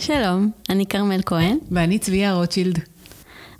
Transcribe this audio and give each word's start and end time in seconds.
שלום, 0.00 0.50
אני 0.68 0.86
כרמל 0.86 1.20
כהן. 1.26 1.58
ואני 1.70 1.98
צביה 1.98 2.34
רוטשילד. 2.34 2.78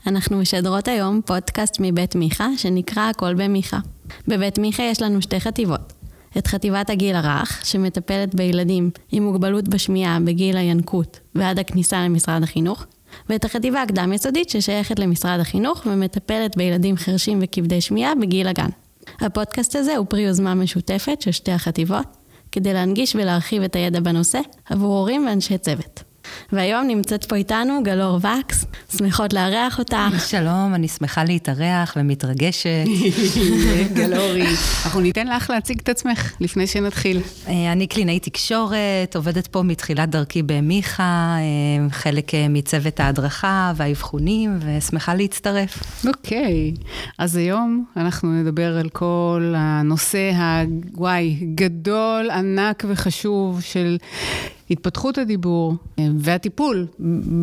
אנחנו 0.07 0.39
משדרות 0.39 0.89
היום 0.89 1.21
פודקאסט 1.27 1.77
מבית 1.81 2.15
מיכה, 2.15 2.49
שנקרא 2.57 3.03
הכל 3.03 3.35
במיכה. 3.35 3.79
בבית 4.29 4.59
מיכה 4.59 4.83
יש 4.83 5.03
לנו 5.03 5.23
שתי 5.23 5.41
חטיבות. 5.41 5.93
את 6.39 6.47
חטיבת 6.47 6.91
הגיל 6.91 7.17
הרך, 7.17 7.61
שמטפלת 7.65 8.35
בילדים 8.35 8.91
עם 9.13 9.23
מוגבלות 9.23 9.69
בשמיעה 9.69 10.19
בגיל 10.21 10.57
הינקות 10.57 11.21
ועד 11.35 11.59
הכניסה 11.59 12.05
למשרד 12.05 12.43
החינוך, 12.43 12.85
ואת 13.29 13.45
החטיבה 13.45 13.83
הקדם-יסודית 13.83 14.51
ששייכת 14.51 14.99
למשרד 14.99 15.41
החינוך 15.41 15.83
ומטפלת 15.87 16.57
בילדים 16.57 16.97
חרשים 16.97 17.39
וכבדי 17.43 17.81
שמיעה 17.81 18.15
בגיל 18.15 18.49
הגן. 18.49 18.71
הפודקאסט 19.21 19.77
הזה 19.77 19.97
הוא 19.97 20.07
פרי 20.09 20.23
יוזמה 20.23 20.55
משותפת 20.55 21.23
של 21.23 21.31
שתי 21.31 21.53
החטיבות, 21.53 22.07
כדי 22.53 22.73
להנגיש 22.73 23.17
ולהרחיב 23.17 23.63
את 23.63 23.77
הידע 23.77 24.01
בנושא 24.01 24.41
עבור 24.65 24.99
הורים 24.99 25.27
ואנשי 25.27 25.59
צוות. 25.59 26.10
והיום 26.53 26.87
נמצאת 26.87 27.25
פה 27.25 27.37
איתנו 27.37 27.83
גלור 27.83 28.17
וקס, 28.17 28.65
שמחות 28.97 29.33
לארח 29.33 29.79
אותך. 29.79 29.97
שלום, 30.29 30.75
אני 30.75 30.89
שמחה 30.89 31.25
להתארח 31.25 31.97
ומתרגשת. 31.97 32.85
גלורי. 33.97 34.47
אנחנו 34.85 35.01
ניתן 35.01 35.27
לך 35.27 35.51
להציג 35.51 35.81
את 35.81 35.89
עצמך 35.89 36.33
לפני 36.41 36.67
שנתחיל. 36.67 37.21
אה, 37.49 37.73
אני 37.73 37.87
קלינאי 37.87 38.19
תקשורת, 38.19 39.17
עובדת 39.17 39.47
פה 39.47 39.63
מתחילת 39.63 40.11
דרכי 40.11 40.43
במיכה, 40.43 41.37
אה, 41.39 41.91
חלק 41.91 42.35
אה, 42.35 42.47
מצוות 42.49 43.01
ההדרכה 43.01 43.73
והאבחונים, 43.77 44.59
ושמחה 44.61 45.15
להצטרף. 45.15 45.83
אוקיי, 46.07 46.73
אז 47.19 47.37
היום 47.37 47.85
אנחנו 47.97 48.33
נדבר 48.33 48.79
על 48.79 48.89
כל 48.89 49.55
הנושא 49.57 50.31
הוואי, 50.95 51.37
גדול, 51.55 52.31
ענק 52.31 52.85
וחשוב 52.89 53.61
של... 53.61 53.97
התפתחות 54.71 55.19
הדיבור 55.19 55.77
אה, 55.99 56.07
והטיפול 56.19 56.87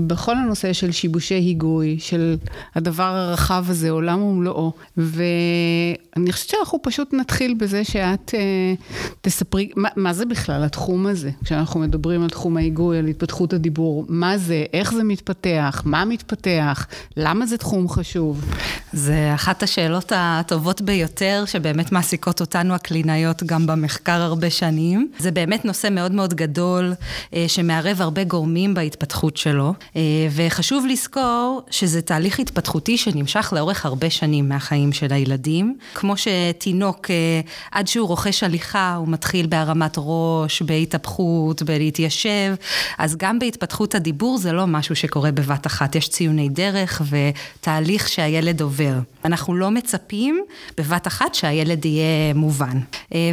בכל 0.07 0.37
הנושא 0.37 0.73
של 0.73 0.91
שיבושי 0.91 1.33
היגוי, 1.33 1.97
של 1.99 2.35
הדבר 2.75 3.03
הרחב 3.03 3.65
הזה, 3.67 3.89
עולם 3.89 4.21
ומלואו. 4.21 4.71
ואני 4.97 6.31
חושבת 6.31 6.49
שאנחנו 6.49 6.79
פשוט 6.83 7.13
נתחיל 7.13 7.53
בזה 7.53 7.83
שאת 7.83 8.31
אה, 8.37 8.73
תספרי, 9.21 9.69
מה, 9.75 9.89
מה 9.95 10.13
זה 10.13 10.25
בכלל 10.25 10.63
התחום 10.63 11.07
הזה? 11.07 11.31
כשאנחנו 11.43 11.79
מדברים 11.79 12.23
על 12.23 12.29
תחום 12.29 12.57
ההיגוי, 12.57 12.97
על 12.97 13.07
התפתחות 13.07 13.53
הדיבור, 13.53 14.05
מה 14.09 14.37
זה, 14.37 14.65
איך 14.73 14.93
זה 14.93 15.03
מתפתח, 15.03 15.81
מה 15.85 16.05
מתפתח, 16.05 16.87
למה 17.17 17.45
זה 17.45 17.57
תחום 17.57 17.89
חשוב? 17.89 18.45
זה 18.93 19.31
אחת 19.35 19.63
השאלות 19.63 20.11
הטובות 20.15 20.81
ביותר, 20.81 21.43
שבאמת 21.45 21.91
מעסיקות 21.91 22.41
אותנו 22.41 22.73
הקלינאיות 22.73 23.43
גם 23.43 23.67
במחקר 23.67 24.21
הרבה 24.21 24.49
שנים. 24.49 25.11
זה 25.19 25.31
באמת 25.31 25.65
נושא 25.65 25.87
מאוד 25.91 26.11
מאוד 26.11 26.33
גדול. 26.33 26.93
אה, 27.33 27.45
שמערב 27.47 28.01
הרבה 28.01 28.23
גורמים 28.23 28.73
בהתפתחות 28.73 29.37
שלו, 29.37 29.73
אה, 29.95 30.01
וחשוב 30.31 30.85
לזכור 30.85 31.61
שזה 31.69 32.01
תהליך 32.01 32.39
התפתחותי 32.39 32.97
שנמשך 32.97 33.53
לאורך 33.55 33.85
הרבה 33.85 34.09
שנים 34.09 34.49
מהחיים 34.49 34.93
של 34.93 35.13
הילדים. 35.13 35.77
כמו 35.93 36.13
שתינוק, 36.17 37.11
אה, 37.11 37.41
עד 37.71 37.87
שהוא 37.87 38.07
רוכש 38.07 38.43
הליכה, 38.43 38.95
הוא 38.95 39.07
מתחיל 39.07 39.47
בהרמת 39.47 39.95
ראש, 39.97 40.61
בהתהפכות, 40.61 41.61
בלהתיישב, 41.61 42.55
אז 42.97 43.15
גם 43.17 43.39
בהתפתחות 43.39 43.95
הדיבור 43.95 44.37
זה 44.37 44.51
לא 44.51 44.67
משהו 44.67 44.95
שקורה 44.95 45.31
בבת 45.31 45.67
אחת, 45.67 45.95
יש 45.95 46.09
ציוני 46.09 46.49
דרך 46.49 47.01
ותהליך 47.09 48.07
שהילד 48.09 48.61
עובר. 48.61 48.93
אנחנו 49.25 49.55
לא 49.55 49.71
מצפים 49.71 50.43
בבת 50.77 51.07
אחת 51.07 51.35
שהילד 51.35 51.85
יהיה 51.85 52.33
מובן. 52.33 52.79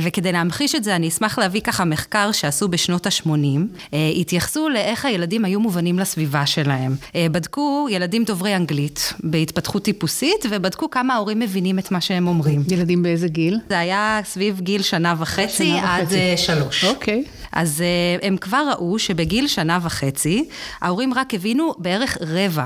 וכדי 0.02 0.32
להמחיש 0.32 0.74
את 0.74 0.84
זה, 0.84 0.96
אני 0.96 1.08
אשמח 1.08 1.38
להביא 1.38 1.60
ככה 1.60 1.84
מחקר 1.84 2.32
שעשו 2.32 2.68
בשנות 2.68 3.06
ה-80, 3.06 3.28
אה, 3.28 3.73
התייחסו 4.20 4.68
לאיך 4.68 5.04
הילדים 5.04 5.44
היו 5.44 5.60
מובנים 5.60 5.98
לסביבה 5.98 6.46
שלהם. 6.46 6.96
אה, 7.16 7.26
בדקו 7.32 7.86
ילדים 7.90 8.24
דוברי 8.24 8.56
אנגלית 8.56 9.12
בהתפתחות 9.20 9.82
טיפוסית, 9.82 10.46
ובדקו 10.50 10.90
כמה 10.90 11.14
ההורים 11.14 11.40
מבינים 11.40 11.78
את 11.78 11.90
מה 11.90 12.00
שהם 12.00 12.26
אומרים. 12.26 12.62
ילדים 12.70 13.02
באיזה 13.02 13.28
גיל? 13.28 13.58
זה 13.68 13.78
היה 13.78 14.20
סביב 14.24 14.60
גיל 14.60 14.82
שנה 14.82 15.14
וחצי 15.18 15.66
שנה 15.66 15.96
עד 15.96 16.04
וחצי. 16.04 16.18
אה, 16.18 16.36
שלוש. 16.36 16.84
אוקיי. 16.84 17.24
אז 17.52 17.84
הם 18.22 18.36
כבר 18.36 18.66
ראו 18.72 18.98
שבגיל 18.98 19.48
שנה 19.48 19.78
וחצי, 19.82 20.44
ההורים 20.80 21.14
רק 21.14 21.34
הבינו 21.34 21.74
בערך 21.78 22.18
רבע 22.20 22.64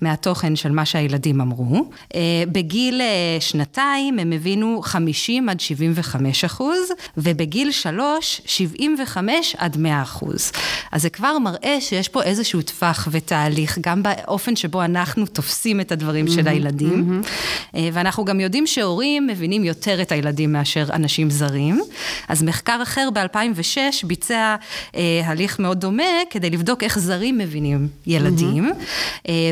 מהתוכן 0.00 0.56
של 0.56 0.72
מה 0.72 0.84
שהילדים 0.84 1.40
אמרו. 1.40 1.90
אה, 2.14 2.20
בגיל 2.52 3.00
אה, 3.00 3.36
שנתיים 3.40 4.18
הם 4.18 4.32
הבינו 4.32 4.80
50 4.82 5.48
עד 5.48 5.60
75 5.60 6.44
אחוז, 6.44 6.78
ובגיל 7.16 7.70
שלוש, 7.70 8.40
75 8.46 9.56
עד 9.58 9.76
100 9.76 10.02
אחוז. 10.02 10.52
אז 10.92 11.02
זה 11.02 11.10
כבר 11.10 11.38
מראה 11.38 11.76
שיש 11.80 12.08
פה 12.08 12.22
איזשהו 12.22 12.62
טווח 12.62 13.08
ותהליך, 13.10 13.78
גם 13.80 14.02
באופן 14.02 14.56
שבו 14.56 14.84
אנחנו 14.84 15.26
תופסים 15.26 15.80
את 15.80 15.92
הדברים 15.92 16.28
של 16.28 16.48
הילדים. 16.48 17.22
אה, 17.74 17.88
ואנחנו 17.92 18.24
גם 18.24 18.40
יודעים 18.40 18.66
שהורים 18.66 19.26
מבינים 19.26 19.64
יותר 19.64 20.02
את 20.02 20.12
הילדים 20.12 20.52
מאשר 20.52 20.86
אנשים 20.92 21.30
זרים. 21.30 21.80
אז 22.28 22.42
מחקר 22.42 22.78
אחר 22.82 23.08
ב-2006 23.14 24.06
ביצע 24.06 24.56
הליך 25.24 25.58
מאוד 25.58 25.80
דומה 25.80 26.02
כדי 26.30 26.50
לבדוק 26.50 26.82
איך 26.82 26.98
זרים 26.98 27.38
מבינים 27.38 27.88
ילדים, 28.06 28.72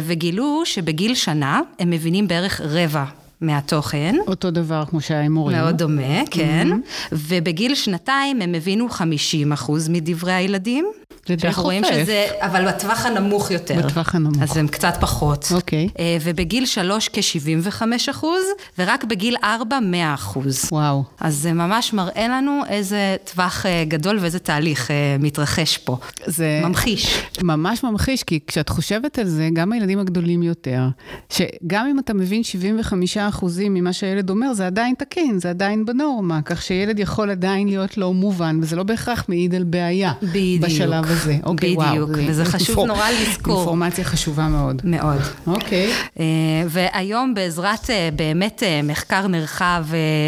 וגילו 0.07 0.32
גילו 0.33 0.63
שבגיל 0.65 1.15
שנה 1.15 1.61
הם 1.79 1.91
מבינים 1.91 2.29
בערך 2.29 2.61
רבע 2.61 3.05
מהתוכן. 3.41 4.15
אותו 4.27 4.51
דבר 4.51 4.85
כמו 4.91 5.01
שהיה 5.01 5.21
עם 5.21 5.33
מורים. 5.33 5.57
מאוד 5.57 5.77
דומה, 5.77 6.27
כן. 6.31 6.69
Mm-hmm. 6.73 7.09
ובגיל 7.13 7.75
שנתיים 7.75 8.43
הם 8.43 8.55
הבינו 8.55 8.89
50 8.89 9.53
אחוז 9.53 9.89
מדברי 9.89 10.33
הילדים. 10.33 10.87
זה 11.29 11.37
די 11.37 11.53
חופף. 11.53 11.65
רואים 11.65 11.85
שזה, 11.85 12.27
אבל 12.41 12.69
בטווח 12.69 13.07
הנמוך 13.07 13.51
יותר. 13.51 13.75
בטווח 13.75 14.15
הנמוך. 14.15 14.43
אז 14.43 14.57
הם 14.57 14.69
קצת 14.69 14.95
פחות. 15.01 15.49
אוקיי. 15.55 15.89
Okay. 15.89 15.99
אה, 15.99 16.17
ובגיל 16.23 16.67
שלוש 16.67 17.09
כ-75 17.13 17.83
אחוז, 18.11 18.45
ורק 18.79 19.05
בגיל 19.05 19.37
ארבע 19.45 19.81
100 19.81 20.15
אחוז. 20.15 20.69
וואו. 20.73 21.05
אז 21.21 21.35
זה 21.37 21.53
ממש 21.53 21.93
מראה 21.93 22.29
לנו 22.29 22.61
איזה 22.69 23.17
טווח 23.33 23.67
אה, 23.67 23.85
גדול 23.89 24.19
ואיזה 24.21 24.39
תהליך 24.39 24.91
אה, 24.91 25.17
מתרחש 25.19 25.79
פה. 25.79 25.97
זה... 26.27 26.61
ממחיש. 26.65 27.23
ממש 27.43 27.85
ממחיש, 27.85 28.23
כי 28.23 28.41
כשאת 28.47 28.69
חושבת 28.69 29.19
על 29.19 29.27
זה, 29.27 29.49
גם 29.53 29.73
הילדים 29.73 29.99
הגדולים 29.99 30.43
יותר, 30.43 30.89
שגם 31.31 31.87
אם 31.91 31.99
אתה 31.99 32.15
מבין 32.15 32.43
75 32.43 33.17
אחוזים 33.17 33.75
ממה 33.75 33.93
שהילד 33.93 34.31
אומר, 34.31 34.55
זה 34.55 34.67
עדיין 34.67 34.95
תקין, 34.99 35.39
זה 35.39 35.51
עדיין 35.51 35.85
בנורמה, 35.85 36.43
כך 36.45 36.63
שילד 36.63 36.99
יכול 36.99 37.31
עדיין 37.31 37.69
להיות 37.69 37.97
לא 37.97 38.15
מובן, 38.15 38.59
וזה 38.63 38.77
לא 38.77 38.83
בהכרח 38.83 39.25
מעיד 39.29 39.55
על 39.55 39.65
בעיה. 39.65 40.13
בדיוק. 40.23 40.65
בשלב 40.65 41.12
הזה. 41.13 41.37
אוקיי, 41.43 41.75
וואו. 41.75 41.91
בדיוק, 41.91 42.11
וזה 42.29 42.45
חשוב 42.45 42.69
אינפור... 42.69 42.87
נורא 42.87 43.09
לזכור. 43.11 43.57
אינפורמציה 43.57 44.05
חשובה 44.05 44.49
מאוד. 44.49 44.83
מאוד. 44.85 45.21
אוקיי. 45.47 45.91
אה, 46.21 46.25
והיום 46.69 47.35
בעזרת 47.35 47.91
אה, 47.91 48.09
באמת 48.17 48.63
אה, 48.63 48.81
מחקר 48.83 49.27
נרחב 49.27 49.85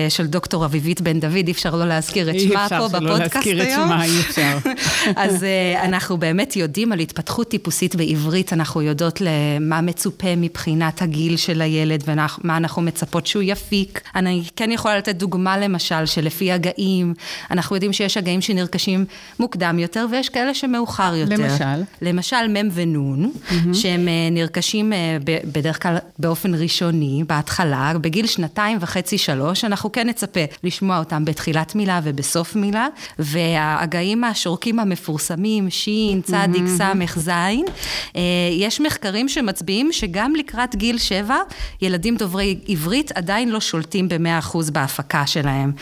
של 0.08 0.26
דוקטור 0.26 0.64
אביבית 0.64 1.00
בן 1.00 1.20
דוד, 1.20 1.46
אי 1.46 1.52
אפשר 1.52 1.76
לא 1.76 1.84
להזכיר 1.84 2.30
את 2.30 2.40
שמה 2.40 2.66
פה 2.68 2.88
בפודקאסט 2.88 3.00
היום. 3.00 3.02
אי 3.02 3.22
אפשר 3.22 3.40
שלא 3.44 3.56
להזכיר 3.56 3.62
את 3.62 3.68
שמה, 3.70 4.04
אי 4.04 4.20
אפשר. 4.20 4.58
אז 5.24 5.46
אנחנו 5.82 6.16
באמת 6.16 6.56
יודעים 6.56 6.92
על 6.92 6.98
התפתחות 7.00 7.48
טיפוסית 7.48 7.96
בעברית, 7.96 8.52
אנחנו 8.52 8.82
יודעות 8.82 9.20
למה 9.20 9.80
מצופה 9.80 10.36
מבחינת 10.36 11.02
הגיל 11.02 11.36
של 11.36 11.62
הילד 11.62 12.04
ומה 12.06 12.56
אנחנו 12.56 12.82
מצפות 12.82 13.26
שהוא 13.26 13.42
יפיק. 13.42 14.00
אני 14.16 14.42
כן 14.56 14.70
יכולה 14.70 14.98
לתת 14.98 15.16
דוגמה 15.16 15.58
למשל, 15.58 16.06
שלפי 16.06 16.52
הגאים, 16.52 17.14
אנחנו 17.50 17.76
יודעים 17.76 17.92
שיש 17.92 18.16
הגאים 18.16 18.40
שנרכשים 18.40 19.04
מוקדם 19.38 19.78
יותר, 19.78 20.06
ויש 20.10 20.28
כאלה 20.28 20.54
שמאוחר 20.74 21.14
יותר. 21.14 21.34
למשל? 21.34 21.82
למשל 22.02 22.48
מ' 22.48 22.68
ונ', 22.72 23.24
mm-hmm. 23.24 23.74
שהם 23.74 24.08
אה, 24.08 24.28
נרכשים 24.30 24.92
אה, 24.92 25.16
בדרך 25.44 25.82
כלל 25.82 25.96
באופן 26.18 26.54
ראשוני, 26.54 27.24
בהתחלה, 27.28 27.92
בגיל 28.00 28.26
שנתיים 28.26 28.78
וחצי, 28.80 29.18
שלוש, 29.18 29.64
אנחנו 29.64 29.92
כן 29.92 30.08
נצפה 30.08 30.40
לשמוע 30.64 30.98
אותם 30.98 31.24
בתחילת 31.24 31.74
מילה 31.74 32.00
ובסוף 32.04 32.56
מילה, 32.56 32.86
והגאים 33.18 34.24
השורקים 34.24 34.78
המפורסמים, 34.78 35.70
ש', 35.70 35.88
צ', 36.22 36.32
ס', 36.66 37.18
ז', 37.18 37.28
אה, 37.28 38.22
יש 38.52 38.80
מחקרים 38.80 39.28
שמצביעים 39.28 39.92
שגם 39.92 40.34
לקראת 40.34 40.76
גיל 40.76 40.98
שבע, 40.98 41.36
ילדים 41.82 42.16
דוברי 42.16 42.58
עברית 42.68 43.12
עדיין 43.12 43.48
לא 43.48 43.60
שולטים 43.60 44.08
ב-100% 44.08 44.70
בהפקה 44.72 45.26
שלהם. 45.26 45.72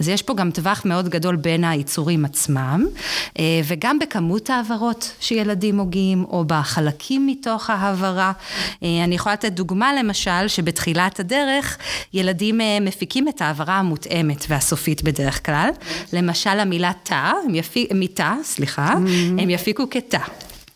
אז 0.00 0.08
יש 0.08 0.22
פה 0.22 0.34
גם 0.34 0.50
טווח 0.50 0.82
מאוד 0.84 1.08
גדול 1.08 1.36
בין 1.36 1.64
היצורים 1.64 2.24
עצמם, 2.24 2.84
וגם 3.64 3.98
בכמות 3.98 4.41
העברות 4.50 5.12
שילדים 5.20 5.78
הוגים, 5.78 6.24
או 6.24 6.44
בחלקים 6.46 7.26
מתוך 7.26 7.70
העברה. 7.70 8.32
אה, 8.82 9.04
אני 9.04 9.14
יכולה 9.14 9.32
לתת 9.32 9.52
דוגמה 9.52 9.94
למשל, 9.94 10.48
שבתחילת 10.48 11.20
הדרך 11.20 11.78
ילדים 12.14 12.60
אה, 12.60 12.78
מפיקים 12.80 13.28
את 13.28 13.42
העברה 13.42 13.78
המותאמת 13.78 14.44
והסופית 14.48 15.02
בדרך 15.02 15.46
כלל. 15.46 15.68
למשל 16.12 16.50
המילה 16.50 16.92
תא, 17.02 17.32
מיטה, 17.94 18.34
סליחה, 18.42 18.92
mm-hmm. 18.92 19.42
הם 19.42 19.50
יפיקו 19.50 19.90
כתא. 19.90 20.18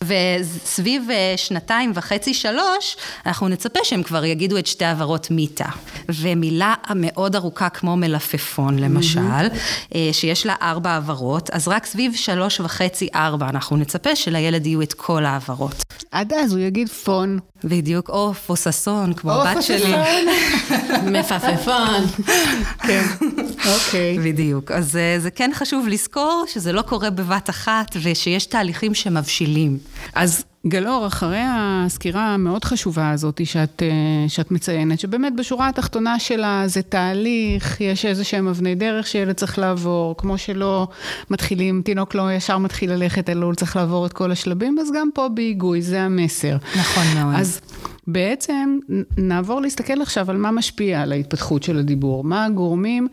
וסביב 0.04 1.08
אה, 1.10 1.34
שנתיים 1.36 1.92
וחצי, 1.94 2.34
שלוש, 2.34 2.96
אנחנו 3.26 3.48
נצפה 3.48 3.78
שהם 3.82 4.02
כבר 4.02 4.24
יגידו 4.24 4.58
את 4.58 4.66
שתי 4.66 4.84
העברות 4.84 5.30
מיתה. 5.30 5.68
ומילה 6.08 6.74
מאוד 6.94 7.36
ארוכה 7.36 7.68
כמו 7.68 7.96
מלפפון, 7.96 8.78
למשל, 8.78 9.20
mm-hmm. 9.20 9.94
שיש 10.12 10.46
לה 10.46 10.54
ארבע 10.62 10.90
העברות, 10.90 11.50
אז 11.50 11.68
רק 11.68 11.86
סביב 11.86 12.14
שלוש 12.14 12.60
וחצי, 12.60 13.08
ארבע, 13.14 13.48
אנחנו 13.48 13.76
נצפה 13.76 14.16
שלילד 14.16 14.66
יהיו 14.66 14.82
את 14.82 14.92
כל 14.92 15.24
העברות. 15.24 15.82
עד 16.10 16.32
אז 16.32 16.52
הוא 16.52 16.60
יגיד 16.60 16.88
פון. 16.88 17.38
בדיוק, 17.64 18.08
או 18.08 18.34
פוססון, 18.34 19.14
כמו 19.14 19.32
הבת 19.32 19.62
שלי. 19.62 19.94
מפפפון. 21.12 22.04
כן, 22.78 23.04
אוקיי. 23.74 24.18
בדיוק. 24.18 24.70
אז 24.70 24.96
אה, 24.96 25.16
זה 25.20 25.30
כן 25.30 25.50
חשוב 25.54 25.88
לזכור 25.88 26.44
שזה 26.48 26.72
לא 26.72 26.82
קורה 26.82 27.10
בבת 27.10 27.50
אחת, 27.50 27.96
ושיש 28.02 28.46
תהליכים 28.46 28.94
שמבשילים. 28.94 29.78
אז 30.14 30.44
גלאור, 30.68 31.06
אחרי 31.06 31.42
הסקירה 31.48 32.34
המאוד 32.34 32.64
חשובה 32.64 33.10
הזאת 33.10 33.40
שאת, 33.44 33.82
אה, 33.82 34.28
שאת 34.28 34.50
מציינת, 34.50 35.00
שבאמת 35.00 35.36
בשורה 35.36 35.68
התחתונה 35.68 36.18
שלה 36.18 36.62
זה 36.66 36.82
תהליך, 36.82 37.80
יש 37.80 38.04
איזה 38.04 38.24
שהם 38.24 38.48
אבני 38.48 38.74
דרך 38.74 39.06
שילד 39.06 39.32
צריך 39.32 39.58
לעבור, 39.58 40.14
כמו 40.18 40.38
שלא 40.38 40.88
מתחילים, 41.30 41.82
תינוק 41.84 42.14
לא 42.14 42.32
ישר 42.32 42.58
מתחיל 42.58 42.92
ללכת, 42.92 43.30
אלא 43.30 43.46
הוא 43.46 43.54
צריך 43.54 43.76
לעבור 43.76 44.06
את 44.06 44.12
כל 44.12 44.32
השלבים, 44.32 44.78
אז 44.78 44.88
גם 44.96 45.08
פה 45.14 45.28
בהיגוי, 45.28 45.82
זה 45.82 46.02
המסר. 46.02 46.56
נכון 46.76 47.04
מאוד. 47.14 47.34
אז 47.36 47.60
בעצם 48.06 48.78
נעבור 49.16 49.60
להסתכל 49.60 50.02
עכשיו 50.02 50.30
על 50.30 50.36
מה 50.36 50.50
משפיע 50.50 51.02
על 51.02 51.12
ההתפתחות 51.12 51.62
של 51.62 51.78
הדיבור, 51.78 52.24
מה 52.24 52.44
הגורמים, 52.44 53.08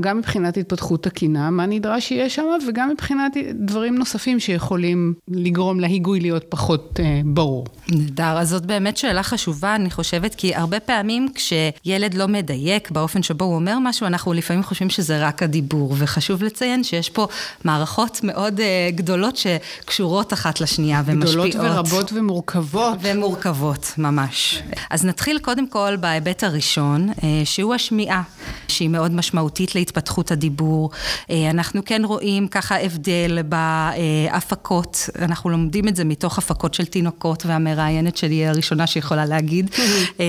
גם 0.00 0.18
מבחינת 0.18 0.56
התפתחות 0.56 1.02
תקינה, 1.02 1.50
מה 1.50 1.66
נדרש 1.66 2.08
שיהיה 2.08 2.30
שם, 2.30 2.44
וגם 2.68 2.90
מבחינת 2.90 3.32
דברים 3.54 3.94
נוספים 3.94 4.40
שיכולים 4.40 5.14
לגרום 5.28 5.80
להיגוי 5.80 6.20
להיות 6.20 6.44
פחות 6.48 7.00
אה, 7.00 7.20
ברור. 7.24 7.66
נהדר, 7.88 8.38
אז 8.38 8.48
זאת 8.48 8.66
באמת 8.66 8.96
שאלה 8.96 9.22
חשובה, 9.22 9.74
אני 9.74 9.90
חושבת, 9.90 10.34
כי 10.34 10.54
הרבה 10.54 10.80
פעמים 10.80 11.28
כשילד 11.34 12.14
לא 12.14 12.28
מדייק 12.28 12.90
באופן 12.90 13.22
שבו 13.22 13.44
הוא 13.44 13.54
אומר 13.54 13.78
משהו, 13.80 14.06
אנחנו 14.06 14.32
לפעמים 14.32 14.62
חושבים 14.62 14.90
שזה 14.90 15.26
רק 15.26 15.42
הדיבור, 15.42 15.94
וחשוב 15.98 16.42
לציין 16.42 16.84
שיש 16.84 17.10
פה 17.10 17.26
מערכות 17.64 18.20
מאוד 18.22 18.60
אה, 18.60 18.90
גדולות 18.94 19.36
שקשורות 19.36 20.32
אחת 20.32 20.60
לשנייה 20.60 21.02
ומשפיעות. 21.06 21.48
גדולות 21.48 21.70
ורבות 21.70 22.12
ומורכבות. 22.12 22.98
ומורכבות, 23.02 23.92
ממש. 23.98 24.31
ממש. 24.32 24.62
אז 24.90 25.04
נתחיל 25.04 25.38
קודם 25.38 25.68
כל 25.68 25.96
בהיבט 26.00 26.44
הראשון, 26.44 27.08
אה, 27.08 27.14
שהוא 27.44 27.74
השמיעה, 27.74 28.22
שהיא 28.68 28.88
מאוד 28.88 29.12
משמעותית 29.12 29.74
להתפתחות 29.74 30.30
הדיבור. 30.30 30.90
אה, 31.30 31.50
אנחנו 31.50 31.84
כן 31.84 32.02
רואים 32.04 32.48
ככה 32.48 32.80
הבדל 32.80 33.38
בהפקות, 33.42 35.08
אנחנו 35.18 35.50
לומדים 35.50 35.88
את 35.88 35.96
זה 35.96 36.04
מתוך 36.04 36.38
הפקות 36.38 36.74
של 36.74 36.84
תינוקות, 36.86 37.46
והמראיינת 37.46 38.16
שלי 38.16 38.34
היא 38.34 38.46
הראשונה 38.46 38.86
שיכולה 38.86 39.24
להגיד, 39.24 39.70
אה, 40.20 40.24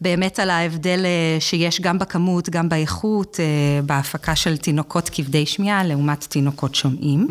באמת 0.00 0.38
על 0.38 0.50
ההבדל 0.50 1.06
שיש 1.40 1.80
גם 1.80 1.98
בכמות, 1.98 2.48
גם 2.50 2.68
באיכות, 2.68 3.40
בהפקה 3.86 4.36
של 4.36 4.56
תינוקות 4.56 5.10
כבדי 5.12 5.46
שמיעה, 5.46 5.84
לעומת 5.84 6.26
תינוקות 6.28 6.74
שומעים. 6.74 7.26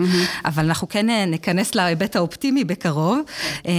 אבל 0.46 0.66
אנחנו 0.66 0.90
כן 0.90 1.10
ניכנס 1.28 1.76
להיבט 1.76 2.16
האופטימי 2.16 2.64
בקרוב. 2.64 3.20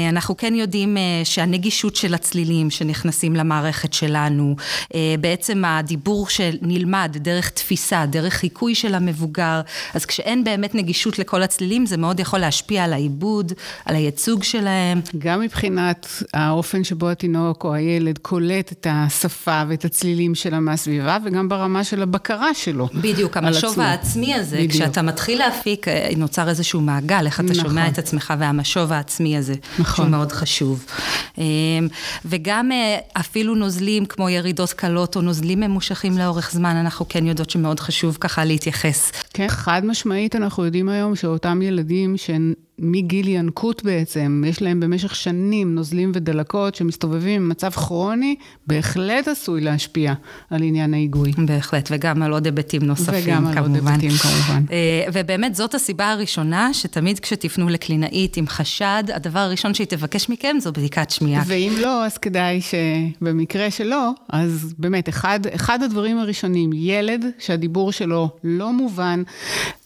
אנחנו 0.09 0.37
כן 0.37 0.55
יודעים 0.55 0.97
שהנגישות 1.25 1.97
של 1.97 2.08
של 2.09 2.15
הצלילים 2.15 2.71
שנכנסים 2.71 3.37
למערכת 3.37 3.93
שלנו, 3.93 4.57
אה, 4.95 5.15
בעצם 5.21 5.65
הדיבור 5.65 6.29
שנלמד 6.29 7.17
דרך 7.21 7.51
תפיסה, 7.51 8.07
דרך 8.07 8.35
חיקוי 8.35 8.75
של 8.75 8.95
המבוגר, 8.95 9.61
אז 9.95 10.07
כשאין 10.07 10.45
באמת 10.45 10.75
נגישות 10.75 11.19
לכל 11.19 11.43
הצלילים, 11.43 11.87
זה 11.87 11.97
מאוד 11.97 12.21
יכול 12.21 12.39
להשפיע 12.39 12.85
על 12.85 12.93
העיבוד, 12.93 13.53
על 13.85 13.95
הייצוג 13.95 14.43
שלהם. 14.43 15.01
גם 15.19 15.41
מבחינת 15.41 16.07
האופן 16.35 16.85
שבו 16.85 17.09
התינוק 17.09 17.65
או 17.65 17.75
הילד 17.75 18.19
קולט 18.19 18.73
את 18.73 18.87
השפה 18.91 19.63
ואת 19.69 19.85
הצלילים 19.85 20.35
שלה 20.35 20.61
מהסביבה, 20.61 21.19
וגם 21.25 21.49
ברמה 21.49 21.85
של 21.85 22.03
הבקרה 22.03 22.55
שלו. 22.55 22.89
בדיוק, 22.95 23.37
המשוב 23.37 23.81
העצמי 23.81 24.35
הזה, 24.35 24.57
בדיוק. 24.57 24.73
כשאתה 24.73 25.03
מתחיל 25.03 25.39
להפיק, 25.39 25.89
אה, 25.89 26.09
נוצר 26.17 26.49
איזשהו 26.49 26.81
מעגל, 26.81 27.27
איך 27.27 27.41
אתה 27.41 27.53
נכון. 27.53 27.65
שומע 27.65 27.89
את 27.89 27.99
עצמך, 27.99 28.35
והמשוב 28.39 28.93
העצמי 28.93 29.37
הזה, 29.37 29.55
נכון. 29.79 29.95
שהוא 29.95 30.09
מאוד 30.09 30.33
חשוב. 30.33 30.85
וגם 32.25 32.73
אה, 32.73 32.99
אפילו 33.21 33.55
נוזלים 33.55 34.07
כמו 34.07 34.29
ירידות 34.29 34.73
קלות 34.73 35.17
או 35.17 35.21
נוזלים 35.21 35.61
ממושכים 35.61 36.19
לאורך 36.19 36.51
זמן, 36.53 36.77
אנחנו 36.77 37.07
כן 37.09 37.27
יודעות 37.27 37.51
שמאוד 37.51 37.81
חשוב 37.81 38.19
ככה 38.21 38.45
להתייחס. 38.45 39.13
כן, 39.35 39.49
חד 39.49 39.83
משמעית 39.85 40.37
אנחנו 40.37 40.65
יודעים 40.65 40.89
היום 40.89 41.17
שאותם 41.17 41.63
ילדים 41.63 42.17
שהם... 42.17 42.55
מגיל 42.79 43.29
ינקות 43.29 43.85
בעצם, 43.85 44.45
יש 44.47 44.63
להם 44.63 44.81
במשך 44.81 45.15
שנים 45.15 45.75
נוזלים 45.75 46.13
ודלקות 46.15 46.75
שמסתובבים 46.75 47.43
במצב 47.43 47.71
כרוני, 47.71 48.37
בהחלט 48.67 49.29
עשוי 49.29 49.61
להשפיע 49.61 50.15
על 50.51 50.63
עניין 50.63 50.95
ההיגוי. 50.95 51.33
בהחלט, 51.47 51.89
וגם 51.93 52.23
על 52.23 52.33
עוד 52.33 52.45
היבטים 52.45 52.83
נוספים 52.83 53.15
וגם 53.25 53.37
כמובן. 53.37 53.51
וגם 53.53 53.65
על 53.65 53.73
עוד 53.73 53.75
היבטים 53.75 54.11
כמובן. 54.11 54.65
אה, 54.73 55.07
ובאמת 55.13 55.55
זאת 55.55 55.75
הסיבה 55.75 56.13
הראשונה, 56.13 56.75
שתמיד 56.75 57.19
כשתפנו 57.21 57.69
לקלינאית 57.69 58.37
עם 58.37 58.47
חשד, 58.47 59.05
הדבר 59.15 59.39
הראשון 59.39 59.75
שהיא 59.75 59.87
תבקש 59.87 60.29
מכם 60.29 60.57
זו 60.61 60.73
בדיקת 60.73 61.11
שמיעה. 61.11 61.43
ואם 61.47 61.73
לא, 61.81 62.07
אז 62.07 62.19
כדאי 62.19 62.61
שבמקרה 62.61 63.71
שלא, 63.71 64.11
אז 64.29 64.75
באמת, 64.79 65.09
אחד, 65.09 65.41
אחד 65.55 65.83
הדברים 65.83 66.19
הראשונים, 66.19 66.71
ילד 66.75 67.25
שהדיבור 67.39 67.93
שלו 67.93 68.29
לא 68.45 68.73
מובן, 68.73 69.23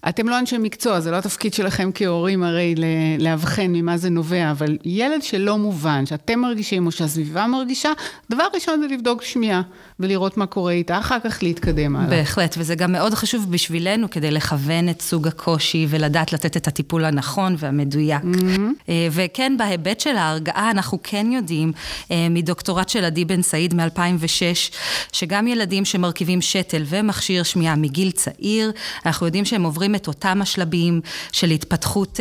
אתם 0.09 0.29
לא 0.29 0.39
אנשי 0.39 0.59
מקצוע, 0.59 1.01
זה 1.01 1.11
לא 1.11 1.17
התפקיד 1.17 1.55
שלכם 1.55 1.91
כהורים 1.95 2.43
הרי 2.43 2.75
לאבחן 3.19 3.67
ממה 3.69 3.97
זה 3.97 4.11
נובע, 4.11 4.51
אבל 4.51 4.79
ילד 4.85 5.23
שלא 5.23 5.59
מובן, 5.59 6.07
שאתם 6.07 6.39
מרגישים 6.39 6.87
או 6.87 6.93
שהסביבה 6.93 7.47
מרגישה, 7.47 7.89
דבר 8.31 8.45
ראשון 8.55 8.81
זה 8.81 8.95
לבדוק 8.95 9.23
שמיעה 9.23 9.63
ולראות 10.01 10.37
מה 10.37 10.47
קורה 10.47 10.73
איתה, 10.73 10.99
אחר 10.99 11.19
כך 11.25 11.43
להתקדם 11.43 11.97
הלאה. 11.97 12.11
בהחלט, 12.11 12.55
וזה 12.59 12.75
גם 12.75 12.93
מאוד 12.93 13.15
חשוב 13.15 13.51
בשבילנו 13.51 14.11
כדי 14.11 14.31
לכוון 14.31 14.89
את 14.89 15.03
סוג 15.03 15.29
הקושי 15.29 15.87
ולדעת 15.89 16.33
לתת 16.33 16.57
את 16.57 16.69
הטיפול 16.69 17.05
הנכון 17.05 17.55
והמדויק. 17.59 18.23
Mm-hmm. 18.23 18.89
וכן, 19.13 19.55
בהיבט 19.59 20.01
של 20.01 20.17
ההרגעה, 20.17 20.71
אנחנו 20.71 20.99
כן 21.03 21.27
יודעים 21.33 21.73
אה, 22.11 22.27
מדוקטורט 22.31 22.89
של 22.89 23.05
עדי 23.05 23.25
בן 23.25 23.43
סעיד 23.43 23.75
מ-2006, 23.75 24.75
שגם 25.13 25.47
ילדים 25.47 25.85
שמרכיבים 25.85 26.41
שתל 26.41 26.83
ומכשיר 26.87 27.43
שמיעה 27.43 27.77
מגיל 27.77 28.11
צעיר, 28.11 28.73
אנחנו 29.07 29.27
יודעים 29.27 29.45
שהם 29.45 29.63
עוברים 29.63 29.92
את 29.95 30.09
אותם 30.09 30.39
השלבים 30.43 31.01
של 31.33 31.51
התפתחות 31.51 32.21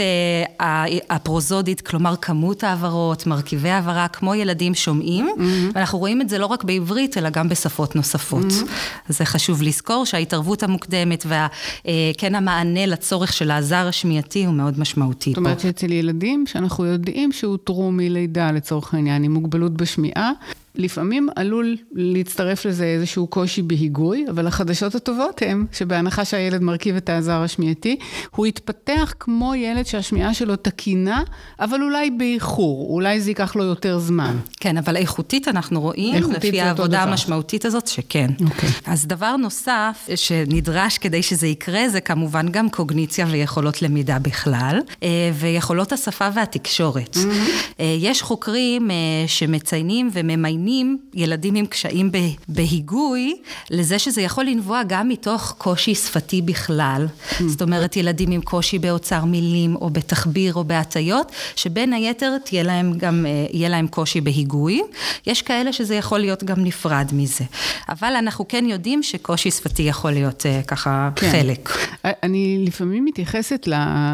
אה, 0.59 0.85
הפרוזודית, 1.09 1.81
כלומר 1.81 2.15
כמות 2.15 2.63
העברות, 2.63 3.27
מרכיבי 3.27 3.69
העברה, 3.69 4.07
כמו 4.07 4.35
ילדים 4.35 4.75
שומעים, 4.75 5.29
mm-hmm. 5.29 5.71
ואנחנו 5.75 5.99
רואים 5.99 6.21
את 6.21 6.29
זה 6.29 6.37
לא 6.37 6.45
רק 6.45 6.63
בעברית, 6.63 7.17
אלא 7.17 7.29
גם 7.29 7.49
בשפות 7.49 7.95
נוספות. 7.95 8.45
Mm-hmm. 8.45 9.09
זה 9.09 9.25
חשוב 9.25 9.61
לזכור 9.61 10.05
שההתערבות 10.05 10.63
המוקדמת 10.63 11.25
וכן 11.25 12.35
המענה 12.35 12.85
לצורך 12.85 13.33
של 13.33 13.51
העזר 13.51 13.87
השמיעתי 13.87 14.45
הוא 14.45 14.53
מאוד 14.53 14.79
משמעותי. 14.79 15.29
זאת 15.29 15.37
אומרת 15.37 15.59
שאצל 15.59 15.91
ילדים 15.91 16.47
שאנחנו 16.47 16.85
יודעים 16.85 17.31
שאותרו 17.31 17.91
מלידה 17.91 18.51
לצורך 18.51 18.93
העניין 18.93 19.23
עם 19.23 19.33
מוגבלות 19.33 19.73
בשמיעה, 19.73 20.31
לפעמים 20.75 21.29
עלול 21.35 21.77
להצטרף 21.91 22.65
לזה 22.65 22.85
איזשהו 22.85 23.27
קושי 23.27 23.61
בהיגוי, 23.61 24.25
אבל 24.29 24.47
החדשות 24.47 24.95
הטובות 24.95 25.41
הן 25.45 25.65
שבהנחה 25.71 26.25
שהילד 26.25 26.61
מרכיב 26.61 26.95
את 26.95 27.09
העזר 27.09 27.41
השמיעתי, 27.41 27.97
הוא 28.35 28.47
יתפתח 28.47 29.13
כמו 29.19 29.55
ילד 29.55 29.85
שהשמיעה 29.85 30.33
שלו 30.33 30.55
תקינה, 30.55 31.23
אבל 31.59 31.81
אולי 31.81 32.11
באיחור, 32.11 32.93
אולי 32.93 33.21
זה 33.21 33.29
ייקח 33.29 33.55
לו 33.55 33.63
יותר 33.63 33.99
זמן. 33.99 34.37
כן, 34.59 34.77
אבל 34.77 34.97
איכותית 34.97 35.47
אנחנו 35.47 35.81
רואים, 35.81 36.15
איכותית 36.15 36.43
לפי 36.43 36.61
העבודה 36.61 37.03
המשמעותית 37.03 37.65
הזאת, 37.65 37.87
שכן. 37.87 38.29
אוקיי. 38.45 38.69
אז 38.85 39.07
דבר 39.07 39.35
נוסף 39.35 40.07
שנדרש 40.15 40.97
כדי 40.97 41.23
שזה 41.23 41.47
יקרה, 41.47 41.89
זה 41.89 42.01
כמובן 42.01 42.47
גם 42.51 42.69
קוגניציה 42.69 43.25
ויכולות 43.31 43.81
למידה 43.81 44.19
בכלל, 44.19 44.79
אה, 45.03 45.31
ויכולות 45.33 45.91
השפה 45.93 46.27
והתקשורת. 46.33 47.15
Mm-hmm. 47.17 47.81
יש 47.99 48.21
חוקרים 48.21 48.91
אה, 48.91 48.95
שמציינים 49.27 50.09
וממיינים 50.13 50.60
מציינים 50.61 50.97
ילדים 51.13 51.55
עם 51.55 51.65
קשיים 51.65 52.11
בהיגוי, 52.47 53.35
לזה 53.71 53.99
שזה 53.99 54.21
יכול 54.21 54.45
לנבוע 54.45 54.81
גם 54.87 55.09
מתוך 55.09 55.55
קושי 55.57 55.95
שפתי 55.95 56.41
בכלל. 56.41 57.07
Mm. 57.07 57.43
זאת 57.47 57.61
אומרת, 57.61 57.97
ילדים 57.97 58.31
עם 58.31 58.41
קושי 58.41 58.79
באוצר 58.79 59.25
מילים, 59.25 59.75
או 59.75 59.89
בתחביר, 59.89 60.53
או 60.53 60.63
בהטיות, 60.63 61.31
שבין 61.55 61.93
היתר 61.93 62.37
תהיה 62.45 62.63
להם 62.63 62.93
גם, 62.97 63.25
אה, 63.25 63.45
יהיה 63.51 63.69
להם 63.69 63.87
קושי 63.87 64.21
בהיגוי. 64.21 64.81
יש 65.27 65.41
כאלה 65.41 65.73
שזה 65.73 65.95
יכול 65.95 66.19
להיות 66.19 66.43
גם 66.43 66.63
נפרד 66.63 67.09
מזה. 67.13 67.43
אבל 67.89 68.13
אנחנו 68.19 68.47
כן 68.47 68.65
יודעים 68.67 69.03
שקושי 69.03 69.51
שפתי 69.51 69.83
יכול 69.83 70.11
להיות 70.11 70.45
אה, 70.45 70.61
ככה 70.67 71.09
כן. 71.15 71.31
חלק. 71.31 71.69
אני 72.03 72.63
לפעמים 72.67 73.05
מתייחסת 73.05 73.67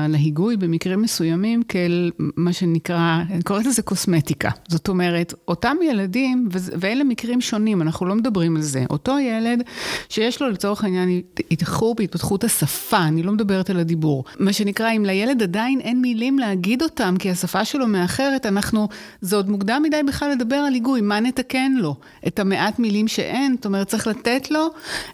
להיגוי 0.09 0.57
במקרים 0.57 1.01
מסוימים 1.01 1.63
כאל 1.63 2.11
מה 2.19 2.53
שנקרא, 2.53 3.21
אני 3.31 3.43
קוראת 3.43 3.65
לזה 3.65 3.81
קוסמטיקה. 3.81 4.49
זאת 4.67 4.87
אומרת, 4.87 5.33
אותם 5.47 5.77
ילדים 5.89 6.36
ילדים, 6.37 6.49
ואלה 6.79 7.03
מקרים 7.03 7.41
שונים, 7.41 7.81
אנחנו 7.81 8.05
לא 8.05 8.15
מדברים 8.15 8.55
על 8.55 8.61
זה. 8.61 8.85
אותו 8.89 9.19
ילד 9.19 9.63
שיש 10.09 10.41
לו 10.41 10.49
לצורך 10.49 10.83
העניין 10.83 11.21
איחור 11.51 11.95
בהתפתחות 11.95 12.43
השפה, 12.43 12.97
אני 12.97 13.23
לא 13.23 13.31
מדברת 13.31 13.69
על 13.69 13.79
הדיבור. 13.79 14.23
מה 14.39 14.53
שנקרא, 14.53 14.91
אם 14.91 15.05
לילד 15.05 15.43
עדיין 15.43 15.79
אין 15.81 16.01
מילים 16.01 16.39
להגיד 16.39 16.81
אותם, 16.81 17.15
כי 17.19 17.31
השפה 17.31 17.65
שלו 17.65 17.87
מאחרת, 17.87 18.45
אנחנו, 18.45 18.87
זה 19.21 19.35
עוד 19.35 19.49
מוקדם 19.49 19.81
מדי 19.83 20.03
בכלל 20.07 20.31
לדבר 20.31 20.55
על 20.55 20.73
היגוי, 20.73 21.01
מה 21.01 21.19
נתקן 21.19 21.71
לו? 21.71 21.95
את 22.27 22.39
המעט 22.39 22.79
מילים 22.79 23.07
שאין, 23.07 23.55
זאת 23.55 23.65
אומרת, 23.65 23.87
צריך 23.87 24.07
לתת 24.07 24.51
לו 24.51 24.67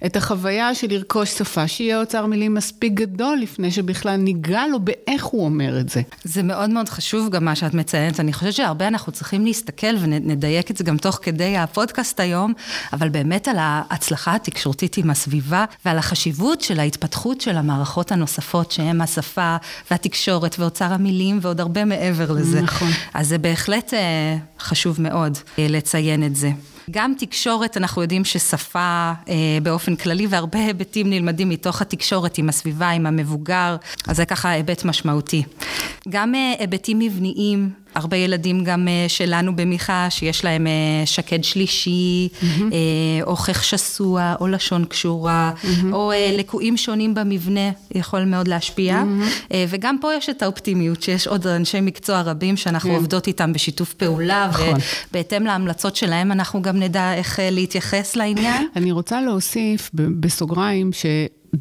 את 0.06 0.16
החוויה 0.16 0.76
של 0.76 0.88
לרכוש 0.90 1.30
שפה, 1.30 1.68
שיהיה 1.68 2.02
אוצר 2.02 2.26
מילים 2.26 2.54
מספיק 2.54 2.94
גדול 2.94 3.38
לפני 3.38 3.72
שבכלל 3.72 4.16
ניגע 4.16 4.68
לו 4.68 4.80
באיך 4.80 5.24
הוא 5.24 5.46
אומר 5.46 5.80
את 5.80 5.90
זה. 5.90 6.02
זה 6.24 6.44
מאוד 6.44 6.70
מאוד 6.70 6.90
חשוב 6.90 7.30
גם 7.30 7.46
מה 7.46 7.56
שאת 7.56 7.74
מציינת, 7.74 8.20
אני 8.20 8.34
חושבת 8.34 8.54
שהרבה 8.54 8.88
אנחנו 8.88 9.12
צריכים 9.12 9.46
להסתכל 9.46 9.96
ונדייק 10.00 10.72
את 10.72 10.78
זה 10.78 10.84
גם 10.84 10.98
תוך 10.98 11.13
כדי 11.22 11.58
הפודקאסט 11.58 12.20
היום, 12.20 12.54
אבל 12.94 13.10
באמת 13.10 13.48
על 13.48 13.56
ההצלחה 13.60 14.36
התקשורתית 14.36 14.98
עם 14.98 15.10
הסביבה 15.10 15.66
ועל 15.86 15.98
החשיבות 15.98 16.62
של 16.62 16.80
ההתפתחות 16.80 17.42
של 17.42 17.58
המערכות 17.58 18.12
הנוספות, 18.12 18.72
שהן 18.72 19.02
השפה 19.02 19.58
והתקשורת 19.92 20.56
ואוצר 20.60 20.94
המילים 20.94 21.40
ועוד 21.42 21.60
הרבה 21.60 21.86
מעבר 21.86 22.32
לזה. 22.32 22.62
נכון. 22.62 22.90
אז 23.14 23.28
זה 23.28 23.38
בהחלט 23.38 23.94
אה, 23.94 24.38
חשוב 24.60 25.02
מאוד 25.02 25.38
אה, 25.60 25.68
לציין 25.70 26.24
את 26.24 26.36
זה. 26.36 26.52
גם 26.92 27.14
תקשורת, 27.18 27.78
אנחנו 27.78 28.02
יודעים 28.02 28.26
ששפה 28.26 29.12
אה, 29.30 29.58
באופן 29.64 29.96
כללי, 29.96 30.28
והרבה 30.28 30.60
היבטים 30.60 31.10
נלמדים 31.10 31.50
מתוך 31.50 31.82
התקשורת 31.82 32.38
עם 32.38 32.50
הסביבה, 32.50 32.90
עם 32.90 33.06
המבוגר, 33.06 33.76
אז 34.08 34.18
זה 34.18 34.26
ככה 34.26 34.50
היבט 34.50 34.86
משמעותי. 34.86 35.44
גם 36.10 36.36
אה, 36.36 36.54
היבטים 36.60 37.00
מבניים, 37.00 37.70
הרבה 37.96 38.18
ילדים 38.18 38.64
גם 38.64 38.88
אה, 38.88 39.06
שלנו 39.08 39.56
במיכה, 39.56 40.08
שיש 40.10 40.46
להם 40.46 40.68
אה, 40.68 41.06
שקד 41.06 41.44
שלישי, 41.44 42.30
mm-hmm. 42.32 42.74
או 43.24 43.36
חך 43.36 43.64
שסוע, 43.64 44.36
או 44.40 44.48
לשון 44.48 44.86
קשורה, 44.86 45.52
mm-hmm. 45.56 45.94
או 45.94 46.12
לקויים 46.38 46.78
שונים 46.78 47.16
במבנה, 47.16 47.72
יכול 47.96 48.24
מאוד 48.24 48.48
להשפיע. 48.48 49.04
Mm-hmm. 49.04 49.54
וגם 49.70 49.98
פה 50.02 50.14
יש 50.14 50.30
את 50.30 50.42
האופטימיות, 50.42 51.04
שיש 51.04 51.28
עוד 51.28 51.48
אנשי 51.48 51.82
מקצוע 51.82 52.22
רבים 52.22 52.58
שאנחנו 52.58 52.90
mm-hmm. 52.90 52.98
עובדות 52.98 53.28
איתם 53.28 53.54
בשיתוף 53.54 53.94
פעולה, 53.94 54.48
נכון. 54.50 54.80
ובהתאם 55.12 55.46
להמלצות 55.46 55.96
שלהם 55.96 56.32
אנחנו 56.32 56.62
גם 56.62 56.80
נדע 56.80 57.14
איך 57.14 57.40
להתייחס 57.52 58.16
לעניין. 58.16 58.68
אני 58.76 58.92
רוצה 58.92 59.22
להוסיף 59.22 59.90
בסוגריים, 59.94 60.94
ש... 60.94 61.06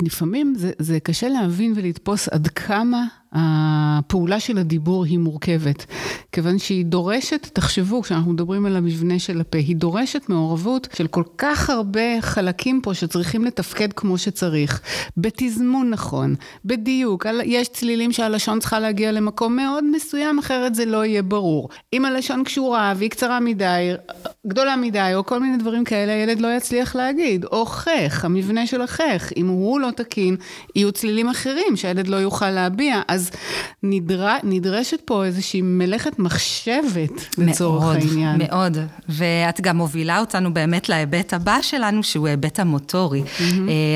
לפעמים 0.03 0.55
זה, 0.57 0.71
זה 0.79 1.01
קשה 1.01 1.29
להבין 1.29 1.73
ולתפוס 1.77 2.29
עד 2.29 2.49
כמה 2.49 3.05
הפעולה 3.33 4.41
של 4.41 4.59
הדיבור 4.59 5.05
היא 5.05 5.19
מורכבת, 5.19 5.87
כיוון 6.33 6.59
שהיא 6.59 6.85
דורשת, 6.85 7.49
תחשבו, 7.53 8.03
כשאנחנו 8.03 8.33
מדברים 8.33 8.67
על 8.67 8.77
המבנה 8.77 9.19
של 9.19 9.41
הפה, 9.41 9.59
היא 9.59 9.77
דורשת 9.77 10.29
מעורבות 10.29 10.89
של 10.97 11.07
כל 11.07 11.23
כך 11.39 11.71
הרבה 11.71 12.21
חלקים 12.21 12.81
פה 12.83 12.95
שצריכים 12.95 13.45
לתפקד 13.45 13.93
כמו 13.93 14.19
שצריך, 14.19 14.81
בתזמון 15.17 15.91
נכון, 15.91 16.35
בדיוק, 16.65 17.27
יש 17.45 17.69
צלילים 17.69 18.13
שהלשון 18.13 18.61
צריכה 18.61 18.81
להגיע 18.81 19.13
למקום 19.13 19.57
מאוד 19.57 19.85
מסוים, 19.85 20.39
אחרת 20.39 20.75
זה 20.75 20.85
לא 20.85 21.05
יהיה 21.05 21.23
ברור. 21.23 21.69
אם 21.93 22.05
הלשון 22.05 22.45
קשורה 22.45 22.93
והיא 22.97 23.11
קצרה 23.11 23.41
מדי, 23.41 23.93
גדולה 24.47 24.77
מדי, 24.77 25.11
או 25.15 25.27
כל 25.27 25.41
מיני 25.41 25.57
דברים 25.57 25.85
כאלה, 25.85 26.13
הילד 26.13 26.41
לא 26.41 26.57
יצליח 26.57 26.97
להגיד, 26.97 27.45
או 27.45 27.67
חך, 27.67 28.25
המבנה 28.25 28.67
של 28.67 28.81
החך, 28.81 29.33
אם 29.37 29.49
הוא 29.49 29.81
לא 29.81 29.89
תקין, 29.97 30.37
יהיו 30.77 30.93
צלילים 30.93 31.29
אחרים 31.29 31.77
שהילד 31.77 32.09
לא 32.09 32.17
יוכל 32.17 32.51
להביע, 32.51 33.03
אז 33.09 33.22
אז 33.23 33.31
נדר... 33.83 34.37
נדרשת 34.43 35.01
פה 35.05 35.25
איזושהי 35.25 35.63
מלאכת 35.63 36.19
מחשבת 36.19 37.37
לצורך 37.39 37.83
מאוד, 37.83 37.97
העניין. 37.97 38.39
מאוד, 38.39 38.77
מאוד. 38.77 38.79
ואת 39.09 39.61
גם 39.61 39.77
מובילה 39.77 40.21
אותנו 40.21 40.55
באמת 40.55 40.89
להיבט 40.89 41.35
הבא 41.35 41.59
שלנו, 41.63 42.03
שהוא 42.03 42.27
ההיבט 42.27 42.61
המוטורי. 42.61 43.23
Mm-hmm. 43.23 43.43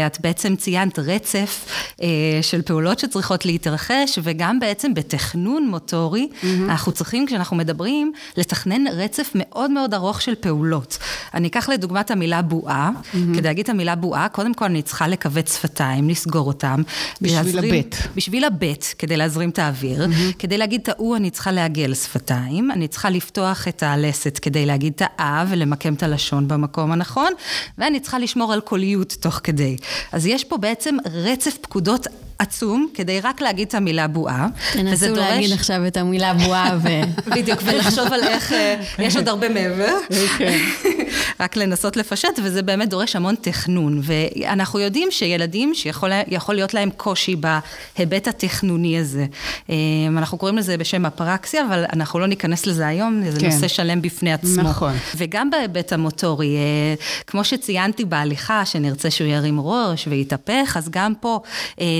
את 0.06 0.21
בעצם 0.21 0.56
ציינת 0.56 0.99
רצף 0.99 1.68
אה, 2.02 2.09
של 2.42 2.62
פעולות 2.62 2.99
שצריכות 2.99 3.47
להתרחש, 3.47 4.18
וגם 4.23 4.61
בעצם 4.61 4.95
בתכנון 4.95 5.68
מוטורי, 5.68 6.28
mm-hmm. 6.30 6.47
אנחנו 6.64 6.92
צריכים, 6.92 7.26
כשאנחנו 7.26 7.56
מדברים, 7.56 8.12
לתכנן 8.37 8.87
רצף 8.92 9.30
מאוד 9.35 9.71
מאוד 9.71 9.95
ארוך 9.95 10.23
של 10.23 10.35
פעולות. 10.35 10.99
אני 11.35 11.49
אקח 11.49 11.68
לדוגמה 11.68 12.00
את 12.00 12.11
המילה 12.11 12.42
בועה, 12.42 12.90
mm-hmm. 12.90 13.16
כדי 13.37 13.49
להגיד 13.49 13.64
את 13.64 13.71
המילה 13.71 13.95
בועה, 13.95 14.28
קודם 14.28 14.54
כל 14.54 14.64
אני 14.64 14.83
צריכה 14.83 15.09
לכווץ 15.09 15.56
שפתיים, 15.56 16.09
לסגור 16.09 16.47
אותם. 16.47 16.83
בשביל 17.21 17.59
הבט. 17.59 17.97
בשביל 18.16 18.45
הבט, 18.45 18.85
כדי 18.99 19.15
כדי 19.16 19.23
להזרים 19.23 19.50
את 19.50 19.58
האוויר. 19.58 20.04
Mm-hmm. 20.04 20.38
כדי 20.38 20.58
להגיד 20.58 20.80
את 20.80 20.88
ה-U 20.88 21.16
אני 21.16 21.30
צריכה 21.30 21.52
לעגל 21.52 21.94
שפתיים, 21.94 22.70
אני 22.70 22.88
צריכה 22.88 23.11
לפתוח 23.11 23.68
את 23.68 23.82
הלסת 23.82 24.38
כדי 24.38 24.66
להגיד 24.66 24.92
את 24.96 25.02
ה-A 25.02 25.23
ולמקם 25.49 25.94
את 25.94 26.02
הלשון 26.02 26.49
במקום 26.49 26.92
הנכון, 26.92 27.32
ואני 27.78 28.00
צריכה 28.00 28.18
לשמור 28.18 28.52
על 28.52 28.61
קוליות 28.61 29.16
תוך 29.20 29.40
כדי. 29.44 29.76
אז 30.12 30.26
יש 30.26 30.44
פה 30.44 30.56
בעצם 30.56 30.96
רצף 31.12 31.56
פקודות 31.61 32.06
עצום, 32.38 32.88
כדי 32.95 33.21
רק 33.21 33.40
להגיד 33.40 33.69
את 33.69 33.75
המילה 33.75 34.09
בועה. 34.09 34.47
תנסו 34.73 35.07
דורש... 35.07 35.19
להגיד 35.19 35.52
עכשיו 35.52 35.87
את 35.87 35.97
המילה 35.97 36.35
בועה 36.35 36.78
ו... 36.83 36.88
בדיוק, 37.37 37.61
ולחשוב 37.64 38.12
על 38.12 38.23
איך, 38.23 38.52
אה, 38.52 38.83
יש 38.99 39.16
עוד 39.16 39.28
הרבה 39.28 39.49
מעבר. 39.49 39.95
אוקיי. 40.33 40.62
רק 41.40 41.57
לנסות 41.57 41.97
לפשט, 41.97 42.38
וזה 42.45 42.62
באמת 42.62 42.88
דורש 42.88 43.16
המון 43.16 43.35
תכנון. 43.40 44.00
ואנחנו 44.02 44.81
יודעים 44.81 45.09
שילדים 45.11 45.75
שיכול 45.75 46.55
להיות 46.55 46.75
להם 46.75 46.90
קושי 46.97 47.37
בהיבט 47.37 48.28
התכנוני 48.28 48.99
הזה. 48.99 49.26
אה, 49.71 49.76
אנחנו 50.09 50.38
קוראים 50.38 50.59
לזה 50.59 50.76
בשם 50.76 51.07
הפרקסיה, 51.07 51.66
אבל 51.66 51.85
אנחנו 51.93 52.19
לא 52.19 52.26
ניכנס 52.26 52.66
לזה 52.66 52.87
היום, 52.87 53.23
זה 53.31 53.40
כן. 53.40 53.47
נושא 53.47 53.69
שלם 53.69 54.02
בפני 54.02 54.33
עצמו. 54.33 54.62
נכון. 54.62 54.93
וגם 55.16 55.50
בהיבט 55.50 55.93
המוטורי, 55.93 56.57
אה, 56.57 56.95
כמו 57.26 57.45
שציינתי 57.45 58.05
בהליכה, 58.05 58.64
שנרצה 58.64 59.11
שהוא 59.11 59.28
ירים 59.28 59.61
ראש 59.61 60.09
ויתהפך, 60.11 60.76
אז 60.76 60.88
גם 60.90 61.12
פה 61.21 61.40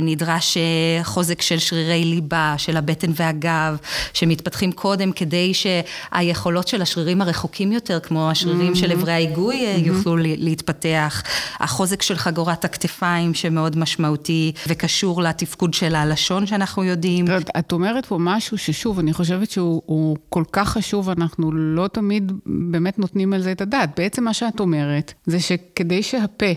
נדרש... 0.03 0.26
נדרש 0.27 0.57
אה, 0.57 1.05
חוזק 1.05 1.43
של 1.43 1.59
שרירי 1.59 2.05
ליבה, 2.05 2.55
של 2.59 2.77
הבטן 2.77 3.11
והגב, 3.15 3.77
שמתפתחים 4.13 4.73
קודם 4.73 5.13
כדי 5.13 5.53
שהיכולות 5.55 6.69
של 6.69 6.83
השרירים 6.83 7.23
הרחוקים 7.23 7.73
יותר, 7.73 8.01
כמו 8.01 8.31
השרירים 8.31 8.73
mm-hmm. 8.73 8.79
של 8.79 8.93
אברי 8.93 9.13
ההיגוי, 9.13 9.55
mm-hmm. 9.55 9.87
יוכלו 9.87 10.17
להתפתח. 10.17 11.23
החוזק 11.61 12.03
של 12.03 12.17
חגורת 12.17 12.65
הכתפיים, 12.65 13.35
שמאוד 13.35 13.79
משמעותי 13.79 14.53
וקשור 14.69 15.23
לתפקוד 15.23 15.75
של 15.75 15.95
הלשון 15.95 16.47
שאנחנו 16.47 16.85
יודעים. 16.85 17.25
את 17.59 17.73
אומרת 17.73 18.07
פה 18.07 18.17
משהו 18.21 18.59
ששוב, 18.59 18.99
אני 18.99 19.13
חושבת 19.13 19.51
שהוא 19.51 20.17
כל 20.29 20.45
כך 20.53 20.69
חשוב, 20.69 21.11
אנחנו 21.11 21.53
לא 21.53 21.89
תמיד 21.89 22.33
באמת 22.47 22.99
נותנים 22.99 23.33
על 23.33 23.43
זה 23.43 23.53
את 23.53 23.61
הדעת. 23.61 23.91
בעצם 23.97 24.25
מה 24.25 24.35
שאת 24.35 24.61
אומרת, 24.61 25.13
זה 25.27 25.41
שכדי 25.41 26.03
שהפה 26.03 26.53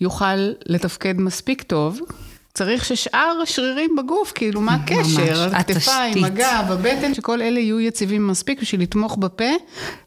יוכל 0.00 0.52
לתפקד 0.66 1.20
מספיק 1.20 1.62
טוב, 1.62 2.00
צריך 2.54 2.84
ששאר 2.84 3.38
השרירים 3.42 3.90
בגוף, 3.98 4.32
כאילו, 4.34 4.60
מה 4.60 4.74
הקשר? 4.74 5.48
הכתפיים, 5.52 6.24
הגב, 6.24 6.64
הבטן, 6.68 7.14
שכל 7.14 7.42
אלה 7.42 7.60
יהיו 7.60 7.80
יציבים 7.80 8.26
מספיק 8.26 8.60
בשביל 8.60 8.82
לתמוך 8.82 9.16
בפה, 9.16 9.44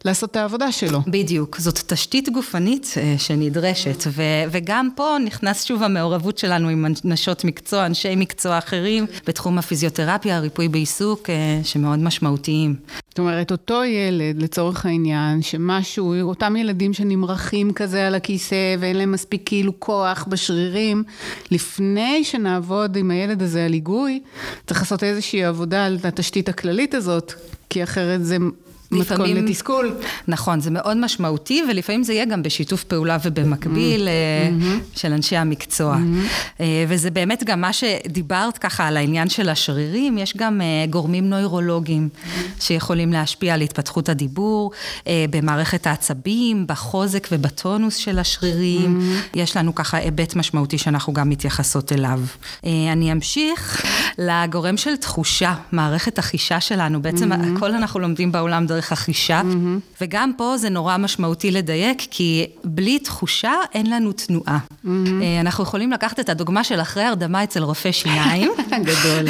לעשות 0.04 0.30
את 0.30 0.36
העבודה 0.36 0.72
שלו. 0.72 1.00
בדיוק, 1.06 1.58
זאת 1.58 1.78
תשתית 1.86 2.28
גופנית 2.28 2.94
אה, 2.96 3.14
שנדרשת, 3.18 4.04
ו- 4.06 4.22
וגם 4.50 4.88
פה 4.96 5.16
נכנס 5.24 5.64
שוב 5.64 5.82
המעורבות 5.82 6.38
שלנו 6.38 6.68
עם 6.68 6.86
נשות 7.04 7.44
מקצוע, 7.44 7.86
אנשי 7.86 8.16
מקצוע 8.16 8.58
אחרים, 8.58 9.06
בתחום 9.26 9.58
הפיזיותרפיה, 9.58 10.36
הריפוי 10.36 10.68
בעיסוק, 10.68 11.30
אה, 11.30 11.60
שמאוד 11.62 11.98
משמעותיים. 11.98 12.76
זאת 13.08 13.18
אומרת, 13.18 13.50
אותו 13.52 13.84
ילד, 13.84 14.42
לצורך 14.42 14.86
העניין, 14.86 15.42
שמשהו, 15.42 16.14
אותם 16.22 16.56
ילדים 16.56 16.92
שנמרחים 16.92 17.72
כזה 17.72 18.06
על 18.06 18.14
הכיסא 18.14 18.76
ואין 18.78 18.96
להם 18.96 19.12
מספיק 19.12 19.42
כאילו 19.44 19.80
כוח 19.80 20.24
בשרירים, 20.28 21.04
לפני 21.50 22.24
שנעבוד 22.36 22.96
עם 22.96 23.10
הילד 23.10 23.42
הזה 23.42 23.64
על 23.64 23.72
היגוי, 23.72 24.20
צריך 24.66 24.80
לעשות 24.80 25.02
איזושהי 25.02 25.44
עבודה 25.44 25.86
על 25.86 25.98
התשתית 26.04 26.48
הכללית 26.48 26.94
הזאת, 26.94 27.32
כי 27.70 27.82
אחרת 27.82 28.24
זה 28.24 28.36
מתכון 28.94 29.30
לתסכול. 29.30 29.94
נכון, 30.28 30.60
זה 30.60 30.70
מאוד 30.70 30.96
משמעותי, 30.96 31.62
ולפעמים 31.70 32.02
זה 32.02 32.12
יהיה 32.12 32.24
גם 32.24 32.42
בשיתוף 32.42 32.84
פעולה 32.84 33.18
ובמקביל 33.24 34.08
mm-hmm. 34.08 34.62
mm-hmm. 34.62 34.98
של 35.00 35.12
אנשי 35.12 35.36
המקצוע. 35.36 35.96
Mm-hmm. 35.96 36.62
וזה 36.88 37.10
באמת 37.10 37.44
גם 37.44 37.60
מה 37.60 37.72
שדיברת 37.72 38.58
ככה 38.58 38.86
על 38.86 38.96
העניין 38.96 39.28
של 39.28 39.48
השרירים, 39.48 40.18
יש 40.18 40.36
גם 40.36 40.60
אה, 40.60 40.86
גורמים 40.90 41.30
נוירולוגיים 41.30 42.08
mm-hmm. 42.12 42.62
שיכולים 42.62 43.12
להשפיע 43.12 43.54
על 43.54 43.60
התפתחות 43.60 44.08
הדיבור, 44.08 44.70
במערכת 45.30 45.86
העצבים, 45.86 46.66
בחוזק 46.66 47.28
ובטונוס 47.32 47.96
של 47.96 48.18
השרירים. 48.18 49.00
Mm-hmm. 49.00 49.38
יש 49.38 49.56
לנו 49.56 49.74
ככה 49.74 49.96
היבט 49.96 50.36
משמעותי 50.36 50.78
שאנחנו 50.78 51.12
גם 51.12 51.28
מתייחסות 51.28 51.92
אליו. 51.92 52.20
אני 52.64 53.12
אמשיך 53.12 53.84
לגורם 54.18 54.76
של 54.76 54.96
תחושה, 54.96 55.54
מערכת 55.72 56.18
החישה 56.18 56.60
שלנו. 56.60 57.02
בעצם 57.02 57.32
mm-hmm. 57.32 57.56
הכל 57.56 57.74
אנחנו 57.74 58.00
לומדים 58.00 58.32
בעולם 58.32 58.66
דרך 58.66 58.83
דרך 58.84 58.92
החישה. 58.92 59.40
Mm-hmm. 59.40 60.00
וגם 60.00 60.32
פה 60.36 60.56
זה 60.58 60.68
נורא 60.68 60.96
משמעותי 60.96 61.50
לדייק, 61.50 62.02
כי 62.10 62.46
בלי 62.64 62.98
תחושה 62.98 63.52
אין 63.74 63.90
לנו 63.90 64.12
תנועה. 64.12 64.58
Mm-hmm. 64.58 64.88
אנחנו 65.40 65.64
יכולים 65.64 65.92
לקחת 65.92 66.20
את 66.20 66.28
הדוגמה 66.28 66.64
של 66.64 66.80
אחרי 66.80 67.02
הרדמה 67.02 67.44
אצל 67.44 67.62
רופא 67.62 67.92
שיניים. 67.92 68.52
גדול. 68.88 69.24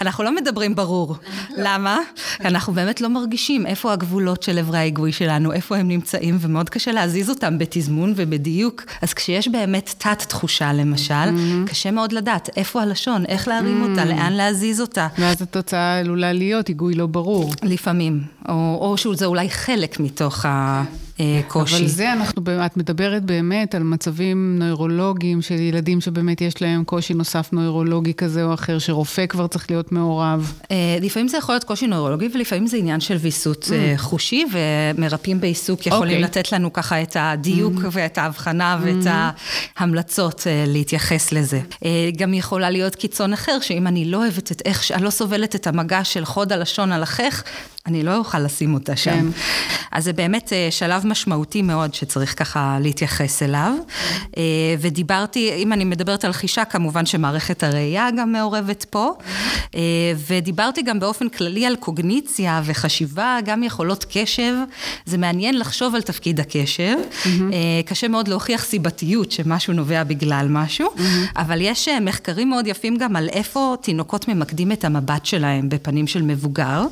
אנחנו 0.00 0.24
לא 0.24 0.34
מדברים 0.34 0.74
ברור. 0.74 1.16
למה? 1.56 1.98
אנחנו 2.44 2.72
באמת 2.72 3.00
לא 3.00 3.08
מרגישים 3.08 3.66
איפה 3.66 3.92
הגבולות 3.92 4.42
של 4.42 4.58
אברי 4.58 4.78
ההיגוי 4.78 5.12
שלנו, 5.12 5.52
איפה 5.52 5.76
הם 5.76 5.88
נמצאים, 5.88 6.38
ומאוד 6.40 6.70
קשה 6.70 6.92
להזיז 6.92 7.30
אותם 7.30 7.58
בתזמון 7.58 8.12
ובדיוק. 8.16 8.84
אז 9.02 9.14
כשיש 9.14 9.48
באמת 9.48 9.94
תת-תחושה, 9.98 10.72
למשל, 10.72 11.14
mm-hmm. 11.14 11.70
קשה 11.70 11.90
מאוד 11.90 12.12
לדעת 12.12 12.50
איפה 12.56 12.82
הלשון, 12.82 13.26
איך 13.26 13.48
להרים 13.48 13.84
mm-hmm. 13.84 13.90
אותה, 13.90 14.04
לאן 14.04 14.32
להזיז 14.32 14.80
אותה. 14.80 15.08
ואז 15.18 15.42
התוצאה 15.42 15.98
עלולה 15.98 16.32
להיות 16.32 16.68
היגוי 16.68 16.94
לא 16.94 17.06
ברור. 17.06 17.52
לפעמים, 17.62 18.22
או, 18.48 18.78
או 18.80 18.96
שזה 18.96 19.26
אולי 19.26 19.50
חלק 19.50 20.00
מתוך 20.00 20.46
ה... 20.46 20.84
קושי. 21.48 21.76
אבל 21.76 21.86
זה 21.86 22.12
אנחנו, 22.12 22.42
את 22.66 22.76
מדברת 22.76 23.24
באמת 23.24 23.74
על 23.74 23.82
מצבים 23.82 24.56
נוירולוגיים 24.58 25.42
של 25.42 25.54
ילדים 25.54 26.00
שבאמת 26.00 26.40
יש 26.40 26.62
להם 26.62 26.84
קושי 26.84 27.14
נוסף 27.14 27.48
נוירולוגי 27.52 28.14
כזה 28.14 28.44
או 28.44 28.54
אחר, 28.54 28.78
שרופא 28.78 29.26
כבר 29.26 29.46
צריך 29.46 29.70
להיות 29.70 29.92
מעורב. 29.92 30.52
לפעמים 31.00 31.28
זה 31.28 31.36
יכול 31.36 31.54
להיות 31.54 31.64
קושי 31.64 31.86
נוירולוגי 31.86 32.28
ולפעמים 32.34 32.66
זה 32.66 32.76
עניין 32.76 33.00
של 33.00 33.16
ויסות 33.16 33.64
mm. 33.64 33.98
חושי, 33.98 34.44
ומרפאים 34.52 35.40
בעיסוק 35.40 35.86
יכולים 35.86 36.02
okay. 36.02 36.26
אוקיי. 36.26 36.40
לתת 36.40 36.52
לנו 36.52 36.72
ככה 36.72 37.02
את 37.02 37.16
הדיוק 37.20 37.74
mm. 37.74 37.88
ואת 37.92 38.18
ההבחנה 38.18 38.78
mm. 38.80 38.86
ואת 38.86 39.12
ההמלצות 39.76 40.46
להתייחס 40.66 41.32
לזה. 41.32 41.60
גם 42.16 42.34
יכולה 42.34 42.70
להיות 42.70 42.94
קיצון 42.94 43.32
אחר, 43.32 43.58
שאם 43.60 43.86
אני 43.86 44.04
לא 44.04 44.16
אוהבת 44.16 44.52
את 44.52 44.62
איך, 44.64 44.90
אני 44.90 45.04
לא 45.04 45.10
סובלת 45.10 45.54
את 45.54 45.66
המגע 45.66 46.04
של 46.04 46.24
חוד 46.24 46.52
הלשון 46.52 46.92
על 46.92 47.02
החך, 47.02 47.42
אני 47.86 48.02
לא 48.02 48.16
אוכל 48.16 48.38
לשים 48.38 48.74
אותה 48.74 48.96
שם. 48.96 49.10
כן. 49.10 49.26
אז 49.92 50.04
זה 50.04 50.12
באמת 50.12 50.52
שלב 50.70 51.06
משמעותי 51.10 51.62
מאוד 51.62 51.94
שצריך 51.94 52.38
ככה 52.38 52.78
להתייחס 52.80 53.42
אליו. 53.42 53.74
ודיברתי, 54.80 55.52
אם 55.56 55.72
אני 55.72 55.84
מדברת 55.84 56.24
על 56.24 56.32
חישה, 56.32 56.64
כמובן 56.64 57.06
שמערכת 57.06 57.62
הראייה 57.62 58.08
גם 58.18 58.32
מעורבת 58.32 58.84
פה. 58.90 59.12
ודיברתי 60.26 60.82
גם 60.82 61.00
באופן 61.00 61.28
כללי 61.28 61.66
על 61.66 61.76
קוגניציה 61.76 62.62
וחשיבה, 62.64 63.38
גם 63.44 63.62
יכולות 63.62 64.04
קשב. 64.12 64.54
זה 65.06 65.18
מעניין 65.18 65.58
לחשוב 65.58 65.94
על 65.94 66.02
תפקיד 66.02 66.40
הקשב. 66.40 66.96
Mm-hmm. 67.00 67.26
קשה 67.86 68.08
מאוד 68.08 68.28
להוכיח 68.28 68.64
סיבתיות 68.64 69.32
שמשהו 69.32 69.72
נובע 69.72 70.04
בגלל 70.04 70.46
משהו, 70.50 70.88
mm-hmm. 70.96 71.00
אבל 71.36 71.60
יש 71.60 71.88
מחקרים 72.00 72.50
מאוד 72.50 72.66
יפים 72.66 72.96
גם 72.96 73.16
על 73.16 73.28
איפה 73.28 73.76
תינוקות 73.82 74.28
ממקדים 74.28 74.72
את 74.72 74.84
המבט 74.84 75.26
שלהם 75.26 75.68
בפנים 75.68 76.06
של 76.06 76.22
מבוגר. 76.22 76.82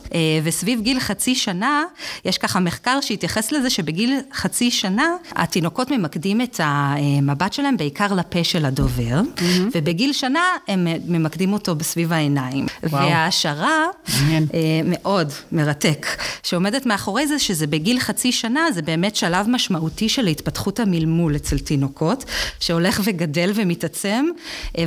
וסביב 0.45 0.81
גיל 0.81 1.01
חצי 1.01 1.35
שנה, 1.35 1.83
יש 2.25 2.39
ככה 2.39 2.61
מחקר 2.61 2.99
שהתייחס 3.01 3.53
לזה 3.53 3.71
שבגיל 3.71 4.08
חצי 4.33 4.71
שנה, 4.71 5.07
התינוקות 5.33 5.91
ממקדים 5.91 6.41
את 6.41 6.61
המבט 6.63 7.53
שלהם 7.53 7.77
בעיקר 7.77 8.15
לפה 8.15 8.45
של 8.45 8.65
הדובר, 8.65 9.21
mm-hmm. 9.21 9.43
ובגיל 9.75 10.13
שנה 10.13 10.41
הם 10.69 10.87
ממקדים 11.07 11.53
אותו 11.53 11.75
בסביב 11.75 12.13
העיניים. 12.13 12.67
וואו. 12.83 13.03
וההשערה, 13.03 13.85
מעניין. 14.21 14.47
מאוד 14.85 15.33
מרתק, 15.53 16.07
שעומדת 16.43 16.87
מאחורי 16.87 17.27
זה 17.27 17.39
שזה 17.39 17.67
בגיל 17.67 18.01
חצי 18.01 18.33
שנה, 18.33 18.61
זה 18.75 18.83
באמת 18.83 19.17
שלב 19.17 19.47
משמעותי 19.49 20.09
של 20.09 20.27
התפתחות 20.27 20.81
המלמול 20.81 21.37
אצל 21.37 21.59
תינוקות, 21.59 22.25
שהולך 22.61 23.01
וגדל 23.05 23.53
ומתעצם, 23.55 24.27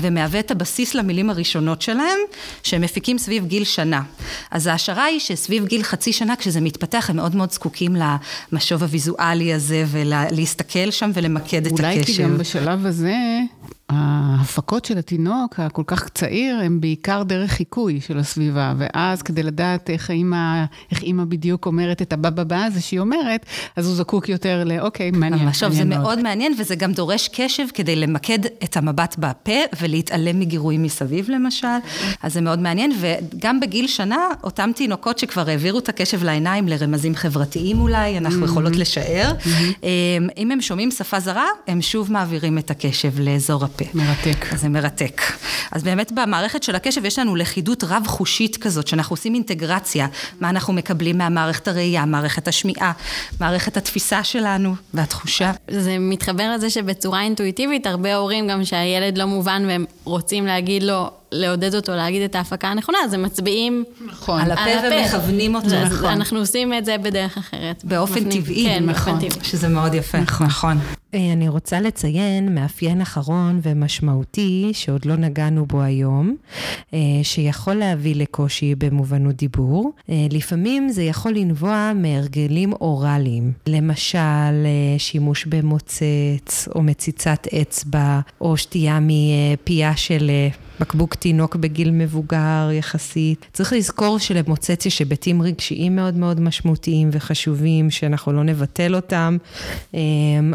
ומהווה 0.02 0.40
את 0.40 0.52
הבסיס 0.52 0.96
למילים 0.96 1.30
הראשונות 1.30 1.82
שלהם, 1.82 2.20
שהם 2.64 2.82
מפיקים 2.82 3.18
סביב 3.18 3.46
גיל 3.46 3.64
שנה. 3.64 4.02
אז 4.52 4.68
ההשערה 4.68 5.04
היא 5.04 5.20
שסביב 5.20 5.66
גיל 5.66 5.84
חצי 5.84 6.14
שנה, 6.14 6.36
כשזה 6.36 6.62
מתפתח, 6.62 7.10
הם 7.10 7.16
מאוד 7.16 7.36
מאוד 7.36 7.52
זקוקים 7.52 7.96
למשוב 8.52 8.84
הוויזואלי 8.84 9.01
הזה, 9.54 9.84
ולהסתכל 9.88 10.92
שם 10.92 11.12
ולמקד 11.14 11.66
את 11.66 11.72
הקשר. 11.72 11.88
אולי 11.88 12.04
כי 12.06 12.24
גם 12.24 12.38
בשלב 12.38 12.86
הזה... 12.86 13.16
ההפקות 13.92 14.86
של 14.86 14.98
התינוק 14.98 15.60
הכל 15.60 15.84
כך 15.88 16.10
צעיר 16.10 16.60
הם 16.64 16.82
בעיקר 16.82 17.24
דרך 17.24 17.52
חיקוי 17.52 18.02
של 18.02 18.18
הסביבה, 18.18 18.74
ואז 18.78 19.22
כדי 19.22 19.44
לדעת 19.44 19.90
איך 19.90 20.12
אימא, 20.12 20.64
איך 20.92 21.02
אימא 21.02 21.24
בדיוק 21.26 21.66
אומרת 21.66 22.02
את 22.02 22.14
הבא 22.14 22.30
בבא 22.30 22.64
הזה 22.64 22.82
שהיא 22.82 23.00
אומרת, 23.00 23.46
אז 23.76 23.88
הוא 23.88 23.96
זקוק 23.96 24.30
יותר 24.30 24.64
לאוקיי, 24.66 25.12
מעניין. 25.12 25.46
ממש, 25.46 25.64
זה 25.64 25.86
מאוד. 25.86 26.02
מאוד 26.02 26.22
מעניין, 26.22 26.54
וזה 26.60 26.76
גם 26.76 26.92
דורש 26.92 27.30
קשב 27.34 27.64
כדי 27.74 27.96
למקד 27.96 28.40
את 28.64 28.78
המבט 28.78 29.16
בפה 29.20 29.60
ולהתעלם 29.82 30.40
מגירויים 30.40 30.84
מסביב 30.84 31.30
למשל, 31.30 31.68
אז 32.24 32.34
זה 32.34 32.42
מאוד 32.42 32.60
מעניין, 32.60 32.92
וגם 33.00 33.60
בגיל 33.60 33.88
שנה, 33.88 34.18
אותם 34.44 34.72
תינוקות 34.76 35.20
שכבר 35.20 35.50
העבירו 35.50 35.80
את 35.80 35.90
הקשב 35.90 36.24
לעיניים 36.24 36.68
לרמזים 36.68 37.16
חברתיים 37.16 37.80
אולי, 37.80 38.18
אנחנו 38.18 38.46
יכולות 38.46 38.76
לשער, 38.76 39.32
אם 40.38 40.52
הם 40.52 40.62
שומעים 40.62 40.92
שפה 40.92 41.20
זרה, 41.20 41.46
הם 41.68 41.82
שוב 41.82 42.12
מעבירים 42.12 42.58
את 42.58 42.72
הקשב 42.72 43.20
לאזור 43.20 43.64
הפה. 43.64 43.81
הפה. 43.82 43.98
מרתק. 43.98 44.46
זה 44.56 44.70
מרתק. 44.70 45.22
אז 45.72 45.84
באמת 45.84 46.12
במערכת 46.12 46.64
של 46.64 46.76
הקשב 46.76 47.06
יש 47.06 47.20
לנו 47.20 47.36
לכידות 47.36 47.84
רב-חושית 47.84 48.58
כזאת, 48.58 48.88
שאנחנו 48.88 49.14
עושים 49.14 49.34
אינטגרציה, 49.34 50.08
מה 50.42 50.50
אנחנו 50.50 50.74
מקבלים 50.74 51.18
מהמערכת 51.18 51.68
הראייה, 51.68 52.06
מערכת 52.06 52.48
השמיעה, 52.48 52.92
מערכת 53.40 53.78
התפיסה 53.78 54.24
שלנו 54.24 54.76
והתחושה. 54.94 55.52
זה 55.68 55.98
מתחבר 56.00 56.52
לזה 56.56 56.70
שבצורה 56.70 57.22
אינטואיטיבית, 57.22 57.88
הרבה 57.88 58.16
הורים, 58.16 58.48
גם 58.48 58.66
שהילד 58.66 59.18
לא 59.18 59.26
מובן 59.26 59.64
והם 59.68 59.86
רוצים 60.04 60.46
להגיד 60.46 60.84
לו, 60.84 61.10
לעודד 61.32 61.76
אותו 61.76 61.96
להגיד 61.96 62.22
את 62.22 62.36
ההפקה 62.36 62.68
הנכונה, 62.68 62.98
אז 63.06 63.14
הם 63.14 63.24
מצביעים 63.24 63.84
נכון. 64.08 64.42
על 64.42 64.52
הפה 64.52 64.62
ומכוונים 64.92 65.56
אותו. 65.56 65.68
נכון. 65.68 66.06
אנחנו 66.06 66.40
עושים 66.40 66.74
את 66.74 66.86
זה 66.86 66.98
בדרך 66.98 67.38
אחרת. 67.38 67.86
באופן 67.86 68.30
טבעי, 68.30 68.66
כן, 68.66 68.86
נכון. 68.86 69.14
באופן 69.14 69.30
טבעי. 69.30 69.46
שזה 69.46 69.68
מאוד 69.68 69.94
יפה. 69.94 70.18
נכון. 70.20 70.48
נכון. 70.48 70.78
אני 71.14 71.50
רוצה 71.50 71.80
לציין 71.80 72.56
מאפיין 72.56 73.02
אחרון 73.02 73.60
ומשמעותי, 73.64 74.70
שעוד 74.74 75.06
לא 75.06 75.16
נגענו 75.16 75.66
בו 75.66 75.82
היום, 75.82 76.36
שיכול 77.24 77.74
להביא 77.74 78.16
לקושי 78.16 78.76
במובנות 78.76 79.36
דיבור. 79.36 79.92
לפעמים 80.10 80.90
זה 80.90 81.04
יכול 81.04 81.32
לנבוע 81.32 81.92
מהרגלים 81.96 82.74
אוראליים, 82.74 83.52
למשל 83.68 84.68
שימוש 84.98 85.46
במוצץ, 85.46 86.68
או 86.76 86.82
מציצת 86.82 87.48
אצבע, 87.62 88.20
או 88.42 88.58
שתייה 88.58 89.00
מפייה 89.02 89.96
של... 89.96 90.32
בקבוק 90.82 91.16
תינוק 91.16 91.56
בגיל 91.56 91.92
מבוגר 91.92 92.70
יחסית. 92.74 93.46
צריך 93.54 93.74
לזכור 93.74 94.20
שלמוצץ 94.20 94.86
יש 94.86 95.00
היבטים 95.00 95.42
רגשיים 95.42 95.96
מאוד 95.96 96.18
מאוד 96.18 96.40
משמעותיים 96.40 97.10
וחשובים, 97.12 97.90
שאנחנו 97.90 98.34
לא 98.34 98.44
נבטל 98.44 98.96
אותם, 98.96 99.38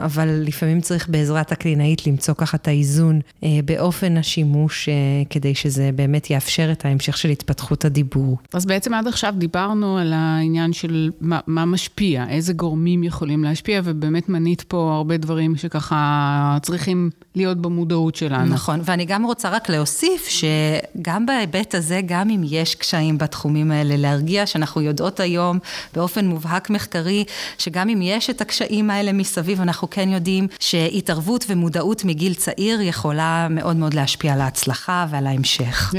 אבל 0.04 0.28
לפעמים 0.28 0.80
צריך 0.80 1.08
בעזרת 1.08 1.52
הקלינאית 1.52 2.06
למצוא 2.06 2.34
ככה 2.34 2.56
את 2.56 2.68
האיזון 2.68 3.20
באופן 3.64 4.16
השימוש, 4.16 4.88
כדי 5.30 5.54
שזה 5.54 5.90
באמת 5.94 6.30
יאפשר 6.30 6.72
את 6.72 6.84
ההמשך 6.84 7.16
של 7.16 7.28
התפתחות 7.28 7.84
הדיבור. 7.84 8.38
אז 8.52 8.66
בעצם 8.66 8.94
עד 8.94 9.06
עכשיו 9.06 9.34
דיברנו 9.38 9.98
על 9.98 10.12
העניין 10.12 10.72
של 10.72 11.10
מה, 11.20 11.40
מה 11.46 11.64
משפיע, 11.64 12.24
איזה 12.28 12.52
גורמים 12.52 13.04
יכולים 13.04 13.44
להשפיע, 13.44 13.80
ובאמת 13.84 14.28
מנית 14.28 14.62
פה 14.62 14.94
הרבה 14.96 15.16
דברים 15.16 15.56
שככה 15.56 16.58
צריכים 16.62 17.10
להיות 17.36 17.58
במודעות 17.58 18.16
שלנו. 18.16 18.54
נכון, 18.54 18.80
ואני 18.84 19.04
גם 19.04 19.24
רוצה 19.24 19.48
רק 19.48 19.68
להוסיף. 19.68 20.28
שגם 20.28 21.26
בהיבט 21.26 21.74
הזה, 21.74 22.00
גם 22.06 22.30
אם 22.30 22.42
יש 22.44 22.74
קשיים 22.74 23.18
בתחומים 23.18 23.70
האלה, 23.70 23.96
להרגיע 23.96 24.46
שאנחנו 24.46 24.80
יודעות 24.80 25.20
היום 25.20 25.58
באופן 25.94 26.26
מובהק 26.26 26.70
מחקרי, 26.70 27.24
שגם 27.58 27.88
אם 27.88 28.02
יש 28.02 28.30
את 28.30 28.40
הקשיים 28.40 28.90
האלה 28.90 29.12
מסביב, 29.12 29.60
אנחנו 29.60 29.90
כן 29.90 30.08
יודעים 30.08 30.48
שהתערבות 30.60 31.44
ומודעות 31.48 32.04
מגיל 32.04 32.34
צעיר 32.34 32.80
יכולה 32.80 33.46
מאוד 33.50 33.76
מאוד 33.76 33.94
להשפיע 33.94 34.32
על 34.32 34.40
ההצלחה 34.40 35.06
ועל 35.10 35.26
ההמשך. 35.26 35.94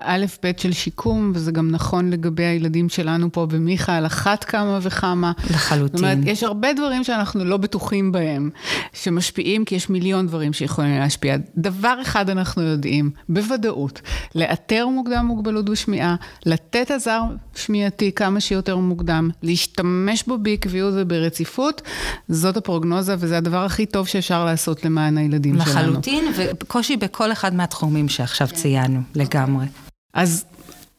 א', 0.00 0.26
ב' 0.42 0.50
של 0.56 0.72
שיקום, 0.72 1.32
וזה 1.34 1.52
גם 1.52 1.70
נכון 1.70 2.10
לגבי 2.10 2.44
הילדים 2.44 2.88
שלנו 2.88 3.32
פה 3.32 3.46
במיכה, 3.46 3.96
על 3.96 4.06
אחת 4.06 4.44
כמה 4.44 4.78
וכמה. 4.82 5.32
לחלוטין. 5.50 5.96
זאת 5.96 6.04
אומרת, 6.04 6.18
יש 6.26 6.42
הרבה 6.42 6.72
דברים 6.72 7.04
שאנחנו 7.04 7.44
לא 7.44 7.56
בטוחים 7.56 8.12
בהם, 8.12 8.50
שמשפיעים, 8.92 9.64
כי 9.64 9.74
יש 9.74 9.90
מיליון 9.90 10.26
דברים 10.26 10.49
שיכולים 10.52 10.98
להשפיע. 10.98 11.36
דבר 11.56 11.98
אחד 12.02 12.30
אנחנו 12.30 12.62
יודעים, 12.62 13.10
בוודאות, 13.28 14.00
לאתר 14.34 14.86
מוקדם 14.86 15.26
מוגבלות 15.26 15.70
בשמיעה, 15.70 16.16
לתת 16.46 16.90
עזר 16.90 17.22
שמיעתי 17.56 18.12
כמה 18.12 18.40
שיותר 18.40 18.76
מוקדם, 18.76 19.30
להשתמש 19.42 20.24
בו 20.26 20.38
בעקביות 20.38 20.94
וברציפות, 20.96 21.82
זאת 22.28 22.56
הפרוגנוזה 22.56 23.14
וזה 23.18 23.38
הדבר 23.38 23.64
הכי 23.64 23.86
טוב 23.86 24.06
שאפשר 24.06 24.44
לעשות 24.44 24.84
למען 24.84 25.18
הילדים 25.18 25.54
לחלוטין, 25.54 25.74
שלנו. 25.74 26.30
לחלוטין, 26.30 26.54
וקושי 26.60 26.96
בכל 26.96 27.32
אחד 27.32 27.54
מהתחומים 27.54 28.08
שעכשיו 28.08 28.48
ציינו, 28.48 29.00
לגמרי. 29.14 29.66
אז 30.14 30.44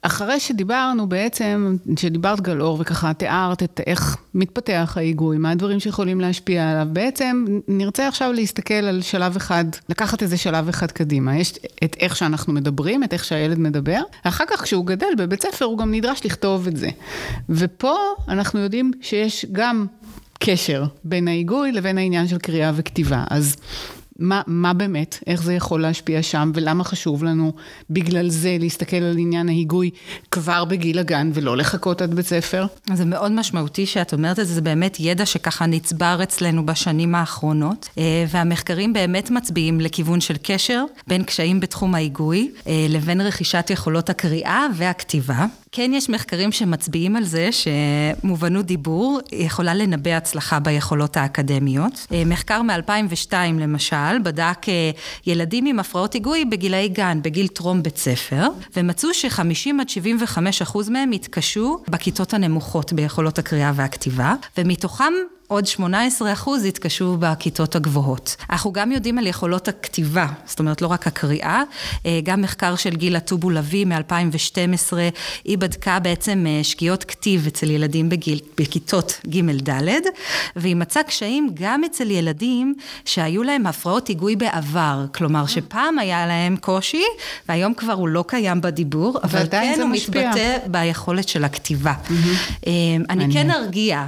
אחרי 0.01 0.39
שדיברנו 0.39 1.09
בעצם, 1.09 1.77
שדיברת 1.99 2.41
גלאור 2.41 2.77
וככה 2.81 3.13
תיארת 3.13 3.63
את 3.63 3.81
איך 3.87 4.17
מתפתח 4.33 4.93
ההיגוי, 4.97 5.37
מה 5.37 5.51
הדברים 5.51 5.79
שיכולים 5.79 6.21
להשפיע 6.21 6.71
עליו, 6.71 6.87
בעצם 6.93 7.45
נרצה 7.67 8.07
עכשיו 8.07 8.33
להסתכל 8.33 8.73
על 8.73 9.01
שלב 9.01 9.35
אחד, 9.35 9.65
לקחת 9.89 10.23
איזה 10.23 10.37
שלב 10.37 10.69
אחד 10.69 10.91
קדימה. 10.91 11.37
יש 11.37 11.53
את 11.83 11.95
איך 11.99 12.15
שאנחנו 12.15 12.53
מדברים, 12.53 13.03
את 13.03 13.13
איך 13.13 13.25
שהילד 13.25 13.59
מדבר, 13.59 14.01
אחר 14.23 14.43
כך 14.47 14.61
כשהוא 14.63 14.85
גדל 14.85 15.07
בבית 15.17 15.41
ספר 15.41 15.65
הוא 15.65 15.77
גם 15.77 15.91
נדרש 15.91 16.25
לכתוב 16.25 16.67
את 16.67 16.77
זה. 16.77 16.89
ופה 17.49 17.95
אנחנו 18.27 18.59
יודעים 18.59 18.91
שיש 19.01 19.45
גם 19.51 19.85
קשר 20.39 20.83
בין 21.03 21.27
ההיגוי 21.27 21.71
לבין 21.71 21.97
העניין 21.97 22.27
של 22.27 22.37
קריאה 22.37 22.71
וכתיבה. 22.75 23.23
אז 23.29 23.55
מה, 24.21 24.41
מה 24.47 24.73
באמת, 24.73 25.19
איך 25.27 25.43
זה 25.43 25.53
יכול 25.53 25.81
להשפיע 25.81 26.23
שם, 26.23 26.51
ולמה 26.55 26.83
חשוב 26.83 27.23
לנו 27.23 27.53
בגלל 27.89 28.29
זה 28.29 28.57
להסתכל 28.59 28.95
על 28.95 29.17
עניין 29.17 29.49
ההיגוי 29.49 29.89
כבר 30.31 30.65
בגיל 30.65 30.99
הגן 30.99 31.31
ולא 31.33 31.57
לחכות 31.57 32.01
עד 32.01 32.13
בית 32.13 32.25
ספר? 32.25 32.65
זה 32.93 33.05
מאוד 33.05 33.31
משמעותי 33.31 33.85
שאת 33.85 34.13
אומרת 34.13 34.39
את 34.39 34.47
זה, 34.47 34.53
זה 34.53 34.61
באמת 34.61 34.97
ידע 34.99 35.25
שככה 35.25 35.65
נצבר 35.65 36.19
אצלנו 36.23 36.65
בשנים 36.65 37.15
האחרונות, 37.15 37.89
אה, 37.97 38.25
והמחקרים 38.29 38.93
באמת 38.93 39.31
מצביעים 39.31 39.81
לכיוון 39.81 40.21
של 40.21 40.35
קשר 40.43 40.83
בין 41.07 41.23
קשיים 41.23 41.59
בתחום 41.59 41.95
ההיגוי 41.95 42.51
אה, 42.67 42.85
לבין 42.89 43.21
רכישת 43.21 43.69
יכולות 43.69 44.09
הקריאה 44.09 44.67
והכתיבה. 44.75 45.45
כן 45.75 45.91
יש 45.93 46.09
מחקרים 46.09 46.51
שמצביעים 46.51 47.15
על 47.15 47.23
זה 47.23 47.49
שמובנות 47.51 48.65
דיבור 48.65 49.19
יכולה 49.31 49.73
לנבא 49.73 50.11
הצלחה 50.11 50.59
ביכולות 50.59 51.17
האקדמיות. 51.17 52.07
אה, 52.11 52.23
מחקר 52.25 52.61
מ-2002 52.61 53.33
למשל, 53.59 54.19
בדק 54.23 54.69
אה, 54.69 54.91
ילדים 55.27 55.65
עם 55.65 55.79
הפרעות 55.79 56.13
היגוי 56.13 56.45
בגילאי 56.45 56.89
גן, 56.89 57.19
בגיל 57.21 57.47
טרום 57.47 57.83
בית 57.83 57.97
ספר, 57.97 58.47
ומצאו 58.75 59.13
ש-50 59.13 59.69
עד 59.79 59.89
75 59.89 60.61
אחוז 60.61 60.89
מהם 60.89 61.11
התקשו 61.11 61.77
בכיתות 61.89 62.33
הנמוכות 62.33 62.93
ביכולות 62.93 63.39
הקריאה 63.39 63.71
והכתיבה, 63.75 64.33
ומתוכם 64.57 65.13
עוד 65.51 65.65
18 65.65 66.33
אחוז 66.33 66.65
התקשו 66.65 67.17
בכיתות 67.19 67.75
הגבוהות. 67.75 68.35
אנחנו 68.49 68.71
גם 68.73 68.91
יודעים 68.91 69.17
על 69.17 69.27
יכולות 69.27 69.67
הכתיבה, 69.67 70.27
זאת 70.45 70.59
אומרת 70.59 70.81
לא 70.81 70.87
רק 70.87 71.07
הקריאה, 71.07 71.61
אה, 72.05 72.19
גם 72.23 72.41
מחקר 72.41 72.75
של 72.75 72.95
גילה 72.95 73.19
טובו 73.19 73.49
לביא 73.49 73.85
מ-2012, 73.85 74.93
היא 75.43 75.57
בדקה 75.57 75.99
בעצם 75.99 76.45
אה, 76.47 76.63
שגיאות 76.63 77.03
כתיב 77.03 77.47
אצל 77.47 77.69
ילדים 77.69 78.09
בגיל, 78.09 78.39
בכיתות 78.57 79.21
ג'-ד', 79.27 80.01
והיא 80.55 80.75
מצאה 80.75 81.03
קשיים 81.03 81.49
גם 81.53 81.83
אצל 81.83 82.11
ילדים 82.11 82.75
שהיו 83.05 83.43
להם 83.43 83.67
הפרעות 83.67 84.07
היגוי 84.07 84.35
בעבר, 84.35 85.05
כלומר 85.13 85.45
שפעם 85.45 85.99
היה 85.99 86.27
להם 86.27 86.57
קושי, 86.57 87.03
והיום 87.49 87.73
כבר 87.73 87.93
הוא 87.93 88.07
לא 88.07 88.23
קיים 88.27 88.61
בדיבור, 88.61 89.19
אבל 89.23 89.45
כן 89.51 89.79
הוא 89.81 89.89
משפיע. 89.89 90.29
מתבטא 90.29 90.57
ביכולת 90.67 91.27
של 91.27 91.43
הכתיבה. 91.43 91.93
Mm-hmm. 91.93 92.67
אני 93.09 93.33
כן 93.33 93.51
ארגיע 93.51 94.05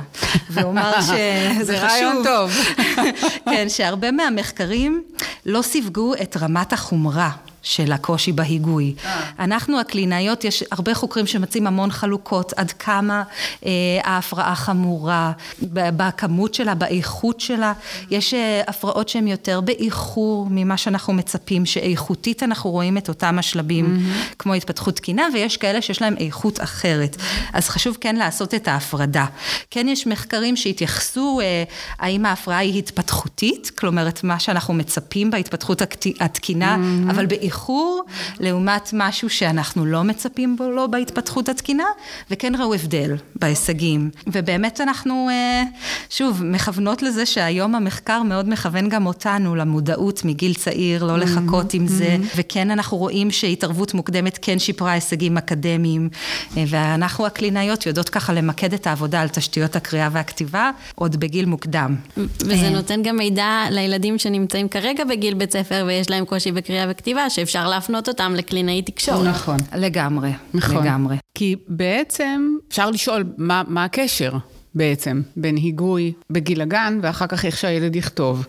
ואומר 0.49 1.01
ש... 1.01 1.09
זה 1.61 1.79
רעיון 1.79 2.23
טוב. 2.23 2.51
כן, 3.45 3.69
שהרבה 3.69 4.11
מהמחקרים 4.11 5.03
לא 5.45 5.61
סיווגו 5.61 6.13
את 6.21 6.37
רמת 6.37 6.73
החומרה. 6.73 7.29
של 7.63 7.91
הקושי 7.91 8.31
בהיגוי. 8.31 8.93
אה. 9.05 9.29
אנחנו 9.39 9.79
הקלינאיות, 9.79 10.43
יש 10.43 10.63
הרבה 10.71 10.93
חוקרים 10.93 11.27
שמציעים 11.27 11.67
המון 11.67 11.91
חלוקות, 11.91 12.53
עד 12.53 12.71
כמה 12.71 13.23
אה, 13.65 13.71
ההפרעה 14.03 14.55
חמורה, 14.55 15.31
בכמות 15.71 16.53
שלה, 16.53 16.75
באיכות 16.75 17.39
שלה. 17.39 17.73
יש 18.11 18.33
אה, 18.33 18.61
הפרעות 18.67 19.09
שהן 19.09 19.27
יותר 19.27 19.61
באיחור 19.61 20.47
ממה 20.49 20.77
שאנחנו 20.77 21.13
מצפים, 21.13 21.65
שאיכותית 21.65 22.43
אנחנו 22.43 22.69
רואים 22.69 22.97
את 22.97 23.09
אותם 23.09 23.39
השלבים, 23.39 23.85
mm-hmm. 23.85 24.35
כמו 24.39 24.53
התפתחות 24.53 24.95
תקינה, 24.95 25.23
ויש 25.33 25.57
כאלה 25.57 25.81
שיש 25.81 26.01
להם 26.01 26.15
איכות 26.17 26.61
אחרת. 26.61 27.17
אז 27.53 27.69
חשוב 27.69 27.97
כן 28.01 28.15
לעשות 28.15 28.53
את 28.53 28.67
ההפרדה. 28.67 29.25
כן 29.71 29.87
יש 29.87 30.07
מחקרים 30.07 30.55
שהתייחסו, 30.55 31.39
אה, 31.41 31.63
האם 31.99 32.25
ההפרעה 32.25 32.57
היא 32.57 32.79
התפתחותית, 32.79 33.71
כלומר 33.75 34.07
את 34.07 34.23
מה 34.23 34.39
שאנחנו 34.39 34.73
מצפים 34.73 35.31
בהתפתחות 35.31 35.81
התקינה, 36.19 36.75
mm-hmm. 36.75 37.11
אבל 37.11 37.25
באיכות. 37.25 37.52
איחור, 37.53 38.03
לעומת 38.39 38.89
משהו 38.93 39.29
שאנחנו 39.29 39.85
לא 39.85 40.03
מצפים 40.03 40.55
בו 40.55 40.69
לא 40.69 40.87
בהתפתחות 40.87 41.49
התקינה, 41.49 41.83
וכן 42.31 42.53
ראו 42.59 42.73
הבדל 42.73 43.15
בהישגים. 43.35 44.09
ובאמת 44.27 44.81
אנחנו, 44.81 45.29
אה, 45.31 45.63
שוב, 46.09 46.43
מכוונות 46.43 47.01
לזה 47.01 47.25
שהיום 47.25 47.75
המחקר 47.75 48.23
מאוד 48.23 48.49
מכוון 48.49 48.89
גם 48.89 49.05
אותנו 49.05 49.55
למודעות 49.55 50.25
מגיל 50.25 50.53
צעיר, 50.53 51.03
לא 51.03 51.17
לחכות 51.17 51.73
עם 51.73 51.87
זה, 51.87 52.17
וכן 52.35 52.71
אנחנו 52.71 52.97
רואים 52.97 53.31
שהתערבות 53.31 53.93
מוקדמת 53.93 54.39
כן 54.41 54.59
שיפרה 54.59 54.91
הישגים 54.91 55.37
אקדמיים, 55.37 56.09
אה, 56.57 56.63
ואנחנו 56.67 57.25
הקלינאיות 57.25 57.85
יודעות 57.85 58.09
ככה 58.09 58.33
למקד 58.33 58.73
את 58.73 58.87
העבודה 58.87 59.21
על 59.21 59.27
תשתיות 59.27 59.75
הקריאה 59.75 60.09
והכתיבה 60.11 60.71
עוד 60.95 61.15
בגיל 61.15 61.45
מוקדם. 61.45 61.95
וזה 62.17 62.65
אה. 62.65 62.69
נותן 62.69 63.03
גם 63.03 63.17
מידע 63.17 63.63
לילדים 63.71 64.17
שנמצאים 64.17 64.67
כרגע 64.67 65.03
בגיל 65.03 65.33
בית 65.33 65.51
ספר 65.53 65.83
ויש 65.87 66.09
להם 66.09 66.25
קושי 66.25 66.51
בקריאה 66.51 66.85
וכתיבה, 66.89 67.29
שאפשר 67.45 67.67
להפנות 67.67 68.07
אותם 68.07 68.33
לקלינאי 68.35 68.81
תקשורת. 68.81 69.27
נכון. 69.27 69.57
לגמרי. 69.75 70.31
נכון. 70.53 70.83
לגמרי. 70.83 71.15
כי 71.35 71.55
בעצם 71.67 72.55
אפשר 72.69 72.89
לשאול 72.89 73.23
מה, 73.37 73.63
מה 73.67 73.83
הקשר 73.83 74.33
בעצם 74.75 75.21
בין 75.35 75.55
היגוי 75.55 76.13
בגיל 76.29 76.61
הגן 76.61 76.99
ואחר 77.01 77.27
כך 77.27 77.45
איך 77.45 77.57
שהילד 77.57 77.95
יכתוב. 77.95 78.45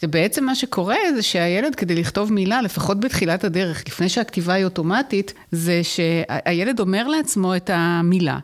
זה 0.00 0.06
בעצם 0.06 0.44
מה 0.44 0.54
שקורה 0.54 0.96
זה 1.14 1.22
שהילד 1.22 1.74
כדי 1.74 1.94
לכתוב 1.94 2.32
מילה, 2.32 2.62
לפחות 2.62 3.00
בתחילת 3.00 3.44
הדרך, 3.44 3.84
לפני 3.86 4.08
שהכתיבה 4.08 4.52
היא 4.52 4.64
אוטומטית, 4.64 5.34
זה 5.52 5.80
שהילד 5.82 6.80
אומר 6.80 7.08
לעצמו 7.08 7.56
את 7.56 7.70
המילה, 7.72 8.38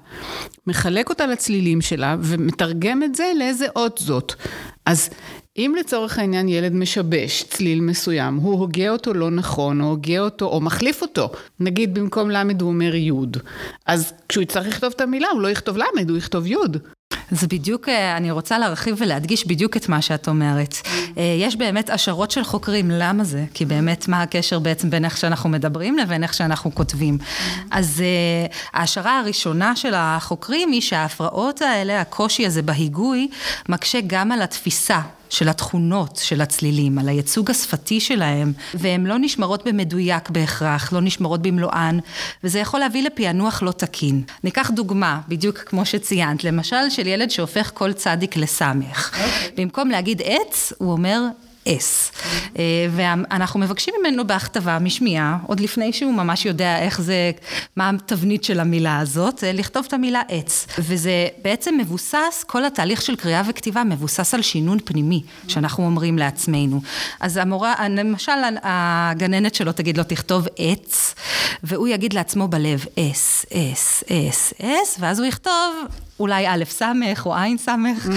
מחלק 0.67 1.09
אותה 1.09 1.27
לצלילים 1.27 1.81
שלה 1.81 2.17
ומתרגם 2.21 3.03
את 3.03 3.15
זה 3.15 3.25
לאיזה 3.39 3.67
אות 3.77 4.01
זאת. 4.05 4.33
אז 4.87 5.11
אם 5.59 5.75
לצורך 5.81 6.19
העניין 6.19 6.49
ילד 6.49 6.73
משבש 6.75 7.43
צליל 7.43 7.81
מסוים, 7.81 8.37
הוא 8.37 8.61
הוגה 8.61 8.89
אותו 8.91 9.15
לא 9.15 9.31
נכון, 9.31 9.81
או 9.81 9.87
הוגה 9.87 10.19
אותו, 10.19 10.47
או 10.47 10.61
מחליף 10.61 11.03
אותו, 11.03 11.31
נגיד 11.61 11.95
במקום 11.95 12.31
ל' 12.31 12.43
הוא 12.61 12.69
אומר 12.69 12.95
י', 12.95 13.13
אז 13.87 14.13
כשהוא 14.29 14.43
יצטרך 14.43 14.67
לכתוב 14.67 14.93
את 14.97 15.01
המילה, 15.01 15.29
הוא 15.33 15.41
לא 15.41 15.51
יכתוב 15.51 15.77
ל', 15.77 15.83
הוא 16.09 16.17
יכתוב 16.17 16.47
י'. 16.47 16.57
זה 17.31 17.47
בדיוק, 17.47 17.89
אה, 17.89 18.17
אני 18.17 18.31
רוצה 18.31 18.59
להרחיב 18.59 18.95
ולהדגיש 18.99 19.47
בדיוק 19.47 19.77
את 19.77 19.89
מה 19.89 20.03
שאת 20.03 20.29
אומרת. 20.29 20.75
אה, 21.19 21.23
יש 21.39 21.57
באמת 21.57 21.91
השערות 21.91 22.31
של 22.31 22.45
חוקרים, 22.45 22.91
למה 22.91 23.25
זה? 23.25 23.45
כי 23.55 23.65
באמת, 23.65 24.09
מה 24.09 24.23
הקשר 24.23 24.59
בעצם 24.59 24.91
בין 24.91 25.05
איך 25.05 25.17
שאנחנו 25.17 25.49
מדברים 25.49 25.99
לבין 25.99 26.23
איך 26.23 26.35
שאנחנו 26.35 26.75
כותבים. 26.75 27.19
אז 27.71 28.01
אה, 28.01 28.57
ההשערה 28.81 29.19
הראשונה 29.19 29.77
של 29.77 29.93
החוקרים 29.97 30.73
היא 30.73 30.81
שההפרעות 30.81 31.63
האלה, 31.63 32.01
הקושי 32.01 32.47
הזה 32.47 32.63
בהיגוי, 32.63 33.29
מקשה 33.69 33.99
גם 34.07 34.33
על 34.33 34.43
התפיסה 34.43 35.01
של 35.31 35.49
התכונות 35.49 36.17
של 36.17 36.41
הצלילים, 36.41 36.99
על 36.99 37.09
הייצוג 37.09 37.51
השפתי 37.51 38.01
שלהם, 38.01 38.53
והן 38.75 39.07
לא 39.07 39.19
נשמרות 39.19 39.67
במדויק 39.67 40.31
בהכרח, 40.31 40.93
לא 40.93 41.01
נשמרות 41.01 41.43
במלואן, 41.43 41.99
וזה 42.45 42.59
יכול 42.59 42.81
להביא 42.81 43.03
לפענוח 43.03 43.63
לא 43.63 43.73
תקין. 43.73 44.23
ניקח 44.45 44.71
דוגמה, 44.71 45.21
בדיוק 45.29 45.59
כמו 45.59 45.87
שציינת, 45.87 46.45
למשל 46.45 46.91
של 46.91 47.07
ילד 47.07 47.31
שהופך 47.31 47.71
כל 47.75 47.93
צדיק 47.93 48.37
לסמך. 48.37 49.15
Okay. 49.15 49.25
אוקיי. 49.25 49.51
במקום 49.57 49.89
להגיד 49.89 50.23
עץ, 50.25 50.73
הוא 50.79 50.93
אומר 50.93 51.21
S. 51.67 52.13
אה, 52.59 52.87
ואנחנו 52.91 53.61
מבקשים 53.61 53.95
ממנו 54.01 54.27
בהכתבה 54.27 54.79
משמיעה, 54.79 55.39
עוד 55.47 55.61
לפני 55.61 55.93
שהוא 55.93 56.15
ממש 56.15 56.47
יודע 56.47 56.79
איך 56.79 57.01
זה, 57.01 57.31
מה 57.77 57.91
התבנית 57.91 58.45
של 58.45 58.61
המילה 58.61 58.99
הזאת, 58.99 59.45
לכתוב 59.47 59.85
את 59.89 59.93
המילה 59.93 60.23
עץ. 60.29 60.67
וזה 60.79 61.29
בעצם 61.43 61.79
מבוסס, 61.79 62.45
כל 62.47 62.65
התהליך 62.65 63.03
של 63.03 63.17
קריאה 63.17 63.43
וכתיבה 63.49 63.85
מבוסס 63.85 64.35
על 64.35 64.43
שינון 64.43 64.79
פנימי, 64.85 65.23
שאנחנו 65.49 65.85
אומרים 65.85 66.19
לעצמנו. 66.19 66.81
אז 67.21 67.37
המורה, 67.37 67.89
למשל 67.89 68.33
הגננת 68.63 69.55
שלו 69.55 69.73
תגיד 69.73 69.99
לו, 69.99 70.05
תכתוב 70.05 70.47
עץ, 70.59 71.15
והוא 71.63 71.89
יגיד 71.89 72.13
לעצמו 72.13 72.49
בלב, 72.49 72.85
S, 72.85 73.47
S, 73.47 74.05
S, 74.07 74.63
S, 74.63 74.99
ואז 74.99 75.19
הוא 75.19 75.27
יכתוב 75.27 75.87
אולי 76.21 76.49
א' 76.49 76.65
ס' 76.69 76.83
או 77.27 77.35
ע' 77.35 77.47
ס', 77.59 77.69
mm-hmm. 77.69 78.11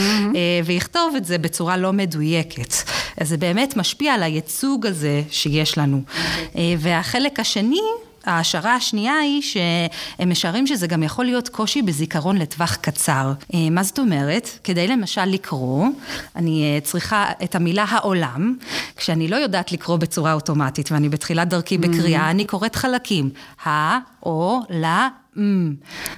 ויכתוב 0.65 1.15
את 1.15 1.25
זה 1.25 1.37
בצורה 1.37 1.77
לא 1.77 1.93
מדויקת. 1.93 2.73
אז 3.17 3.29
זה 3.29 3.37
באמת 3.37 3.77
משפיע 3.77 4.13
על 4.13 4.23
הייצוג 4.23 4.85
הזה 4.85 5.21
שיש 5.29 5.77
לנו. 5.77 6.01
Okay. 6.07 6.47
אוקיי. 6.47 6.77
והחלק 6.79 7.39
השני, 7.39 7.81
ההשערה 8.25 8.75
השנייה 8.75 9.17
היא 9.17 9.41
שהם 9.41 10.29
משערים 10.29 10.67
שזה 10.67 10.87
גם 10.87 11.03
יכול 11.03 11.25
להיות 11.25 11.49
קושי 11.49 11.81
בזיכרון 11.81 12.37
לטווח 12.37 12.75
קצר. 12.75 13.33
מה 13.71 13.83
זאת 13.83 13.99
אומרת? 13.99 14.49
כדי 14.63 14.87
למשל 14.87 15.25
לקרוא, 15.25 15.87
אני 16.35 16.79
צריכה 16.83 17.31
את 17.43 17.55
המילה 17.55 17.85
העולם, 17.89 18.55
כשאני 18.95 19.27
לא 19.27 19.35
יודעת 19.35 19.71
לקרוא 19.71 19.97
בצורה 19.97 20.33
אוטומטית 20.33 20.91
ואני 20.91 21.09
בתחילת 21.09 21.47
דרכי 21.47 21.77
בקריאה, 21.77 22.27
mm-hmm. 22.27 22.31
אני 22.31 22.45
קוראת 22.45 22.75
חלקים. 22.75 23.29
ה, 23.65 23.97
או, 24.23 24.59
לה, 24.69 25.07
mm. 25.35 25.39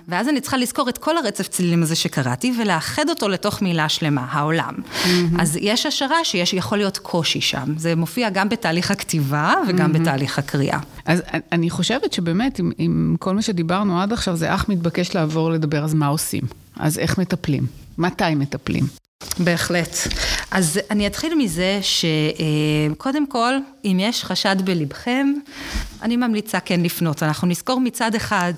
ואז 0.08 0.30
אני 0.30 0.42
צריכה 0.42 0.58
לזכור 0.58 0.90
את 0.90 0.98
כל 0.98 1.18
הרצף 1.18 1.48
צלילים 1.48 1.84
הזה 1.84 1.96
שקראתי, 1.96 2.54
ולאחד 2.60 3.10
אותו 3.10 3.30
לתוך 3.30 3.62
מילה 3.62 3.90
שלמה, 3.90 4.26
העולם. 4.30 4.74
Mm-hmm. 4.76 5.08
אז 5.42 5.58
יש 5.62 5.86
השערה 5.86 6.24
שיש, 6.24 6.54
יכול 6.54 6.78
להיות 6.78 6.98
קושי 6.98 7.42
שם. 7.42 7.74
זה 7.78 7.96
מופיע 7.96 8.30
גם 8.30 8.50
בתהליך 8.50 8.92
הכתיבה 8.92 9.54
וגם 9.68 9.92
mm-hmm. 9.92 10.00
בתהליך 10.00 10.40
הקריאה. 10.40 10.80
אז 11.06 11.22
אני 11.52 11.70
חושבת 11.70 12.14
שבאמת, 12.14 12.60
עם, 12.60 12.72
עם 12.78 13.16
כל 13.20 13.36
מה 13.36 13.42
שדיברנו 13.42 14.02
עד 14.02 14.14
עכשיו, 14.14 14.36
זה 14.36 14.56
אך 14.56 14.70
מתבקש 14.70 15.16
לעבור 15.16 15.52
לדבר, 15.52 15.84
אז 15.84 15.94
מה 15.94 16.08
עושים? 16.08 16.44
אז 16.80 17.00
איך 17.00 17.18
מטפלים? 17.18 17.66
מתי 17.98 18.36
מטפלים? 18.36 18.84
בהחלט. 19.40 19.98
אז 20.56 20.80
אני 20.92 21.08
אתחיל 21.08 21.36
מזה 21.36 21.80
שקודם 21.82 23.28
כל, 23.28 23.54
אם 23.86 23.98
יש 24.00 24.24
חשד 24.24 24.56
בלבכם, 24.64 25.34
אני 26.02 26.18
ממליצה 26.18 26.60
כן 26.60 26.82
לפנות. 26.82 27.24
אנחנו 27.24 27.48
נזכור 27.48 27.80
מצד 27.80 28.16
אחד 28.16 28.54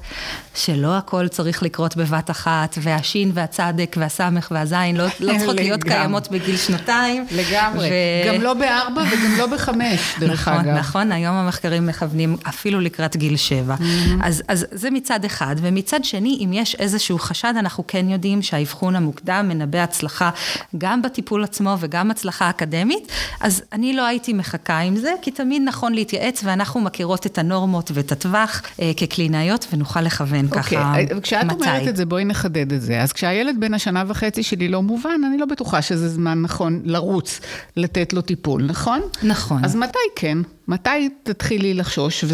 שלא 0.55 0.97
הכל 0.97 1.27
צריך 1.27 1.63
לקרות 1.63 1.97
בבת 1.97 2.31
אחת, 2.31 2.77
והשין 2.81 3.31
והצדק 3.33 3.95
והסמך 3.99 4.47
והזין 4.51 4.97
לא, 4.97 5.05
לא 5.19 5.33
צריכות 5.37 5.55
להיות 5.61 5.83
קיימות 5.83 6.31
בגיל 6.31 6.57
שנתיים. 6.57 7.25
לגמרי. 7.31 7.89
ו... 7.89 7.93
גם 8.27 8.41
לא 8.41 8.53
בארבע 8.53 9.01
וגם 9.01 9.37
לא 9.37 9.47
בחמש, 9.47 10.15
דרך 10.19 10.31
נכון, 10.47 10.53
אגב. 10.53 10.63
נכון, 10.63 10.77
נכון, 10.77 11.11
היום 11.11 11.35
המחקרים 11.35 11.87
מכוונים 11.87 12.37
אפילו 12.49 12.79
לקראת 12.79 13.15
גיל 13.15 13.37
שבע. 13.37 13.75
Mm-hmm. 13.75 14.23
אז, 14.23 14.43
אז 14.47 14.65
זה 14.71 14.91
מצד 14.91 15.25
אחד. 15.25 15.55
ומצד 15.61 16.03
שני, 16.03 16.37
אם 16.45 16.53
יש 16.53 16.75
איזשהו 16.75 17.19
חשד, 17.19 17.53
אנחנו 17.59 17.83
כן 17.87 18.09
יודעים 18.09 18.41
שהאבחון 18.41 18.95
המוקדם 18.95 19.45
מנבא 19.49 19.79
הצלחה 19.79 20.29
גם 20.77 21.01
בטיפול 21.01 21.43
עצמו 21.43 21.77
וגם 21.87 22.11
הצלחה 22.11 22.49
אקדמית. 22.49 23.11
אז 23.41 23.63
אני 23.73 23.93
לא 23.93 24.05
הייתי 24.05 24.33
מחכה 24.33 24.79
עם 24.79 24.95
זה, 24.95 25.11
כי 25.21 25.31
תמיד 25.31 25.61
נכון 25.65 25.93
להתייעץ, 25.93 26.41
ואנחנו 26.43 26.81
מכירות 26.81 27.25
את 27.25 27.37
הנורמות 27.37 27.91
ואת 27.93 28.11
הטווח 28.11 28.61
אה, 28.81 28.91
כקלינאיות, 28.97 29.67
ונוכל 29.73 30.01
לכוון 30.01 30.45
okay, 30.45 30.55
ככה 30.55 30.91
מתי. 30.91 31.03
אוקיי, 31.03 31.21
כשאת 31.21 31.51
אומרת 31.51 31.87
את 31.87 31.95
זה, 31.95 32.05
בואי 32.05 32.25
נחדד 32.25 32.73
את 32.73 32.81
זה. 32.81 33.01
אז 33.01 33.13
כשהילד 33.13 33.55
בן 33.59 33.73
השנה 33.73 34.03
וחצי 34.07 34.43
שלי 34.43 34.67
לא 34.67 34.81
מובן, 34.81 35.21
אני 35.27 35.37
לא 35.37 35.45
בטוחה 35.45 35.81
שזה 35.81 36.09
זמן 36.09 36.41
נכון 36.41 36.81
לרוץ, 36.85 37.39
לתת 37.77 38.13
לו 38.13 38.21
טיפול, 38.21 38.63
נכון? 38.63 39.01
נכון. 39.23 39.65
אז 39.65 39.75
מתי 39.75 39.97
כן? 40.15 40.37
מתי 40.67 41.09
תתחילי 41.23 41.73
לחשוש? 41.73 42.25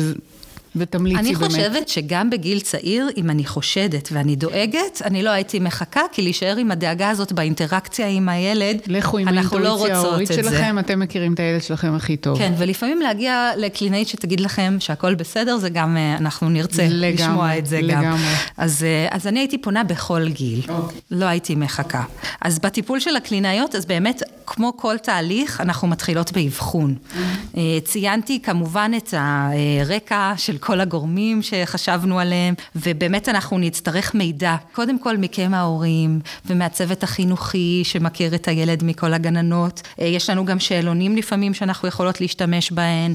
ותמליצי 0.76 1.20
אני 1.20 1.36
באמת. 1.36 1.44
אני 1.44 1.50
חושבת 1.50 1.90
שגם 1.90 2.30
בגיל 2.30 2.60
צעיר, 2.60 3.10
אם 3.18 3.30
אני 3.30 3.46
חושדת 3.46 4.10
ואני 4.12 4.36
דואגת, 4.36 5.02
אני 5.06 5.24
לא 5.24 5.30
הייתי 5.30 5.60
מחכה, 5.60 6.02
כי 6.12 6.22
להישאר 6.22 6.58
עם 6.58 6.72
הדאגה 6.72 7.10
הזאת 7.10 7.32
באינטראקציה 7.32 8.08
עם 8.08 8.30
הילד, 8.30 8.78
לכו 8.88 9.18
עם 9.18 9.28
אנחנו 9.28 9.60
לא 9.60 9.74
רוצות 9.74 9.90
את 9.90 9.96
זה. 9.96 10.08
ההורית 10.08 10.30
שלכם, 10.34 10.80
אתם 10.80 11.00
מכירים 11.00 11.34
את 11.34 11.40
הילד 11.40 11.64
שלכם 11.64 11.96
הכי 11.96 12.18
טוב. 12.18 12.38
כן, 12.38 12.54
ולפעמים 12.58 13.02
להגיע 13.02 13.52
לקלינאית 13.58 14.08
שתגיד 14.08 14.40
לכם 14.40 14.78
שהכל 14.80 15.16
בסדר, 15.16 15.58
זה 15.58 15.70
גם, 15.70 15.98
אה, 15.98 16.18
אנחנו 16.18 16.50
נרצה 16.50 16.88
לגמרי, 16.90 17.14
לשמוע 17.14 17.58
את 17.58 17.66
זה 17.66 17.82
לגמרי. 17.82 18.06
גם. 18.06 18.18
אז, 18.58 18.84
אה, 18.84 19.08
אז 19.12 19.28
אני 19.28 19.40
הייתי 19.40 19.58
פונה 19.58 19.84
בכל 19.84 20.30
גיל. 20.30 20.62
אוקיי. 20.70 21.00
לא 21.12 21.26
הייתי 21.26 21.56
מחכה. 21.56 22.04
אז 22.42 22.60
בטיפול 22.60 23.00
של 23.00 23.16
הקלינאיות, 23.16 23.76
אז 23.76 23.86
באמת, 23.86 24.24
כמו 24.46 24.78
כל 24.78 24.98
תהליך, 24.98 25.62
אנחנו 25.62 25.88
מתחילות 25.88 26.32
באבחון. 26.32 26.96
Mm-hmm. 26.96 27.58
ציינתי 27.84 28.42
כמובן 28.42 28.92
את 28.98 29.14
הרקע 29.18 30.34
של 30.38 30.58
כל 30.66 30.82
הגורמים 30.82 31.42
שחשבנו 31.42 32.20
עליהם, 32.20 32.54
ובאמת 32.76 33.30
אנחנו 33.30 33.58
נצטרך 33.58 34.16
מידע, 34.16 34.56
קודם 34.74 35.00
כל 35.00 35.18
מכם 35.18 35.52
ההורים, 35.54 36.20
ומהצוות 36.46 37.04
החינוכי 37.04 37.82
שמכיר 37.84 38.36
את 38.36 38.48
הילד 38.48 38.84
מכל 38.84 39.14
הגננות. 39.14 39.82
אה, 40.02 40.06
יש 40.06 40.30
לנו 40.30 40.46
גם 40.46 40.60
שאלונים 40.60 41.16
לפעמים 41.16 41.54
שאנחנו 41.54 41.88
יכולות 41.88 42.22
להשתמש 42.22 42.72
בהן, 42.72 43.14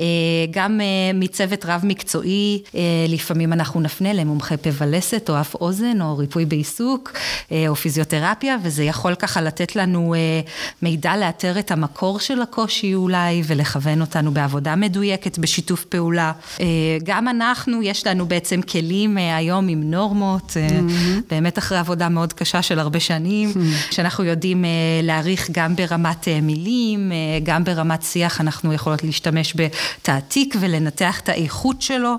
אה, 0.00 0.04
גם 0.50 0.80
אה, 0.80 1.12
מצוות 1.14 1.64
רב 1.64 1.80
מקצועי, 1.84 2.62
לפעמים 3.08 3.52
אנחנו 3.52 3.80
נפנה 3.80 4.12
למומחה 4.12 4.56
פה 4.56 4.70
ולסת, 4.78 5.30
או 5.30 5.40
אף 5.40 5.54
אוזן, 5.54 6.00
או 6.00 6.16
ריפוי 6.16 6.44
בעיסוק, 6.44 7.12
או 7.68 7.74
פיזיותרפיה, 7.76 8.56
וזה 8.62 8.84
יכול 8.84 9.14
ככה 9.14 9.40
לתת 9.40 9.76
לנו 9.76 10.14
מידע 10.82 11.16
לאתר 11.16 11.58
את 11.58 11.70
המקור 11.70 12.20
של 12.20 12.42
הקושי 12.42 12.94
אולי, 12.94 13.42
ולכוון 13.46 14.00
אותנו 14.00 14.30
בעבודה 14.30 14.76
מדויקת, 14.76 15.38
בשיתוף 15.38 15.84
פעולה. 15.84 16.32
גם 17.04 17.28
אנחנו, 17.28 17.82
יש 17.82 18.06
לנו 18.06 18.26
בעצם 18.26 18.62
כלים 18.62 19.18
אה, 19.18 19.36
היום 19.36 19.68
עם 19.68 19.90
נורמות, 19.90 20.50
mm-hmm. 20.50 21.20
באמת 21.30 21.58
אחרי 21.58 21.78
עבודה 21.78 22.08
מאוד 22.08 22.32
קשה 22.32 22.62
של 22.62 22.78
הרבה 22.78 23.00
שנים, 23.00 23.50
mm-hmm. 23.50 23.94
שאנחנו 23.94 24.24
יודעים 24.24 24.64
אה, 24.64 24.70
להעריך 25.02 25.48
גם 25.52 25.76
ברמת 25.76 26.28
מילים, 26.42 27.12
גם 27.42 27.64
ברמת 27.64 28.02
שיח, 28.02 28.40
אנחנו 28.40 28.72
יכולות 28.72 29.04
להשתמש 29.04 29.54
בתעתיק 29.56 30.54
ולנתח 30.60 31.20
את 31.20 31.28
האיכות 31.28 31.82
שלו. 31.82 32.14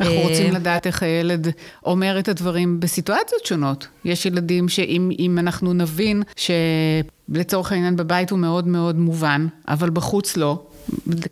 אנחנו 0.00 0.14
רוצים 0.14 0.52
לדעת 0.52 0.86
איך 0.86 1.02
הילד 1.02 1.48
אומר 1.86 2.18
את 2.18 2.28
הדברים 2.28 2.80
בסיטואציות 2.80 3.46
שונות. 3.46 3.86
יש 4.04 4.26
ילדים 4.26 4.68
שאם 4.68 5.38
אנחנו 5.38 5.72
נבין 5.72 6.22
שלצורך 6.36 7.72
העניין 7.72 7.96
בבית 7.96 8.30
הוא 8.30 8.38
מאוד 8.38 8.66
מאוד 8.66 8.98
מובן, 8.98 9.46
אבל 9.68 9.90
בחוץ 9.90 10.36
לא, 10.36 10.62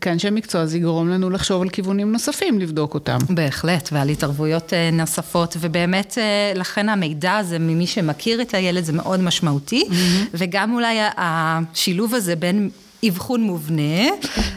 כאנשי 0.00 0.30
מקצוע 0.30 0.66
זה 0.66 0.76
יגרום 0.76 1.08
לנו 1.08 1.30
לחשוב 1.30 1.62
על 1.62 1.68
כיוונים 1.68 2.12
נוספים, 2.12 2.60
לבדוק 2.60 2.94
אותם. 2.94 3.18
בהחלט, 3.30 3.88
ועל 3.92 4.08
התערבויות 4.08 4.72
אה, 4.72 4.90
נוספות, 4.92 5.56
ובאמת 5.60 6.18
אה, 6.18 6.52
לכן 6.54 6.88
המידע 6.88 7.36
הזה 7.36 7.58
ממי 7.58 7.86
שמכיר 7.86 8.42
את 8.42 8.54
הילד 8.54 8.84
זה 8.84 8.92
מאוד 8.92 9.20
משמעותי, 9.20 9.84
mm-hmm. 9.88 10.26
וגם 10.34 10.74
אולי 10.74 10.98
השילוב 11.16 12.14
הזה 12.14 12.36
בין 12.36 12.70
אבחון 13.08 13.42
מובנה, 13.42 14.08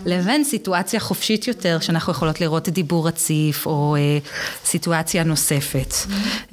לבין 0.05 0.43
סיטואציה 0.43 0.99
חופשית 0.99 1.47
יותר, 1.47 1.77
שאנחנו 1.81 2.11
יכולות 2.11 2.41
לראות 2.41 2.69
דיבור 2.69 3.07
רציף, 3.07 3.65
או 3.65 3.95
אה, 3.95 4.17
סיטואציה 4.65 5.23
נוספת. 5.23 5.93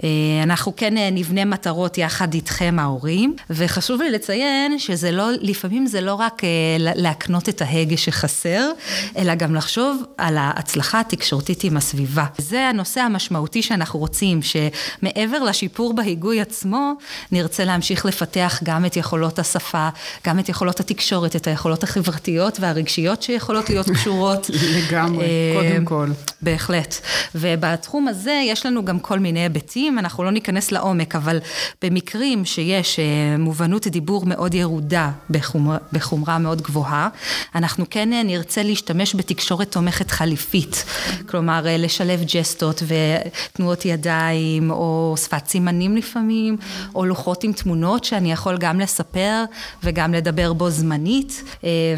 אה, 0.05 0.09
אנחנו 0.43 0.77
כן 0.77 0.97
אה, 0.97 1.11
נבנה 1.11 1.45
מטרות 1.45 1.99
יחד 1.99 2.35
איתכם 2.35 2.77
ההורים, 2.79 3.37
וחשוב 3.51 4.03
לי 4.03 4.11
לציין 4.11 4.79
שזה 4.79 5.13
לא, 5.13 5.29
לפעמים 5.41 5.87
זה 5.87 6.01
לא 6.01 6.15
רק 6.15 6.45
אה, 6.45 6.49
להקנות 6.79 7.49
את 7.49 7.63
ההגה 7.63 7.97
שחסר, 7.97 8.71
אלא 9.17 9.35
גם 9.35 9.55
לחשוב 9.55 10.03
על 10.19 10.37
ההצלחה 10.39 11.01
התקשורתית 11.01 11.65
עם 11.65 11.77
הסביבה. 11.77 12.25
זה 12.39 12.69
הנושא 12.69 13.01
המשמעותי 13.01 13.63
שאנחנו 13.63 13.99
רוצים, 13.99 14.41
שמעבר 14.43 15.43
לשיפור 15.43 15.95
בהיגוי 15.95 16.41
עצמו, 16.41 16.93
נרצה 17.33 17.65
להמשיך 17.65 18.07
לפתח 18.07 18.61
גם 18.65 18.85
את 18.85 18.97
יכולות 18.97 19.39
השפה, 19.39 19.89
גם 20.27 20.39
את 20.39 20.49
יכולות 20.49 20.81
התקשורת, 20.81 21.37
את 21.37 21.47
היכולות 21.47 21.82
החברתיות 21.83 22.61
והרגשיות 22.61 23.23
שיכולות 23.23 23.71
להיות 23.71 23.91
קשורות. 23.91 24.51
לגמרי, 24.77 25.25
אה, 25.25 25.63
קודם 25.63 25.85
כל. 25.85 26.09
בהחלט. 26.43 26.95
ובתחום 27.35 28.09
הזה 28.09 28.43
יש 28.45 28.67
לנו 28.67 28.85
גם 28.85 28.99
כל 29.01 29.19
מיני 29.19 29.41
היבטים, 29.41 29.99
אנחנו 29.99 30.25
לא 30.25 30.31
ניכנס 30.31 30.73
לעומק, 30.73 31.17
אבל 31.17 31.39
במקרים 31.83 32.45
שיש 32.45 32.99
אה, 32.99 33.05
מובנות 33.39 33.87
דיבור 33.87 34.27
מאוד 34.27 34.55
ירודה 34.55 35.11
בחומרה, 35.31 35.79
בחומרה 35.93 36.39
מאוד 36.39 36.63
גבוהה, 36.63 37.09
אנחנו 37.55 37.85
כן 37.91 38.13
אה, 38.13 38.23
נרצה 38.23 38.63
להשתמש 38.63 39.15
בתקשורת 39.15 39.73
תומכת 39.73 40.11
חליפית. 40.11 40.85
כלומר, 41.27 41.65
לשלב 41.69 42.21
ג'סטות 42.35 42.83
ותנועות 42.87 43.85
ידיים, 43.85 44.71
או 44.71 45.15
שפת 45.19 45.47
סימנים 45.47 45.97
לפעמים, 45.97 46.57
או 46.95 47.05
לוחות 47.05 47.45
עם 47.45 47.53
תמונות 47.53 48.05
שאני 48.05 48.33
יכול 48.33 48.57
גם 48.59 48.81
לספר 48.81 49.45
וגם 49.83 50.15
לדבר 50.15 50.53
בו 50.53 50.71
זמנית. 50.71 51.43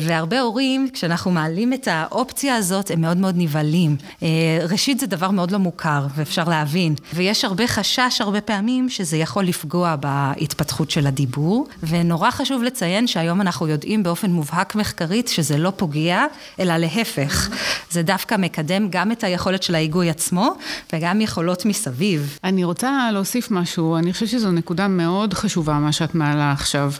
והרבה 0.01 0.41
הורים, 0.41 0.89
כשאנחנו 0.93 1.31
מעלים 1.31 1.73
את 1.73 1.89
האופציה 1.91 2.57
הזאת, 2.57 2.91
הם 2.91 3.01
מאוד 3.01 3.17
מאוד 3.17 3.35
נבהלים. 3.39 3.97
אה, 4.23 4.29
ראשית, 4.71 5.01
זה 5.01 5.07
דבר 5.07 5.31
מאוד 5.31 5.51
לא 5.51 5.59
מוכר, 5.59 6.07
ואפשר 6.15 6.45
להבין. 6.45 6.95
ויש 7.15 7.45
הרבה 7.45 7.67
חשש, 7.67 8.21
הרבה 8.21 8.41
פעמים, 8.41 8.89
שזה 8.89 9.17
יכול 9.17 9.45
לפגוע 9.45 9.97
בהתפתחות 9.97 10.91
של 10.91 11.07
הדיבור. 11.07 11.69
ונורא 11.83 12.31
חשוב 12.31 12.63
לציין 12.63 13.07
שהיום 13.07 13.41
אנחנו 13.41 13.69
יודעים 13.69 14.03
באופן 14.03 14.31
מובהק 14.31 14.75
מחקרית 14.75 15.29
שזה 15.29 15.59
לא 15.59 15.73
פוגע, 15.77 16.25
אלא 16.61 16.77
להפך. 16.77 17.49
זה 17.91 18.03
דווקא 18.03 18.35
מקדם 18.39 18.89
גם 18.91 19.13
את 19.13 19.25
היכולת 19.25 19.63
של 19.63 19.75
ההיגוי 19.75 20.11
עצמו, 20.11 20.55
וגם 20.93 21.21
יכולות 21.21 21.65
מסביב. 21.65 22.39
אני 22.45 22.65
רוצה 22.65 23.09
להוסיף 23.13 23.51
משהו, 23.51 23.97
אני 23.97 24.13
חושבת 24.13 24.29
שזו 24.29 24.51
נקודה 24.51 24.89
מאוד 24.89 25.35
חשובה, 25.35 25.75
מה 25.75 25.93
שאת 25.93 26.15
מעלה 26.15 26.53
עכשיו. 26.53 26.93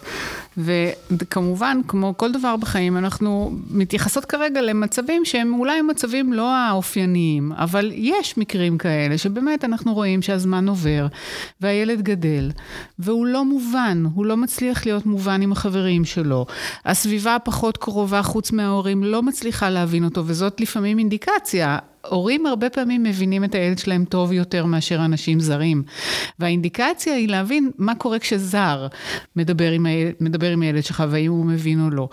וכמובן, 0.57 1.81
כמו 1.89 2.15
כל 2.17 2.33
דבר 2.33 2.57
בחיים, 2.57 2.97
אנחנו 2.97 3.53
מתייחסות 3.71 4.25
כרגע 4.25 4.63
למצבים 4.63 5.25
שהם 5.25 5.55
אולי 5.55 5.83
מצבים 5.83 6.33
לא 6.33 6.55
האופייניים, 6.55 7.53
אבל 7.53 7.93
יש 7.95 8.39
מקרים 8.39 8.79
כאלה 8.79 9.19
שבאמת 9.19 9.65
אנחנו 9.65 9.95
רואים 9.95 10.23
שהזמן 10.23 10.69
עובר, 10.69 11.07
והילד 11.61 12.03
גדל, 12.03 12.51
והוא 12.99 13.27
לא 13.27 13.45
מובן, 13.45 14.05
הוא 14.15 14.27
לא 14.27 14.37
מצליח 14.37 14.87
להיות 14.87 15.07
מובן 15.07 15.43
עם 15.43 15.53
החברים 15.53 16.05
שלו. 16.05 16.47
הסביבה 16.85 17.35
הפחות 17.35 17.77
קרובה, 17.77 18.23
חוץ 18.23 18.53
מההורים, 18.53 19.05
לא 19.05 19.23
מצליחה 19.23 19.71
להבין 19.71 20.05
אותו, 20.05 20.23
וזאת 20.27 20.61
לפעמים 20.61 20.99
אינדיקציה. 20.99 21.79
הורים 22.09 22.47
הרבה 22.47 22.71
פעמים 22.71 23.03
מבינים 23.03 23.45
את 23.45 23.55
הילד 23.55 23.79
שלהם 23.79 24.05
טוב 24.05 24.33
יותר 24.33 24.65
מאשר 24.65 25.05
אנשים 25.05 25.41
זרים. 25.41 25.83
והאינדיקציה 26.39 27.15
היא 27.15 27.29
להבין 27.29 27.71
מה 27.79 27.95
קורה 27.95 28.19
כשזר 28.19 28.87
מדבר 29.37 29.71
עם, 29.71 29.87
הילד, 29.87 30.15
מדבר 30.21 30.51
עם 30.51 30.63
הילד 30.63 30.85
שלך 30.85 31.05
והאם 31.11 31.31
הוא 31.31 31.45
מבין 31.45 31.85
או 31.85 31.91
לא. 31.91 32.09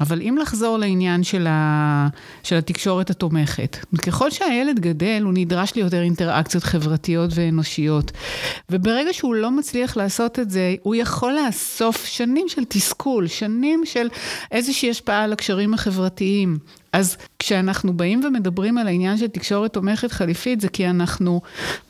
אבל 0.00 0.22
אם 0.22 0.38
לחזור 0.40 0.78
לעניין 0.78 1.22
של, 1.22 1.46
ה, 1.46 2.08
של 2.42 2.56
התקשורת 2.56 3.10
התומכת, 3.10 3.76
ככל 4.06 4.30
שהילד 4.30 4.80
גדל 4.80 5.22
הוא 5.24 5.32
נדרש 5.34 5.74
ליותר 5.74 6.02
אינטראקציות 6.02 6.64
חברתיות 6.64 7.30
ואנושיות. 7.34 8.12
וברגע 8.70 9.12
שהוא 9.12 9.34
לא 9.34 9.50
מצליח 9.50 9.96
לעשות 9.96 10.38
את 10.38 10.50
זה, 10.50 10.74
הוא 10.82 10.94
יכול 10.94 11.32
לאסוף 11.46 12.04
שנים 12.04 12.48
של 12.48 12.64
תסכול, 12.68 13.26
שנים 13.26 13.82
של 13.84 14.08
איזושהי 14.52 14.90
השפעה 14.90 15.24
על 15.24 15.32
הקשרים 15.32 15.74
החברתיים. 15.74 16.58
אז 16.92 17.16
כשאנחנו 17.38 17.92
באים 17.92 18.24
ומדברים 18.24 18.78
על 18.78 18.86
העניין 18.86 19.16
של 19.16 19.26
תקשורת 19.26 19.72
תומכת 19.72 20.12
חליפית, 20.12 20.60
זה 20.60 20.68
כי 20.68 20.86
אנחנו 20.86 21.40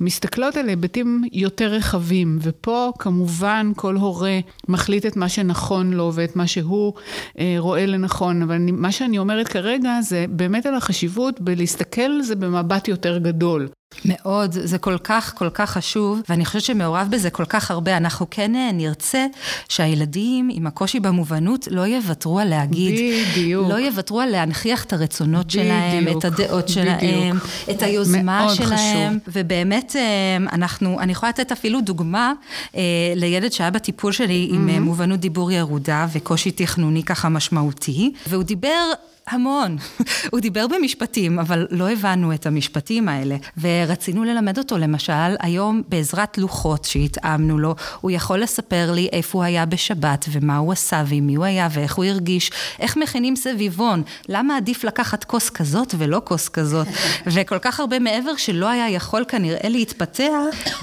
מסתכלות 0.00 0.56
על 0.56 0.68
היבטים 0.68 1.22
יותר 1.32 1.66
רחבים, 1.66 2.38
ופה 2.42 2.92
כמובן 2.98 3.72
כל 3.76 3.96
הורה 3.96 4.38
מחליט 4.68 5.06
את 5.06 5.16
מה 5.16 5.28
שנכון 5.28 5.92
לו 5.92 6.10
ואת 6.14 6.36
מה 6.36 6.46
שהוא 6.46 6.92
אה, 7.38 7.54
רואה 7.58 7.86
לנכון, 7.86 8.42
אבל 8.42 8.54
אני, 8.54 8.72
מה 8.72 8.92
שאני 8.92 9.18
אומרת 9.18 9.48
כרגע 9.48 10.00
זה 10.00 10.24
באמת 10.28 10.66
על 10.66 10.74
החשיבות 10.74 11.40
בלהסתכל 11.40 12.00
על 12.00 12.22
זה 12.22 12.36
במבט 12.36 12.88
יותר 12.88 13.18
גדול. 13.18 13.68
מאוד, 14.05 14.53
זה 14.53 14.79
כל 14.79 14.98
כך, 15.05 15.33
כל 15.38 15.50
כך 15.55 15.70
חשוב, 15.70 16.22
ואני 16.29 16.44
חושבת 16.44 16.62
שמעורב 16.62 17.09
בזה 17.11 17.31
כל 17.31 17.44
כך 17.44 17.70
הרבה. 17.70 17.96
אנחנו 17.96 18.26
כן 18.31 18.55
אה, 18.55 18.72
נרצה 18.72 19.26
שהילדים 19.68 20.48
עם 20.53 20.66
הקושי 20.66 21.00
במובנות 21.00 21.68
לא 21.70 21.81
יוותרו 21.81 22.38
על 22.38 22.48
להגיד. 22.48 23.14
בדיוק. 23.33 23.68
לא 23.68 23.74
יוותרו 23.74 24.20
על 24.20 24.29
להנכיח 24.29 24.85
את 24.85 24.92
הרצונות 24.92 25.46
בדיוק, 25.46 25.64
שלהם, 25.64 26.18
את 26.18 26.24
הדעות 26.24 26.68
שלהם, 26.68 27.37
בדיוק. 27.37 27.46
את 27.70 27.83
היוזמה 27.83 28.22
מאוד 28.22 28.55
שלהם. 28.55 29.18
חשוב. 29.18 29.33
ובאמת, 29.33 29.96
אה, 29.96 30.37
אנחנו, 30.53 31.00
אני 31.00 31.12
יכולה 31.12 31.31
לתת 31.31 31.53
אפילו 31.53 31.81
דוגמה 31.81 32.33
אה, 32.76 32.81
לילד 33.16 33.53
שהיה 33.53 33.70
בטיפול 33.70 34.12
שלי 34.12 34.48
עם 34.53 34.68
mm-hmm. 34.68 34.81
מובנות 34.81 35.20
דיבור 35.20 35.53
ירודה 35.53 36.07
וקושי 36.12 36.50
תכנוני 36.50 37.03
ככה 37.03 37.29
משמעותי, 37.29 38.12
והוא 38.26 38.42
דיבר 38.42 38.92
המון. 39.30 39.76
הוא 40.32 40.40
דיבר 40.40 40.66
במשפטים, 40.66 41.38
אבל 41.38 41.66
לא 41.70 41.90
הבנו 41.90 42.34
את 42.34 42.46
המשפטים 42.46 43.08
האלה. 43.08 43.36
ורצינו 43.60 44.24
ללמד 44.24 44.58
אותו, 44.58 44.78
למשל, 44.78 45.12
היום 45.40 45.82
בעזרת 45.88 46.38
לוחות 46.38 46.84
שהתאמנו 46.84 47.58
לו, 47.58 47.74
הוא 48.00 48.10
יכול 48.10 48.42
לספר 48.42 48.92
לי 48.92 49.08
איפה 49.12 49.38
הוא 49.38 49.44
היה 49.44 49.66
בשבת, 49.66 50.24
ומה 50.32 50.56
הוא 50.56 50.72
עשה, 50.72 51.04
ועם 51.06 51.26
מי 51.26 51.34
הוא 51.34 51.44
היה, 51.44 51.68
ואיך 51.72 51.94
הוא 51.94 52.04
הרגיש, 52.04 52.50
איך 52.80 52.96
מכינים 52.96 53.36
סביבון, 53.36 54.02
למה 54.28 54.56
עדיף 54.56 54.84
לקחת 54.84 55.24
כוס 55.24 55.50
כזאת 55.50 55.94
ולא 55.98 56.22
כוס 56.24 56.48
כזאת, 56.48 56.86
וכל 57.32 57.58
כך 57.58 57.80
הרבה 57.80 57.98
מעבר 57.98 58.36
שלא 58.36 58.68
היה 58.68 58.90
יכול 58.90 59.24
כנראה 59.28 59.68
להתפתח 59.68 60.32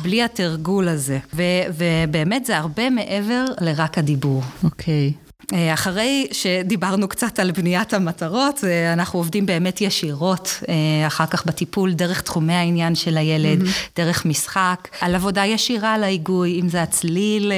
בלי 0.04 0.24
התרגול 0.24 0.88
הזה. 0.88 1.20
ובאמת 1.34 2.46
זה 2.46 2.58
הרבה 2.58 2.90
מעבר 2.90 3.46
לרק 3.62 3.98
הדיבור. 3.98 4.44
אוקיי. 4.64 5.14
Okay. 5.24 5.27
אה, 5.54 5.74
אחרי 5.74 6.28
שדיברנו 6.32 7.08
קצת 7.08 7.40
על 7.40 7.52
בניית 7.52 7.94
המטרות, 7.94 8.64
אה, 8.64 8.94
אנחנו 8.94 9.20
עובדים 9.20 9.46
באמת 9.46 9.82
ישירות, 9.82 10.64
אה, 10.70 11.08
אחר 11.08 11.26
כך 11.26 11.46
בטיפול, 11.46 11.94
דרך 11.94 12.22
תחומי 12.22 12.54
העניין 12.54 12.96
של 12.96 13.18
הילד, 13.18 13.62
mm-hmm. 13.62 13.96
דרך 13.96 14.26
משחק, 14.26 14.88
על 15.02 15.16
עבודה 15.16 15.46
ישירה 15.46 15.94
על 15.94 16.04
ההיגוי, 16.04 16.60
אם 16.62 16.70
זה 16.70 16.82
הצליל 16.82 17.52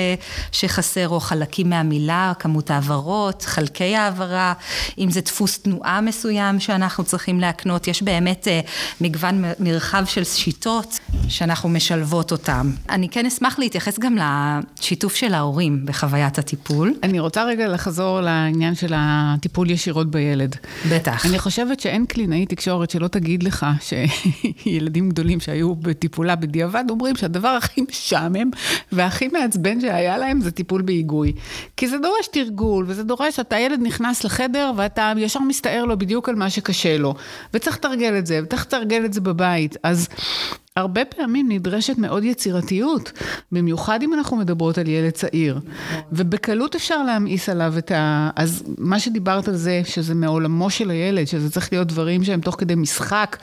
שחסר 0.51 1.09
או 1.09 1.19
חלקים 1.19 1.69
מהמילה, 1.69 2.33
כמות 2.39 2.71
העברות, 2.71 3.41
חלקי 3.41 3.95
העברה, 3.95 4.53
אם 4.97 5.11
זה 5.11 5.21
דפוס 5.21 5.59
תנועה 5.59 6.01
מסוים 6.01 6.59
שאנחנו 6.59 7.03
צריכים 7.03 7.39
להקנות, 7.39 7.87
יש 7.87 8.03
באמת 8.03 8.47
מגוון 9.01 9.43
נרחב 9.59 10.03
של 10.05 10.23
שיטות 10.23 10.99
שאנחנו 11.27 11.69
משלבות 11.69 12.31
אותן. 12.31 12.71
אני 12.89 13.09
כן 13.09 13.25
אשמח 13.25 13.59
להתייחס 13.59 13.99
גם 13.99 14.17
לשיתוף 14.17 15.15
של 15.15 15.33
ההורים 15.33 15.85
בחוויית 15.85 16.39
הטיפול. 16.39 16.93
אני 17.03 17.19
רוצה 17.19 17.43
רגע 17.43 17.67
לחזור 17.79 18.21
לעניין 18.21 18.75
של 18.75 18.93
הטיפול 18.95 19.69
ישירות 19.69 20.11
בילד. 20.11 20.55
בטח. 20.91 21.25
אני 21.25 21.39
חושבת 21.39 21.79
שאין 21.79 22.05
קלינאי 22.05 22.45
תקשורת 22.45 22.89
שלא 22.89 23.07
תגיד 23.07 23.43
לך 23.43 23.65
שילדים 23.79 25.09
גדולים 25.11 25.39
שהיו 25.39 25.75
בטיפולה 25.75 26.35
בדיעבד 26.35 26.83
אומרים 26.89 27.15
שהדבר 27.15 27.47
הכי 27.47 27.81
משעמם 27.89 28.49
והכי 28.91 29.27
מעצבן 29.27 29.81
שהיה 29.81 30.17
להם 30.17 30.41
זה 30.41 30.51
טיפול 30.51 30.81
בהיגוי. 30.81 31.33
כי 31.77 31.87
זה 31.87 31.97
דורש 31.97 32.27
תרגול, 32.31 32.85
וזה 32.87 33.03
דורש 33.03 33.35
שאתה 33.35 33.59
ילד 33.59 33.79
נכנס 33.83 34.23
לחדר 34.23 34.71
ואתה 34.75 35.13
ישר 35.17 35.39
מסתער 35.39 35.85
לו 35.85 35.97
בדיוק 35.97 36.29
על 36.29 36.35
מה 36.35 36.49
שקשה 36.49 36.97
לו. 36.97 37.15
וצריך 37.53 37.77
לתרגל 37.77 38.17
את 38.17 38.25
זה, 38.25 38.39
וצריך 38.43 38.65
לתרגל 38.65 39.05
את 39.05 39.13
זה 39.13 39.21
בבית. 39.21 39.77
אז 39.83 40.07
הרבה 40.79 41.05
פעמים 41.05 41.51
נדרשת 41.51 41.97
מאוד 41.97 42.23
יצירתיות, 42.23 43.11
במיוחד 43.51 44.03
אם 44.03 44.13
אנחנו 44.13 44.37
מדברות 44.37 44.77
על 44.77 44.87
ילד 44.87 45.09
צעיר. 45.09 45.59
ובקלות 46.11 46.75
אפשר 46.75 47.03
להמאיס 47.03 47.49
עליו 47.49 47.73
את 47.77 47.91
ה... 47.91 48.29
אז 48.35 48.63
מה 48.77 48.99
שדיברת 48.99 49.47
על 49.47 49.55
זה, 49.55 49.81
שזה 49.85 50.15
מעולמו 50.15 50.69
של 50.69 50.89
הילד, 50.89 51.27
שזה 51.27 51.49
צריך 51.51 51.73
להיות 51.73 51.87
דברים 51.87 52.23
שהם 52.23 52.41
תוך 52.41 52.55
כדי 52.59 52.75
משחק, 52.75 53.37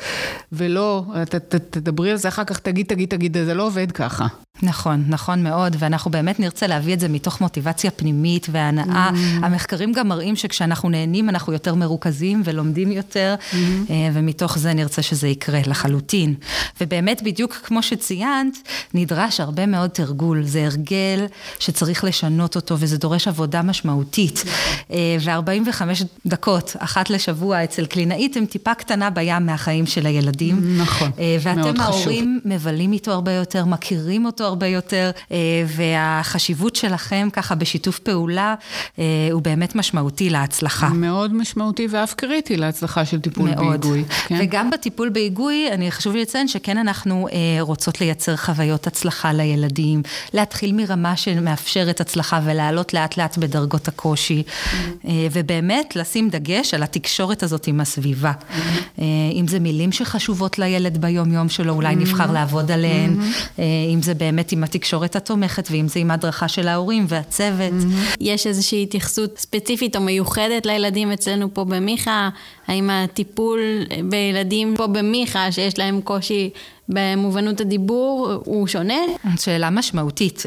ולא, 0.53 1.05
ת, 1.25 1.35
ת, 1.35 1.55
תדברי 1.55 2.11
על 2.11 2.17
זה 2.17 2.29
אחר 2.29 2.45
כך, 2.45 2.59
תגיד, 2.59 2.87
תגיד, 2.87 3.09
תגיד, 3.09 3.37
זה 3.45 3.55
לא 3.55 3.67
עובד 3.67 3.93
ככה. 3.93 4.27
נכון, 4.63 5.05
נכון 5.09 5.43
מאוד, 5.43 5.77
ואנחנו 5.79 6.11
באמת 6.11 6.41
נרצה 6.41 6.67
להביא 6.67 6.95
את 6.95 7.01
זה 7.01 7.09
מתוך 7.09 7.41
מוטיבציה 7.41 7.91
פנימית 7.91 8.47
והנאה. 8.51 9.11
Mm-hmm. 9.11 9.45
המחקרים 9.45 9.93
גם 9.93 10.09
מראים 10.09 10.37
שכשאנחנו 10.37 10.89
נהנים 10.89 11.29
אנחנו 11.29 11.53
יותר 11.53 11.75
מרוכזים 11.75 12.43
ולומדים 12.45 12.93
יותר, 12.93 13.35
mm-hmm. 13.39 13.57
ומתוך 14.13 14.59
זה 14.59 14.75
נרצה 14.75 15.03
שזה 15.03 15.29
יקרה 15.29 15.61
לחלוטין. 15.67 16.35
ובאמת, 16.81 17.23
בדיוק 17.23 17.53
כמו 17.53 17.83
שציינת, 17.83 18.57
נדרש 18.95 19.41
הרבה 19.41 19.67
מאוד 19.67 19.91
תרגול. 19.91 20.43
זה 20.45 20.65
הרגל 20.65 21.27
שצריך 21.59 22.05
לשנות 22.05 22.57
אותו, 22.57 22.77
וזה 22.79 22.99
דורש 22.99 23.29
עבודה 23.29 23.63
משמעותית. 23.63 24.45
אה, 24.91 25.17
ו-45 25.21 25.83
דקות, 26.27 26.77
אחת 26.79 27.11
לשבוע 27.11 27.65
אצל 27.65 27.87
קלינאית, 27.87 28.37
הם 28.37 28.47
טיפה 28.47 28.75
קטנה 28.75 29.11
בים 29.11 29.47
מהחיים 29.47 29.87
של 29.87 30.07
הילדים. 30.07 30.79
נכון, 30.79 31.11
אה, 31.19 31.37
מאוד 31.45 31.57
חשוב. 31.57 31.67
ואתם 31.67 31.81
ההורים 31.81 32.41
מבלים 32.45 32.93
איתו 32.93 33.13
הרבה 33.13 33.33
יותר, 33.33 33.65
מכירים 33.65 34.27
אותו 34.27 34.46
הרבה 34.47 34.67
יותר, 34.67 35.11
אה, 35.33 35.37
והחשיבות 35.67 36.77
שלכם 36.77 37.29
ככה 37.33 37.55
בשיתוף 37.55 37.99
פעולה 37.99 38.55
הוא 39.33 39.43
באמת 39.43 39.75
משמעותי 39.75 40.31
להצלחה. 40.31 40.89
מאוד 40.89 41.35
משמעותי 41.35 41.87
ואף 41.91 42.15
קריטי 42.15 42.57
להצלחה 42.57 43.05
של 43.05 43.21
טיפול 43.21 43.51
מאוד. 43.51 43.81
בהיגוי. 43.81 44.05
כן? 44.27 44.39
וגם 44.41 44.71
בטיפול 44.71 45.09
בהיגוי, 45.09 45.69
אני 45.73 45.91
חשוב 45.91 46.15
לי 46.15 46.23
לציין 46.23 46.49
שכן 46.49 46.79
אנחנו 46.79 47.29
רוצות 47.61 48.01
לייצר 48.01 48.37
חוויות 48.37 48.87
הצלחה 48.87 49.33
לילדים, 49.33 50.03
להתחיל 50.35 50.73
מרמה 50.73 51.17
שמאפשרת 51.17 52.01
הצלחה 52.01 52.41
ולעלות 52.45 52.95
לאט 52.95 53.17
לאט 53.17 53.39
בדרגות 53.39 53.89
הקושי, 53.89 54.43
mm-hmm. 54.47 55.07
ובאמת 55.33 55.97
לשים 55.97 56.29
דגש 56.29 56.75
על 56.75 56.83
התקשורת 56.83 57.43
הזאת 57.43 57.67
עם 57.67 57.81
הסביבה. 57.81 58.33
Mm-hmm. 58.33 59.01
אם 59.33 59.49
זה 59.49 59.61
מילים 59.61 59.93
שחשובות 59.93 60.59
לילד 60.59 60.99
ביום-יום 61.01 61.49
שלו, 61.49 61.73
אולי 61.73 61.95
mm-hmm. 61.95 61.99
נבחר 61.99 62.33
לעבוד 62.33 62.71
עליהן, 62.71 63.17
mm-hmm. 63.21 63.61
אם 63.95 64.03
זה 64.03 64.15
באמת 64.15 64.36
עם 64.53 64.65
התקשורת 64.65 65.17
התומכת, 65.17 65.69
ואם 65.71 65.89
זה 65.89 66.01
עם 66.01 66.11
ההדרכה 66.11 66.49
של 66.49 66.69
ההורים 66.69 67.05
והצוות. 67.09 67.73
Mm-hmm. 67.73 68.17
יש 68.21 68.47
איזושהי 68.47 68.83
התייחסות 68.83 69.39
ספציפית 69.39 69.97
או 69.97 70.01
מיוחדת 70.01 70.67
לילדים 70.67 71.13
אצלנו 71.13 71.55
פה 71.55 71.65
במיכה? 71.65 72.29
האם 72.67 72.91
הטיפול 72.91 73.61
בילדים 74.05 74.75
פה 74.77 74.87
במיכה, 74.87 75.53
שיש 75.53 75.79
להם 75.79 76.01
קושי 76.01 76.51
במובנות 76.89 77.61
הדיבור 77.61 78.33
הוא 78.45 78.67
שונה? 78.67 78.95
שאלה 79.37 79.71
משמעותית. 79.71 80.43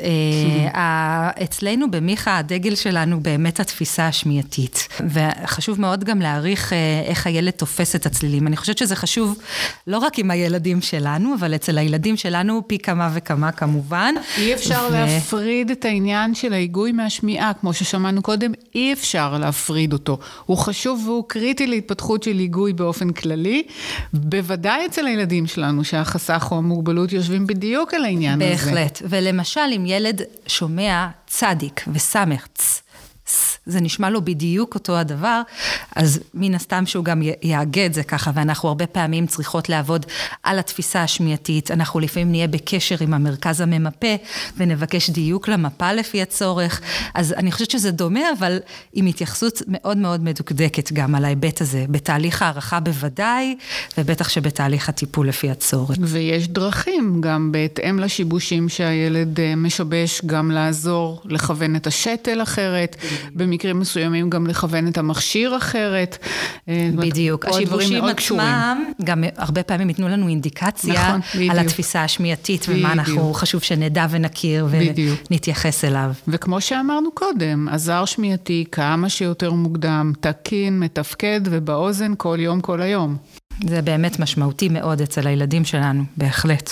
אה, 0.75 1.29
אצלנו 1.43 1.91
במיכה 1.91 2.37
הדגל 2.37 2.75
שלנו 2.75 3.19
באמת 3.19 3.59
התפיסה 3.59 4.07
השמיעתית. 4.07 4.87
וחשוב 5.09 5.81
מאוד 5.81 6.03
גם 6.03 6.21
להעריך 6.21 6.73
אה, 6.73 6.77
איך 7.05 7.27
הילד 7.27 7.51
תופס 7.51 7.95
את 7.95 8.05
הצלילים. 8.05 8.47
אני 8.47 8.57
חושבת 8.57 8.77
שזה 8.77 8.95
חשוב 8.95 9.39
לא 9.87 9.97
רק 9.97 10.19
עם 10.19 10.31
הילדים 10.31 10.81
שלנו, 10.81 11.35
אבל 11.39 11.55
אצל 11.55 11.77
הילדים 11.77 12.17
שלנו 12.17 12.61
פי 12.67 12.79
כמה 12.79 13.09
וכמה 13.13 13.51
כמובן. 13.51 14.15
אי 14.37 14.53
אפשר 14.53 14.87
ו... 14.91 14.93
להפריד 14.93 15.71
את 15.71 15.85
העניין 15.85 16.35
של 16.35 16.53
ההיגוי 16.53 16.91
מהשמיעה, 16.91 17.51
כמו 17.53 17.73
ששמענו 17.73 18.21
קודם, 18.21 18.51
אי 18.75 18.93
אפשר 18.93 19.37
להפריד 19.37 19.93
אותו. 19.93 20.19
הוא 20.45 20.57
חשוב 20.57 21.01
והוא 21.05 21.23
קריטי 21.27 21.67
להתפתחות 21.67 22.23
של 22.23 22.37
היגוי 22.37 22.73
באופן 22.73 23.09
כללי, 23.11 23.63
בוודאי 24.13 24.85
אצל 24.85 25.07
הילדים 25.07 25.47
שלנו, 25.47 25.83
שהחס... 25.83 26.28
המסך 26.29 26.51
או 26.51 26.57
המוגבלות 26.57 27.11
יושבים 27.13 27.47
בדיוק 27.47 27.93
על 27.93 28.05
העניין 28.05 28.39
בהחלט. 28.39 28.61
הזה. 28.61 28.75
בהחלט. 28.75 29.01
ולמשל, 29.09 29.61
אם 29.75 29.83
ילד 29.85 30.21
שומע 30.47 31.07
צדיק 31.27 31.83
וסמך, 31.93 32.47
צ, 32.53 32.81
זה 33.69 33.81
נשמע 33.81 34.09
לו 34.09 34.25
בדיוק 34.25 34.75
אותו 34.75 34.97
הדבר, 34.97 35.41
אז 35.95 36.19
מן 36.33 36.55
הסתם 36.55 36.85
שהוא 36.85 37.05
גם 37.05 37.21
יאגד 37.41 37.85
את 37.85 37.93
זה 37.93 38.03
ככה, 38.03 38.31
ואנחנו 38.33 38.69
הרבה 38.69 38.87
פעמים 38.87 39.27
צריכות 39.27 39.69
לעבוד 39.69 40.05
על 40.43 40.59
התפיסה 40.59 41.03
השמיעתית, 41.03 41.71
אנחנו 41.71 41.99
לפעמים 41.99 42.31
נהיה 42.31 42.47
בקשר 42.47 42.95
עם 43.01 43.13
המרכז 43.13 43.61
הממפה, 43.61 44.15
ונבקש 44.57 45.09
דיוק 45.09 45.47
למפה 45.47 45.93
לפי 45.93 46.21
הצורך, 46.21 46.81
אז 47.13 47.33
אני 47.33 47.51
חושבת 47.51 47.71
שזה 47.71 47.91
דומה, 47.91 48.19
אבל 48.39 48.57
עם 48.93 49.05
התייחסות 49.05 49.61
מאוד 49.67 49.97
מאוד 49.97 50.23
מדוקדקת 50.23 50.91
גם 50.93 51.15
על 51.15 51.25
ההיבט 51.25 51.61
הזה, 51.61 51.85
בתהליך 51.89 52.41
הערכה 52.41 52.79
בוודאי, 52.79 53.55
ובטח 53.97 54.29
שבתהליך 54.29 54.89
הטיפול 54.89 55.27
לפי 55.27 55.49
הצורך. 55.49 55.97
ויש 56.01 56.47
דרכים, 56.47 57.21
גם 57.21 57.51
בהתאם 57.51 57.99
לשיבושים 57.99 58.69
שהילד 58.69 59.39
אה, 59.39 59.55
משבש, 59.55 60.21
גם 60.25 60.51
לעזור 60.51 61.21
לכוון 61.25 61.75
את 61.75 61.87
השתל 61.87 62.41
אחרת, 62.43 62.95
במקרים 63.59 63.79
מסוימים 63.79 64.29
גם 64.29 64.47
לכוון 64.47 64.87
את 64.87 64.97
המכשיר 64.97 65.57
אחרת. 65.57 66.17
אה, 66.69 66.89
בדיוק, 66.95 67.45
השיבושים 67.45 68.03
עצמם, 68.05 68.83
גם 69.03 69.23
הרבה 69.37 69.63
פעמים 69.63 69.89
ייתנו 69.89 70.07
לנו 70.07 70.27
אינדיקציה 70.27 70.93
נכון, 70.93 71.49
על 71.51 71.59
התפיסה 71.59 72.03
השמיעתית, 72.03 72.61
בדיוק. 72.63 72.79
ומה 72.79 72.93
אנחנו 72.93 73.33
חשוב 73.33 73.61
שנדע 73.61 74.07
ונכיר 74.09 74.67
ונתייחס 75.29 75.85
אליו. 75.85 76.11
וכמו 76.27 76.61
שאמרנו 76.61 77.11
קודם, 77.11 77.67
עזר 77.71 78.05
שמיעתי 78.05 78.65
כמה 78.71 79.09
שיותר 79.09 79.51
מוקדם, 79.51 80.13
תקין, 80.19 80.79
מתפקד 80.79 81.41
ובאוזן 81.45 82.13
כל 82.17 82.37
יום, 82.39 82.61
כל 82.61 82.81
היום. 82.81 83.17
זה 83.67 83.81
באמת 83.81 84.19
משמעותי 84.19 84.69
מאוד 84.69 85.01
אצל 85.01 85.27
הילדים 85.27 85.65
שלנו, 85.65 86.03
בהחלט. 86.17 86.71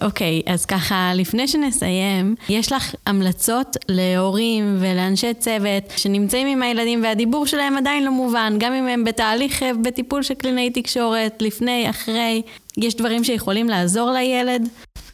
אוקיי, 0.00 0.42
okay, 0.46 0.50
אז 0.52 0.66
ככה, 0.66 1.12
לפני 1.14 1.48
שנסיים, 1.48 2.34
יש 2.48 2.72
לך 2.72 2.94
המלצות 3.06 3.76
להורים 3.88 4.76
ולאנשי 4.80 5.34
צוות 5.34 5.84
שנמצאים 5.96 6.46
עם 6.46 6.62
הילדים 6.62 7.02
והדיבור 7.02 7.46
שלהם 7.46 7.76
עדיין 7.76 8.04
לא 8.04 8.10
מובן, 8.10 8.54
גם 8.58 8.72
אם 8.72 8.88
הם 8.88 9.04
בתהליך 9.04 9.62
אה, 9.62 9.70
בטיפול 9.82 10.22
של 10.22 10.34
קלינאי 10.34 10.70
תקשורת, 10.70 11.42
לפני, 11.42 11.90
אחרי, 11.90 12.42
יש 12.76 12.94
דברים 12.94 13.24
שיכולים 13.24 13.68
לעזור 13.68 14.10
לילד? 14.10 14.68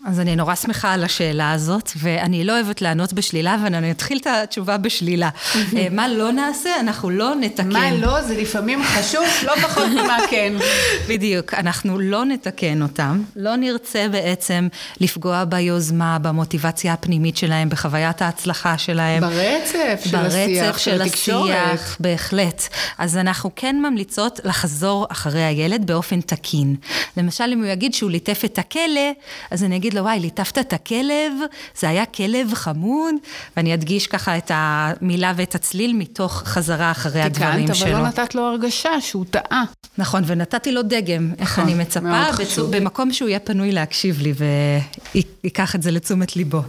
אז 0.05 0.21
אני 0.21 0.37
נורא 0.37 0.55
שמחה 0.55 0.93
על 0.93 1.05
השאלה 1.05 1.53
הזאת, 1.53 1.91
ואני 1.97 2.45
לא 2.45 2.53
אוהבת 2.53 2.83
לענות 2.83 3.13
בשלילה, 3.13 3.55
אבל 3.55 3.75
אני 3.75 3.91
אתחיל 3.91 4.19
את 4.19 4.27
התשובה 4.27 4.77
בשלילה. 4.77 5.29
אה, 5.77 5.87
מה 5.91 6.09
לא 6.09 6.33
נעשה? 6.33 6.81
אנחנו 6.81 7.11
לא 7.11 7.35
נתקן. 7.41 7.73
מה 7.73 7.91
לא? 7.91 8.23
זה 8.23 8.35
לפעמים 8.35 8.83
חשוב, 8.85 9.25
לא 9.47 9.55
פחות 9.57 9.87
ממה 9.87 10.19
כן. 10.31 10.53
בדיוק, 11.09 11.55
אנחנו 11.55 11.99
לא 11.99 12.25
נתקן 12.25 12.83
אותם, 12.83 13.23
לא 13.37 13.57
נרצה 13.57 14.07
בעצם 14.09 14.69
לפגוע 15.01 15.45
ביוזמה, 15.45 16.19
במוטיבציה 16.19 16.93
הפנימית 16.93 17.37
שלהם, 17.37 17.69
בחוויית 17.69 18.23
ההצלחה 18.23 18.79
שלהם. 18.79 19.21
ברצף 19.21 20.01
של 20.05 20.17
השיח, 20.17 20.79
של 20.79 21.03
התקשורת. 21.03 21.09
ברצף 21.09 21.17
של 21.17 21.43
השיח, 21.43 21.97
בהחלט. 22.01 22.63
אז 22.99 23.17
אנחנו 23.17 23.51
כן 23.57 23.77
ממליצות 23.83 24.41
לחזור 24.45 25.07
אחרי 25.11 25.43
הילד 25.43 25.87
באופן 25.87 26.21
תקין. 26.21 26.77
למשל, 27.17 27.45
אם 27.53 27.59
הוא 27.59 27.67
יגיד 27.67 27.95
שהוא 27.95 28.11
ליטף 28.11 28.43
את 28.45 28.59
הכלא, 28.59 29.11
אז 29.51 29.65
אני 29.65 29.77
אגיד 29.77 29.94
לו, 29.95 30.01
וואי, 30.03 30.21
ליטפת 30.21 30.59
את 30.59 30.73
הכלב, 30.73 31.33
זה 31.79 31.89
היה 31.89 32.07
כלב 32.07 32.55
חמוד, 32.55 33.15
ואני 33.57 33.75
אדגיש 33.75 34.07
ככה 34.07 34.37
את 34.37 34.51
המילה 34.55 35.33
ואת 35.37 35.55
הצליל 35.55 35.93
מתוך 35.93 36.43
חזרה 36.47 36.91
אחרי 36.91 37.23
הדברים 37.23 37.67
שלו. 37.67 37.75
תיקנת, 37.75 37.93
אבל 37.93 38.03
לא 38.03 38.09
נתת 38.09 38.35
לו 38.35 38.43
הרגשה 38.43 39.01
שהוא 39.01 39.25
טעה. 39.31 39.65
נכון, 39.99 40.23
ונתתי 40.27 40.73
לו 40.73 40.83
דגם, 40.83 41.31
איך 41.39 41.53
נכון, 41.53 41.65
אני 41.65 41.75
מצפה, 41.75 42.33
בצו, 42.39 42.69
במקום 42.69 43.13
שהוא 43.13 43.29
יהיה 43.29 43.41
פנוי 43.41 43.73
להקשיב 43.73 44.21
לי 44.21 44.33
וייקח 45.45 45.75
את 45.75 45.83
זה 45.83 45.91
לתשומת 45.91 46.37
ליבו. 46.37 46.63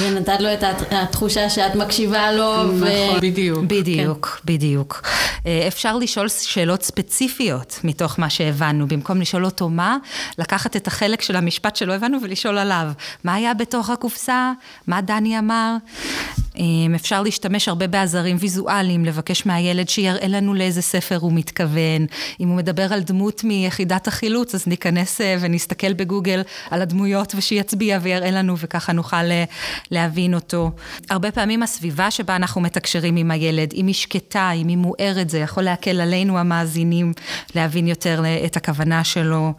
ונתת 0.00 0.40
לו 0.40 0.52
את 0.52 0.64
התחושה 0.90 1.50
שאת 1.50 1.74
מקשיבה 1.74 2.32
לו. 2.32 2.62
נכון, 2.62 2.82
ו... 2.82 3.20
בדיוק. 3.20 3.64
בדיוק, 3.64 4.26
כן. 4.26 4.52
בדיוק. 4.52 5.02
אה, 5.46 5.64
אפשר 5.68 5.96
לשאול 5.96 6.28
שאלות 6.28 6.82
ספציפיות 6.82 7.80
מתוך 7.84 8.18
מה 8.18 8.30
שהבנו, 8.30 8.88
במקום 8.88 9.20
לשאול 9.20 9.44
אותו 9.44 9.68
מה, 9.68 9.96
לקחת 10.38 10.76
את 10.76 10.86
החלק 10.86 11.22
של 11.22 11.36
המשפט 11.36 11.76
שלא 11.76 11.92
הבנו 11.92 12.18
ולשאול 12.22 12.58
עליו. 12.58 12.71
מה 13.24 13.34
היה 13.34 13.54
בתוך 13.54 13.90
הקופסה? 13.90 14.52
מה 14.86 15.00
דני 15.00 15.38
אמר? 15.38 15.76
אמ, 16.58 16.94
אפשר 16.94 17.22
להשתמש 17.22 17.68
הרבה 17.68 17.86
בעזרים 17.86 18.36
ויזואליים, 18.40 19.04
לבקש 19.04 19.46
מהילד 19.46 19.88
שיראה 19.88 20.28
לנו 20.28 20.54
לאיזה 20.54 20.82
ספר 20.82 21.16
הוא 21.20 21.32
מתכוון. 21.32 22.06
אם 22.40 22.48
הוא 22.48 22.56
מדבר 22.56 22.92
על 22.92 23.00
דמות 23.00 23.44
מיחידת 23.44 24.08
החילוץ, 24.08 24.54
אז 24.54 24.66
ניכנס 24.66 25.20
אה, 25.20 25.36
ונסתכל 25.40 25.92
בגוגל 25.92 26.42
על 26.70 26.82
הדמויות 26.82 27.34
ושיצביע 27.36 27.98
ויראה 28.02 28.30
לנו, 28.30 28.58
וככה 28.58 28.92
נוכל 28.92 29.16
אה, 29.16 29.44
להבין 29.90 30.34
אותו. 30.34 30.70
הרבה 31.10 31.30
פעמים 31.30 31.62
הסביבה 31.62 32.10
שבה 32.10 32.36
אנחנו 32.36 32.60
מתקשרים 32.60 33.16
עם 33.16 33.30
הילד, 33.30 33.72
אם 33.74 33.86
היא 33.86 33.94
שקטה, 33.94 34.50
אם 34.50 34.68
היא 34.68 34.76
מוארת, 34.76 35.30
זה 35.30 35.38
יכול 35.38 35.62
להקל 35.62 36.00
עלינו 36.00 36.38
המאזינים 36.38 37.12
להבין 37.54 37.88
יותר 37.88 38.24
אה, 38.24 38.44
את 38.46 38.56
הכוונה 38.56 39.04
שלו. 39.04 39.52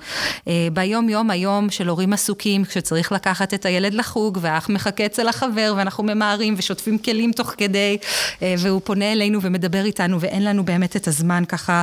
ביום 0.74 1.10
יום 1.10 1.30
היום 1.30 1.70
של 1.70 1.88
הורים 1.88 2.14
עסוקים, 2.14 2.66
כשצריך 2.66 3.12
לקחת 3.12 3.54
את 3.54 3.66
הילד 3.66 3.94
לחוג, 3.94 4.38
והאח 4.42 4.70
מחכה 4.70 5.06
אצל 5.06 5.28
החבר, 5.28 5.74
ואנחנו 5.78 6.04
ממהרים 6.04 6.56
ושוטפים 6.58 6.83
שוטפים 6.84 6.98
כלים 6.98 7.32
תוך 7.32 7.54
כדי, 7.58 7.98
אה, 8.42 8.56
והוא 8.60 8.82
פונה 8.84 9.12
אלינו 9.12 9.42
ומדבר 9.42 9.86
איתנו, 9.86 10.22
ואין 10.22 10.44
לנו 10.44 10.66
באמת 10.66 10.96
את 10.96 11.08
הזמן 11.08 11.44
ככה 11.48 11.82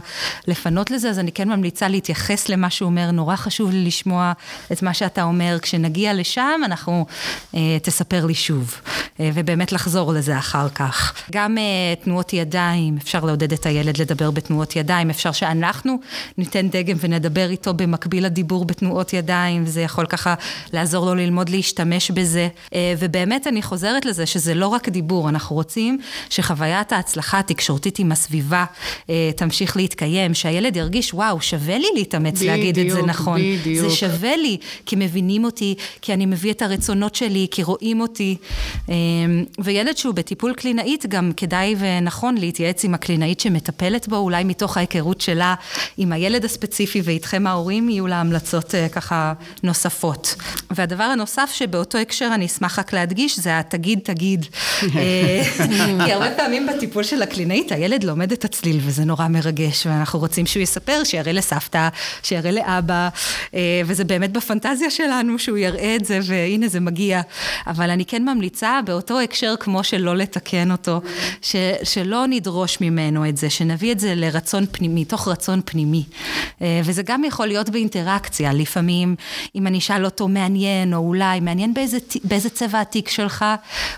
לפנות 0.48 0.90
לזה, 0.90 1.10
אז 1.10 1.18
אני 1.18 1.32
כן 1.32 1.48
ממליצה 1.48 1.88
להתייחס 1.88 2.48
למה 2.48 2.70
שהוא 2.70 2.86
אומר, 2.86 3.10
נורא 3.10 3.36
חשוב 3.36 3.70
לי 3.70 3.84
לשמוע 3.84 4.32
את 4.72 4.82
מה 4.82 4.94
שאתה 4.94 5.22
אומר. 5.22 5.58
כשנגיע 5.62 6.14
לשם, 6.14 6.60
אנחנו, 6.64 7.06
אה, 7.54 7.60
תספר 7.82 8.26
לי 8.26 8.34
שוב, 8.34 8.80
אה, 9.20 9.30
ובאמת 9.34 9.72
לחזור 9.72 10.12
לזה 10.12 10.38
אחר 10.38 10.68
כך. 10.68 11.14
גם 11.32 11.56
תנועות 12.04 12.32
ידיים, 12.32 12.96
אפשר 13.02 13.24
לעודד 13.24 13.52
את 13.52 13.66
הילד 13.66 14.00
לדבר 14.00 14.30
בתנועות 14.30 14.76
ידיים, 14.76 15.10
אפשר 15.10 15.32
שאנחנו 15.32 16.00
ניתן 16.38 16.68
דגם 16.68 16.96
ונדבר 17.00 17.50
איתו 17.50 17.74
במקביל 17.74 18.24
לדיבור 18.24 18.64
בתנועות 18.64 19.12
ידיים, 19.12 19.64
וזה 19.66 19.80
יכול 19.80 20.06
ככה 20.06 20.34
לעזור 20.72 21.06
לו 21.06 21.14
ללמוד 21.14 21.48
להשתמש 21.48 22.10
בזה. 22.10 22.48
ובאמת 22.98 23.46
אני 23.46 23.62
חוזרת 23.62 24.04
לזה 24.04 24.26
שזה 24.26 24.54
לא 24.54 24.66
רק 24.66 24.88
דיבור, 24.90 25.28
אנחנו 25.28 25.56
רוצים 25.56 25.98
שחוויית 26.30 26.92
ההצלחה 26.92 27.38
התקשורתית 27.38 27.98
עם 27.98 28.12
הסביבה 28.12 28.64
אה, 29.10 29.30
תמשיך 29.36 29.76
להתקיים, 29.76 30.34
שהילד 30.34 30.76
ירגיש, 30.76 31.14
וואו, 31.14 31.40
שווה 31.40 31.78
לי 31.78 31.86
להתאמץ 31.94 32.34
בדיוק, 32.34 32.50
להגיד 32.50 32.78
את 32.78 32.90
זה 32.90 33.02
נכון. 33.02 33.40
בדיוק. 33.40 33.88
זה 33.88 33.96
שווה 33.96 34.36
לי, 34.36 34.56
כי 34.86 34.96
מבינים 34.96 35.44
אותי, 35.44 35.74
כי 36.02 36.14
אני 36.14 36.26
מביא 36.26 36.52
את 36.52 36.62
הרצונות 36.62 37.14
שלי, 37.14 37.46
כי 37.50 37.62
רואים 37.62 38.00
אותי. 38.00 38.36
אה, 38.88 38.94
וילד 39.58 39.96
שהוא 39.96 40.14
בטיפול 40.14 40.54
קלינאית, 40.54 41.06
גם 41.06 41.32
כדאי 41.36 41.74
ונכון 41.78 42.38
להתייעץ 42.38 42.84
עם 42.84 42.94
הקלינאית 42.94 43.40
שמטפלת 43.40 44.08
בו, 44.08 44.16
אולי 44.16 44.44
מתוך 44.44 44.76
ההיכרות 44.76 45.20
שלה 45.20 45.54
עם 45.96 46.12
הילד 46.12 46.44
הספציפי 46.44 47.00
ואיתכם 47.04 47.46
ההורים, 47.46 47.88
יהיו 47.88 48.06
לה 48.06 48.20
המלצות 48.20 48.74
אה, 48.74 48.88
ככה 48.88 49.32
נוספות. 49.62 50.34
והדבר 50.70 51.04
הנוסף 51.04 51.50
שבאותו 51.54 51.98
הקשר 51.98 52.30
אני 52.34 52.46
אשמח 52.46 52.78
רק 52.78 52.92
להדגיש, 52.92 53.38
זה 53.38 53.58
התגיד 53.58 53.98
תגיד. 54.02 54.46
אה, 54.96 55.42
כי 56.04 56.12
הרבה 56.12 56.30
פעמים 56.36 56.66
בטיפול 56.66 57.02
של 57.02 57.22
הקלינאית 57.22 57.72
הילד 57.72 58.04
לומד 58.04 58.32
את 58.32 58.44
הצליל 58.44 58.78
וזה 58.80 59.04
נורא 59.04 59.28
מרגש 59.28 59.86
ואנחנו 59.86 60.18
רוצים 60.18 60.46
שהוא 60.46 60.62
יספר, 60.62 61.04
שיראה 61.04 61.32
לסבתא, 61.32 61.88
שיראה 62.22 62.50
לאבא 62.50 63.08
אה, 63.54 63.82
וזה 63.86 64.04
באמת 64.04 64.32
בפנטזיה 64.32 64.90
שלנו 64.90 65.38
שהוא 65.38 65.58
יראה 65.58 65.96
את 65.96 66.04
זה 66.04 66.18
והנה 66.22 66.68
זה 66.68 66.80
מגיע. 66.80 67.20
אבל 67.66 67.90
אני 67.90 68.04
כן 68.04 68.28
ממליצה 68.28 68.80
באותו 68.84 69.20
הקשר 69.20 69.54
כמו 69.60 69.84
שלא 69.84 70.16
לתקן 70.16 70.70
אותו, 70.70 71.00
ש, 71.42 71.56
שלא 71.82 72.24
נדרוש 72.28 72.80
ממנו 72.80 73.28
את 73.28 73.36
זה, 73.36 73.50
שנביא 73.50 73.92
את 73.92 74.00
זה 74.00 74.14
לרצון 74.14 74.66
פנימי, 74.72 75.04
תוך 75.04 75.28
רצון 75.28 75.60
פנימי. 75.64 76.04
אה, 76.62 76.80
וזה 76.84 77.02
גם 77.02 77.24
יכול 77.24 77.46
להיות 77.46 77.70
באינטראקציה, 77.70 78.52
לפעמים 78.52 79.16
אם 79.54 79.66
אני 79.66 79.78
אשאל 79.78 80.04
אותו 80.04 80.28
מעניין 80.28 80.94
או 80.94 80.98
אולי 80.98 81.40
מעניין 81.40 81.74
באיזה, 81.74 81.98
באיזה 82.24 82.50
צבע 82.50 82.80
התיק 82.80 83.08
שלך, 83.08 83.44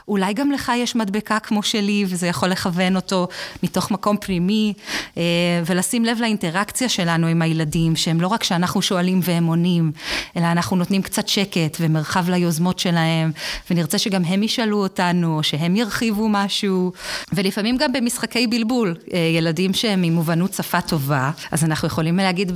אולי 0.08 0.34
גם 0.34 0.50
לך 0.50 0.71
יש 0.76 0.96
מדבקה 0.96 1.38
כמו 1.38 1.62
שלי, 1.62 2.04
וזה 2.08 2.26
יכול 2.26 2.48
לכוון 2.48 2.96
אותו 2.96 3.28
מתוך 3.62 3.90
מקום 3.90 4.16
פנימי, 4.20 4.72
אה, 5.16 5.22
ולשים 5.66 6.04
לב 6.04 6.18
לאינטראקציה 6.20 6.88
שלנו 6.88 7.26
עם 7.26 7.42
הילדים, 7.42 7.96
שהם 7.96 8.20
לא 8.20 8.26
רק 8.26 8.44
שאנחנו 8.44 8.82
שואלים 8.82 9.20
והם 9.22 9.46
עונים, 9.46 9.92
אלא 10.36 10.46
אנחנו 10.46 10.76
נותנים 10.76 11.02
קצת 11.02 11.28
שקט 11.28 11.76
ומרחב 11.80 12.30
ליוזמות 12.30 12.78
שלהם, 12.78 13.32
ונרצה 13.70 13.98
שגם 13.98 14.24
הם 14.24 14.42
ישאלו 14.42 14.82
אותנו, 14.82 15.36
או 15.38 15.42
שהם 15.42 15.76
ירחיבו 15.76 16.28
משהו, 16.28 16.92
ולפעמים 17.32 17.76
גם 17.76 17.92
במשחקי 17.92 18.46
בלבול, 18.46 18.94
אה, 19.12 19.18
ילדים 19.18 19.74
שהם 19.74 20.02
עם 20.02 20.12
מובנות 20.12 20.54
שפה 20.54 20.80
טובה, 20.80 21.30
אז 21.50 21.64
אנחנו 21.64 21.88
יכולים 21.88 22.16
להגיד 22.16 22.52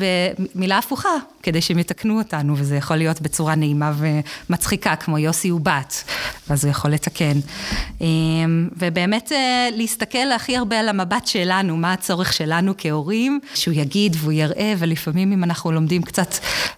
במילה 0.54 0.78
הפוכה, 0.78 1.08
כדי 1.42 1.60
שהם 1.60 1.78
יתקנו 1.78 2.18
אותנו, 2.18 2.54
וזה 2.56 2.76
יכול 2.76 2.96
להיות 2.96 3.20
בצורה 3.20 3.54
נעימה 3.54 3.92
ומצחיקה, 4.48 4.96
כמו 4.96 5.18
יוסי 5.18 5.48
הוא 5.48 5.60
בת, 5.60 6.04
אז 6.48 6.64
הוא 6.64 6.70
יכול 6.70 6.90
לתקן. 6.90 7.38
אמ, 8.06 8.68
ובאמת 8.76 9.32
אה, 9.32 9.68
להסתכל 9.72 10.32
הכי 10.34 10.56
הרבה 10.56 10.80
על 10.80 10.88
המבט 10.88 11.26
שלנו, 11.26 11.76
מה 11.76 11.92
הצורך 11.92 12.32
שלנו 12.32 12.72
כהורים, 12.78 13.40
שהוא 13.54 13.74
יגיד 13.74 14.16
והוא 14.18 14.32
יראה, 14.32 14.74
ולפעמים 14.78 15.32
אם 15.32 15.44
אנחנו 15.44 15.72
לומדים 15.72 16.02
קצת 16.02 16.34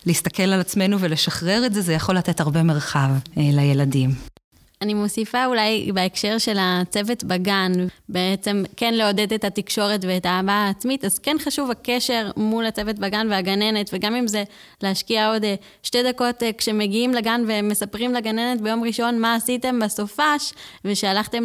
להסתכל 0.06 0.42
על 0.42 0.60
עצמנו 0.60 1.00
ולשחרר 1.00 1.66
את 1.66 1.74
זה, 1.74 1.80
זה 1.80 1.92
יכול 1.92 2.16
לתת 2.16 2.40
הרבה 2.40 2.62
מרחב 2.62 3.08
אה, 3.38 3.42
לילדים. 3.52 4.37
אני 4.82 4.94
מוסיפה 4.94 5.46
אולי 5.46 5.90
בהקשר 5.94 6.38
של 6.38 6.56
הצוות 6.60 7.24
בגן, 7.24 7.72
בעצם 8.08 8.62
כן 8.76 8.94
לעודד 8.94 9.32
את 9.32 9.44
התקשורת 9.44 10.00
ואת 10.04 10.26
האהבה 10.26 10.52
העצמית, 10.52 11.04
אז 11.04 11.18
כן 11.18 11.36
חשוב 11.38 11.70
הקשר 11.70 12.30
מול 12.36 12.66
הצוות 12.66 12.98
בגן 12.98 13.26
והגננת, 13.30 13.90
וגם 13.92 14.14
אם 14.14 14.26
זה 14.26 14.44
להשקיע 14.82 15.28
עוד 15.32 15.44
אה, 15.44 15.54
שתי 15.82 16.02
דקות 16.02 16.42
אה, 16.42 16.50
כשמגיעים 16.52 17.14
לגן 17.14 17.44
ומספרים 17.46 18.14
לגננת 18.14 18.60
ביום 18.60 18.84
ראשון 18.84 19.18
מה 19.18 19.34
עשיתם 19.34 19.78
בסופש, 19.78 20.52
ושהלכתם 20.84 21.44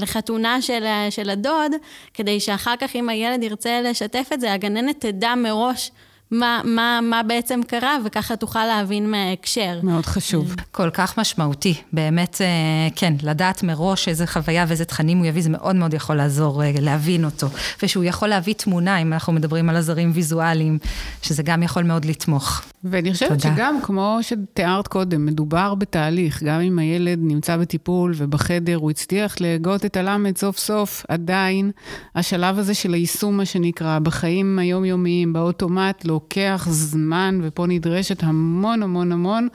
לחתונה 0.00 0.62
של, 0.62 0.84
של 1.10 1.30
הדוד, 1.30 1.72
כדי 2.14 2.40
שאחר 2.40 2.74
כך 2.80 2.96
אם 2.96 3.08
הילד 3.08 3.42
ירצה 3.42 3.80
לשתף 3.82 4.28
את 4.34 4.40
זה, 4.40 4.52
הגננת 4.52 5.00
תדע 5.06 5.34
מראש. 5.34 5.90
מה, 6.34 6.60
מה, 6.64 7.00
מה 7.02 7.22
בעצם 7.22 7.60
קרה, 7.66 7.96
וככה 8.04 8.36
תוכל 8.36 8.66
להבין 8.66 9.10
מההקשר. 9.10 9.78
מאוד 9.82 10.06
חשוב. 10.06 10.54
כל 10.72 10.90
כך 10.90 11.18
משמעותי. 11.18 11.74
באמת, 11.92 12.40
אה, 12.40 12.88
כן, 12.96 13.14
לדעת 13.22 13.62
מראש 13.62 14.08
איזה 14.08 14.26
חוויה 14.26 14.64
ואיזה 14.68 14.84
תכנים 14.84 15.18
הוא 15.18 15.26
יביא, 15.26 15.42
זה 15.42 15.50
מאוד 15.50 15.76
מאוד 15.76 15.94
יכול 15.94 16.16
לעזור 16.16 16.62
אה, 16.62 16.72
להבין 16.80 17.24
אותו. 17.24 17.46
ושהוא 17.82 18.04
יכול 18.04 18.28
להביא 18.28 18.54
תמונה, 18.54 18.98
אם 18.98 19.12
אנחנו 19.12 19.32
מדברים 19.32 19.68
על 19.68 19.76
עזרים 19.76 20.10
ויזואליים, 20.14 20.78
שזה 21.22 21.42
גם 21.42 21.62
יכול 21.62 21.82
מאוד 21.82 22.04
לתמוך. 22.04 22.62
ואני 22.84 23.12
חושבת 23.12 23.28
תודה. 23.28 23.54
שגם, 23.54 23.78
כמו 23.82 24.18
שתיארת 24.22 24.88
קודם, 24.88 25.26
מדובר 25.26 25.74
בתהליך. 25.74 26.42
גם 26.42 26.60
אם 26.60 26.78
הילד 26.78 27.18
נמצא 27.22 27.56
בטיפול 27.56 28.14
ובחדר, 28.16 28.76
הוא 28.76 28.90
הצליח 28.90 29.40
להגות 29.40 29.84
את 29.84 29.96
הלמד 29.96 30.38
סוף 30.38 30.58
סוף, 30.58 31.04
עדיין, 31.08 31.70
השלב 32.14 32.58
הזה 32.58 32.74
של 32.74 32.94
היישום, 32.94 33.36
מה 33.36 33.44
שנקרא, 33.44 33.98
בחיים 33.98 34.58
היומיומיים, 34.58 35.32
באוטומט, 35.32 36.04
לא 36.04 36.20
לוקח 36.24 36.66
זמן, 36.70 37.40
ופה 37.42 37.66
נדרשת 37.66 38.22
המון 38.22 38.82
המון 38.82 39.12
המון 39.12 39.48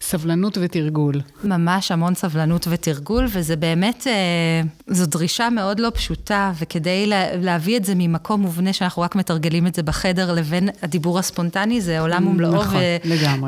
סבלנות 0.00 0.58
ותרגול. 0.60 1.20
ממש 1.44 1.90
המון 1.90 2.14
סבלנות 2.14 2.66
ותרגול, 2.70 3.26
וזה 3.28 3.56
באמת, 3.56 4.06
אה, 4.06 4.12
זו 4.86 5.06
דרישה 5.06 5.50
מאוד 5.50 5.80
לא 5.80 5.90
פשוטה, 5.94 6.52
וכדי 6.58 7.06
לה, 7.06 7.36
להביא 7.36 7.76
את 7.76 7.84
זה 7.84 7.92
ממקום 7.96 8.40
מובנה 8.40 8.72
שאנחנו 8.72 9.02
רק 9.02 9.16
מתרגלים 9.16 9.66
את 9.66 9.74
זה 9.74 9.82
בחדר, 9.82 10.32
לבין 10.32 10.68
הדיבור 10.82 11.18
הספונטני, 11.18 11.80
זה 11.80 12.00
עולם 12.00 12.26
ומלואו, 12.26 12.62
נכון. 12.62 12.80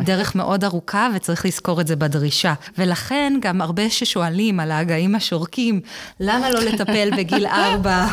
ודרך 0.01 0.35
מאוד 0.35 0.65
ארוכה, 0.65 1.09
וצריך 1.17 1.47
לזכור 1.47 1.81
את 1.81 1.87
זה 1.87 1.97
בדרישה. 1.97 2.55
ולכן 2.79 3.33
גם 3.41 3.61
הרבה 3.61 3.91
ששואלים 3.91 4.61
על 4.61 4.71
ההגאים 4.71 5.15
השורקים, 5.15 5.81
למה 6.21 6.51
לא 6.51 6.61
לטפל 6.61 7.11
בגיל 7.17 7.47
ארבע, 7.65 8.07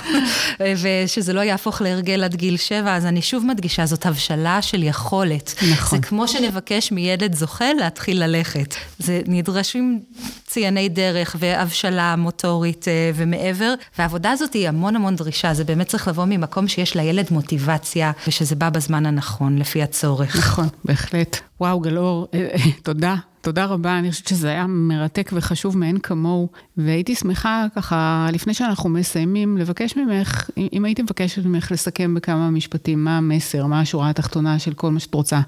ושזה 0.59 1.34
לא 1.34 1.41
יהפוך 1.41 1.82
להרגל 1.82 2.24
עד 2.24 2.36
גיל 2.36 2.57
שבע, 2.57 2.95
אז 2.95 3.05
אני 3.05 3.22
שוב 3.22 3.45
מדגישה, 3.45 3.86
זאת 3.86 4.05
הבשלה. 4.05 4.53
הגדלה 4.54 4.62
של 4.62 4.84
יכולת. 4.84 5.54
נכון. 5.72 5.99
זה 5.99 6.08
כמו 6.08 6.28
שנבקש 6.28 6.91
מילד 6.91 7.36
זוכה 7.36 7.74
להתחיל 7.74 8.24
ללכת. 8.24 8.76
זה 8.99 9.22
נדרשים 9.28 9.99
צייני 10.47 10.89
דרך 10.89 11.36
והבשלה 11.39 12.16
מוטורית 12.16 12.88
אה, 12.88 13.12
ומעבר, 13.16 13.74
והעבודה 13.97 14.32
הזאת 14.32 14.54
היא 14.54 14.68
המון 14.68 14.95
המון 14.95 15.16
דרישה, 15.16 15.54
זה 15.54 15.64
באמת 15.64 15.88
צריך 15.88 16.08
לבוא 16.08 16.26
ממקום 16.26 16.68
שיש 16.68 16.95
לילד 16.95 17.28
מוטיבציה, 17.32 18.12
ושזה 18.28 18.56
בא 18.56 18.70
בזמן 18.70 19.06
הנכון, 19.06 19.58
לפי 19.58 19.84
הצורך. 19.84 20.36
נכון, 20.36 20.68
בהחלט. 20.86 21.38
וואו, 21.60 21.80
גלאור, 21.80 22.28
אה, 22.34 22.47
אה, 22.54 22.72
תודה. 22.84 23.16
תודה 23.43 23.65
רבה, 23.65 23.99
אני 23.99 24.11
חושבת 24.11 24.27
שזה 24.27 24.49
היה 24.49 24.67
מרתק 24.67 25.31
וחשוב 25.33 25.77
מאין 25.77 25.97
כמוהו, 25.99 26.49
והייתי 26.77 27.15
שמחה 27.15 27.65
ככה, 27.75 28.27
לפני 28.33 28.53
שאנחנו 28.53 28.89
מסיימים, 28.89 29.57
לבקש 29.57 29.97
ממך, 29.97 30.49
אם 30.73 30.85
הייתי 30.85 31.01
מבקשת 31.01 31.45
ממך 31.45 31.71
לסכם 31.71 32.13
בכמה 32.13 32.49
משפטים, 32.49 33.03
מה 33.03 33.17
המסר, 33.17 33.65
מה 33.65 33.79
השורה 33.79 34.09
התחתונה 34.09 34.59
של 34.59 34.73
כל 34.73 34.91
מה 34.91 34.99
שאת 34.99 35.13
רוצה, 35.13 35.41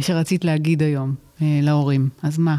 שרצית 0.00 0.44
להגיד 0.44 0.82
היום 0.82 1.14
להורים, 1.40 2.08
אז 2.22 2.38
מה? 2.38 2.56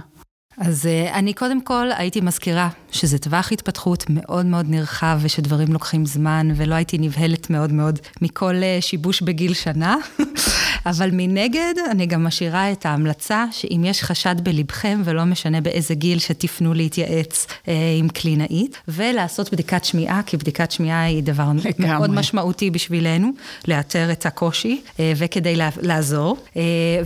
אז 0.57 0.85
uh, 0.85 1.13
אני 1.13 1.33
קודם 1.33 1.61
כל 1.61 1.87
הייתי 1.97 2.21
מזכירה 2.21 2.69
שזה 2.91 3.17
טווח 3.17 3.51
התפתחות 3.51 4.05
מאוד 4.09 4.45
מאוד 4.45 4.65
נרחב 4.69 5.19
ושדברים 5.21 5.73
לוקחים 5.73 6.05
זמן, 6.05 6.47
ולא 6.55 6.75
הייתי 6.75 6.97
נבהלת 6.97 7.49
מאוד 7.49 7.71
מאוד 7.71 7.99
מכל 8.21 8.55
uh, 8.55 8.81
שיבוש 8.81 9.21
בגיל 9.21 9.53
שנה. 9.53 9.95
אבל 10.85 11.09
מנגד, 11.13 11.73
אני 11.91 12.05
גם 12.05 12.23
משאירה 12.23 12.71
את 12.71 12.85
ההמלצה 12.85 13.45
שאם 13.51 13.81
יש 13.85 14.03
חשד 14.03 14.35
בלבכם, 14.43 15.01
ולא 15.05 15.25
משנה 15.25 15.61
באיזה 15.61 15.95
גיל, 15.95 16.19
שתפנו 16.19 16.73
להתייעץ 16.73 17.45
uh, 17.49 17.69
עם 17.99 18.09
קלינאית, 18.09 18.77
ולעשות 18.87 19.51
בדיקת 19.53 19.85
שמיעה, 19.85 20.21
כי 20.25 20.37
בדיקת 20.37 20.71
שמיעה 20.71 21.03
היא 21.03 21.23
דבר 21.23 21.51
לגמרי. 21.65 21.97
מאוד 21.97 22.09
משמעותי 22.09 22.71
בשבילנו, 22.71 23.31
לאתר 23.67 24.11
את 24.11 24.25
הקושי, 24.25 24.81
uh, 24.85 24.99
וכדי 25.15 25.55
לעזור. 25.81 26.37
Uh, 26.53 26.57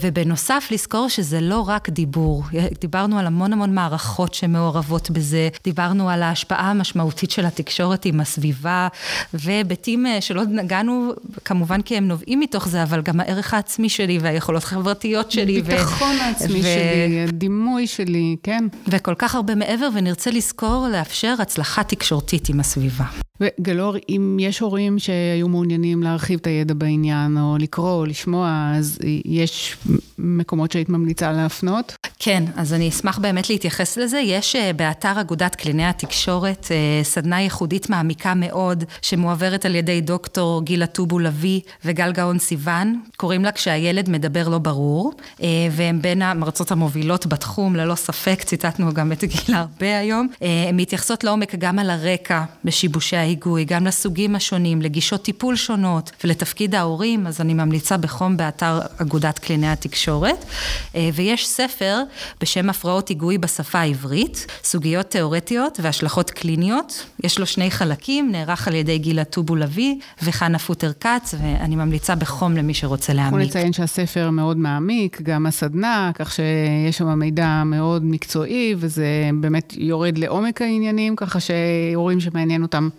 ובנוסף, 0.02 0.68
לזכור 0.72 1.10
שזה 1.10 1.42
לא 1.42 1.60
רק 1.68 1.90
דיבור. 1.90 2.44
דיברנו 2.82 3.20
על 3.20 3.28
המון... 3.28 3.41
המון 3.42 3.54
המון 3.54 3.76
מערכות 3.76 4.34
שמעורבות 4.34 5.12
בזה. 5.12 5.50
דיברנו 5.64 6.10
על 6.10 6.24
ההשפעה 6.24 6.72
המשמעותית 6.72 7.32
של 7.32 7.46
התקשורת 7.46 8.06
עם 8.06 8.20
הסביבה, 8.20 8.88
והיבטים 9.34 10.06
אה, 10.06 10.22
שלא 10.22 10.44
נגענו, 10.44 11.12
כמובן 11.46 11.82
כי 11.82 11.98
הם 11.98 12.08
נובעים 12.08 12.40
מתוך 12.40 12.68
זה, 12.68 12.84
אבל 12.84 13.02
גם 13.02 13.20
הערך 13.20 13.54
העצמי 13.54 13.90
שלי 13.90 14.20
והיכולות 14.22 14.64
החברתיות 14.64 15.32
שלי. 15.32 15.60
הביטחון 15.60 16.16
ו... 16.16 16.22
העצמי 16.22 16.60
ו... 16.60 16.64
שלי, 16.64 17.26
הדימוי 17.28 17.88
שלי, 17.88 18.36
כן. 18.44 18.68
וכל 18.88 19.16
כך 19.18 19.36
הרבה 19.36 19.56
מעבר, 19.56 19.90
ונרצה 19.96 20.32
לזכור 20.32 20.88
לאפשר 20.92 21.36
הצלחה 21.40 21.84
תקשורתית 21.84 22.50
עם 22.50 22.60
הסביבה. 22.60 23.06
וגלור, 23.42 23.96
אם 24.10 24.38
יש 24.40 24.60
הורים 24.60 25.00
שהיו 25.00 25.48
מעוניינים 25.48 26.04
להרחיב 26.04 26.40
את 26.42 26.48
הידע 26.48 26.74
בעניין, 26.74 27.38
או 27.38 27.58
לקרוא, 27.60 27.92
או 27.92 28.06
לשמוע, 28.06 28.72
אז 28.76 29.00
יש 29.26 29.78
מקומות 30.18 30.72
שהיית 30.72 30.90
ממליצה 30.90 31.32
להפנות? 31.32 31.96
כן, 32.20 32.44
אז 32.56 32.74
אני 32.74 32.90
אשמח 32.90 33.18
באמת 33.18 33.31
להתייחס 33.50 33.98
לזה. 33.98 34.20
יש 34.20 34.56
אה, 34.56 34.74
באתר 34.74 35.22
אגודת 35.22 35.56
קליני 35.56 35.86
התקשורת 35.86 36.68
אה, 36.72 37.04
סדנה 37.04 37.42
ייחודית 37.42 37.90
מעמיקה 37.90 38.34
מאוד, 38.34 38.84
שמועברת 39.02 39.66
על 39.66 39.76
ידי 39.76 40.02
דוקטור 40.02 40.62
גילה 40.64 40.86
טובו 40.86 41.20
לביא 41.20 41.62
וגל 41.86 42.12
גאון 42.12 42.40
סיוון. 42.40 43.02
קוראים 43.18 43.44
לה 43.44 43.52
כשהילד 43.52 44.10
מדבר 44.10 44.50
לא 44.50 44.58
ברור, 44.58 45.14
אה, 45.44 45.48
והם 45.72 46.02
בין 46.02 46.22
המרצות 46.22 46.72
המובילות 46.72 47.26
בתחום, 47.26 47.76
ללא 47.76 47.96
ספק, 47.96 48.44
ציטטנו 48.44 48.94
גם 48.94 49.12
את 49.12 49.24
גילה 49.24 49.60
הרבה 49.60 50.00
היום. 50.00 50.28
הן 50.42 50.76
מתייחסות 50.76 51.24
לעומק 51.24 51.56
גם 51.56 51.80
על 51.80 51.90
הרקע 51.90 52.44
בשיבושי 52.66 53.18
ההיגוי, 53.18 53.66
גם 53.66 53.86
לסוגים 53.88 54.36
השונים, 54.36 54.82
לגישות 54.82 55.22
טיפול 55.22 55.56
שונות 55.56 56.12
ולתפקיד 56.24 56.76
ההורים, 56.76 57.28
אז 57.28 57.42
אני 57.42 57.54
ממליצה 57.54 57.98
בחום 57.98 58.38
באתר 58.38 58.80
אגודת 58.98 59.40
קליני 59.40 59.68
התקשורת. 59.68 60.46
ויש 61.14 61.48
ספר 61.48 62.02
בשם 62.42 62.70
הפרעות 62.70 63.12
היגוי 63.22 63.38
בשפה 63.38 63.80
העברית, 63.80 64.48
סוגיות 64.64 65.06
תיאורטיות 65.06 65.80
והשלכות 65.82 66.32
קליניות. 66.32 67.06
יש 67.24 67.40
לו 67.40 67.46
שני 67.46 67.72
חלקים, 67.72 68.32
נערך 68.32 68.68
על 68.68 68.76
ידי 68.76 68.98
גילה 68.98 69.24
טובו 69.24 69.56
לביא 69.56 69.96
וחנה 70.24 70.60
פוטר 70.60 70.92
כץ, 71.00 71.36
ואני 71.42 71.76
ממליצה 71.76 72.16
בחום 72.16 72.58
למי 72.58 72.74
שרוצה 72.74 73.14
להעמיק. 73.14 73.34
אנחנו 73.34 73.48
נציין 73.48 73.74
שהספר 73.74 74.30
מאוד 74.30 74.58
מעמיק, 74.58 75.22
גם 75.22 75.46
הסדנה, 75.46 76.12
כך 76.16 76.32
שיש 76.32 76.98
שם 76.98 77.20
מידע 77.20 77.64
מאוד 77.66 78.06
מקצועי, 78.06 78.76
וזה 78.78 79.06
באמת 79.42 79.74
יורד 79.78 80.18
לעומק 80.18 80.62
העניינים, 80.62 81.16
ככה 81.16 81.40
שהורים 81.40 82.20
שמעניין 82.20 82.62
אותם 82.62 82.90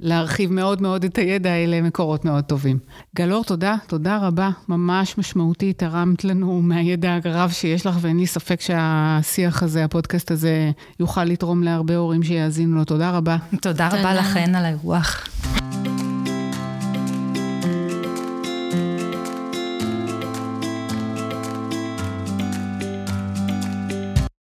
להרחיב 0.00 0.52
מאוד 0.52 0.82
מאוד 0.82 1.04
את 1.04 1.18
הידע, 1.18 1.50
אלה 1.50 1.80
מקורות 1.80 2.24
מאוד 2.24 2.44
טובים. 2.44 2.78
גלאור, 3.16 3.44
תודה, 3.44 3.76
תודה 3.86 4.18
רבה, 4.18 4.50
ממש 4.68 5.18
משמעותי, 5.18 5.72
תרמת 5.72 6.24
לנו 6.24 6.62
מהידע 6.62 7.18
הרב 7.24 7.50
שיש 7.50 7.86
לך, 7.86 7.96
ואין 8.00 8.18
לי 8.18 8.26
ספק 8.26 8.60
שהשיח 8.60 9.57
הזה, 9.62 9.84
הפודקאסט 9.84 10.30
הזה, 10.30 10.70
יוכל 11.00 11.24
לתרום 11.24 11.62
להרבה 11.62 11.96
הורים 11.96 12.22
שיאזינו 12.22 12.76
לו. 12.76 12.84
תודה 12.84 13.10
רבה. 13.10 13.36
תודה. 13.60 13.88
רבה 13.88 14.14
לכן 14.14 14.54
על 14.54 14.64
האירוח. 14.64 15.28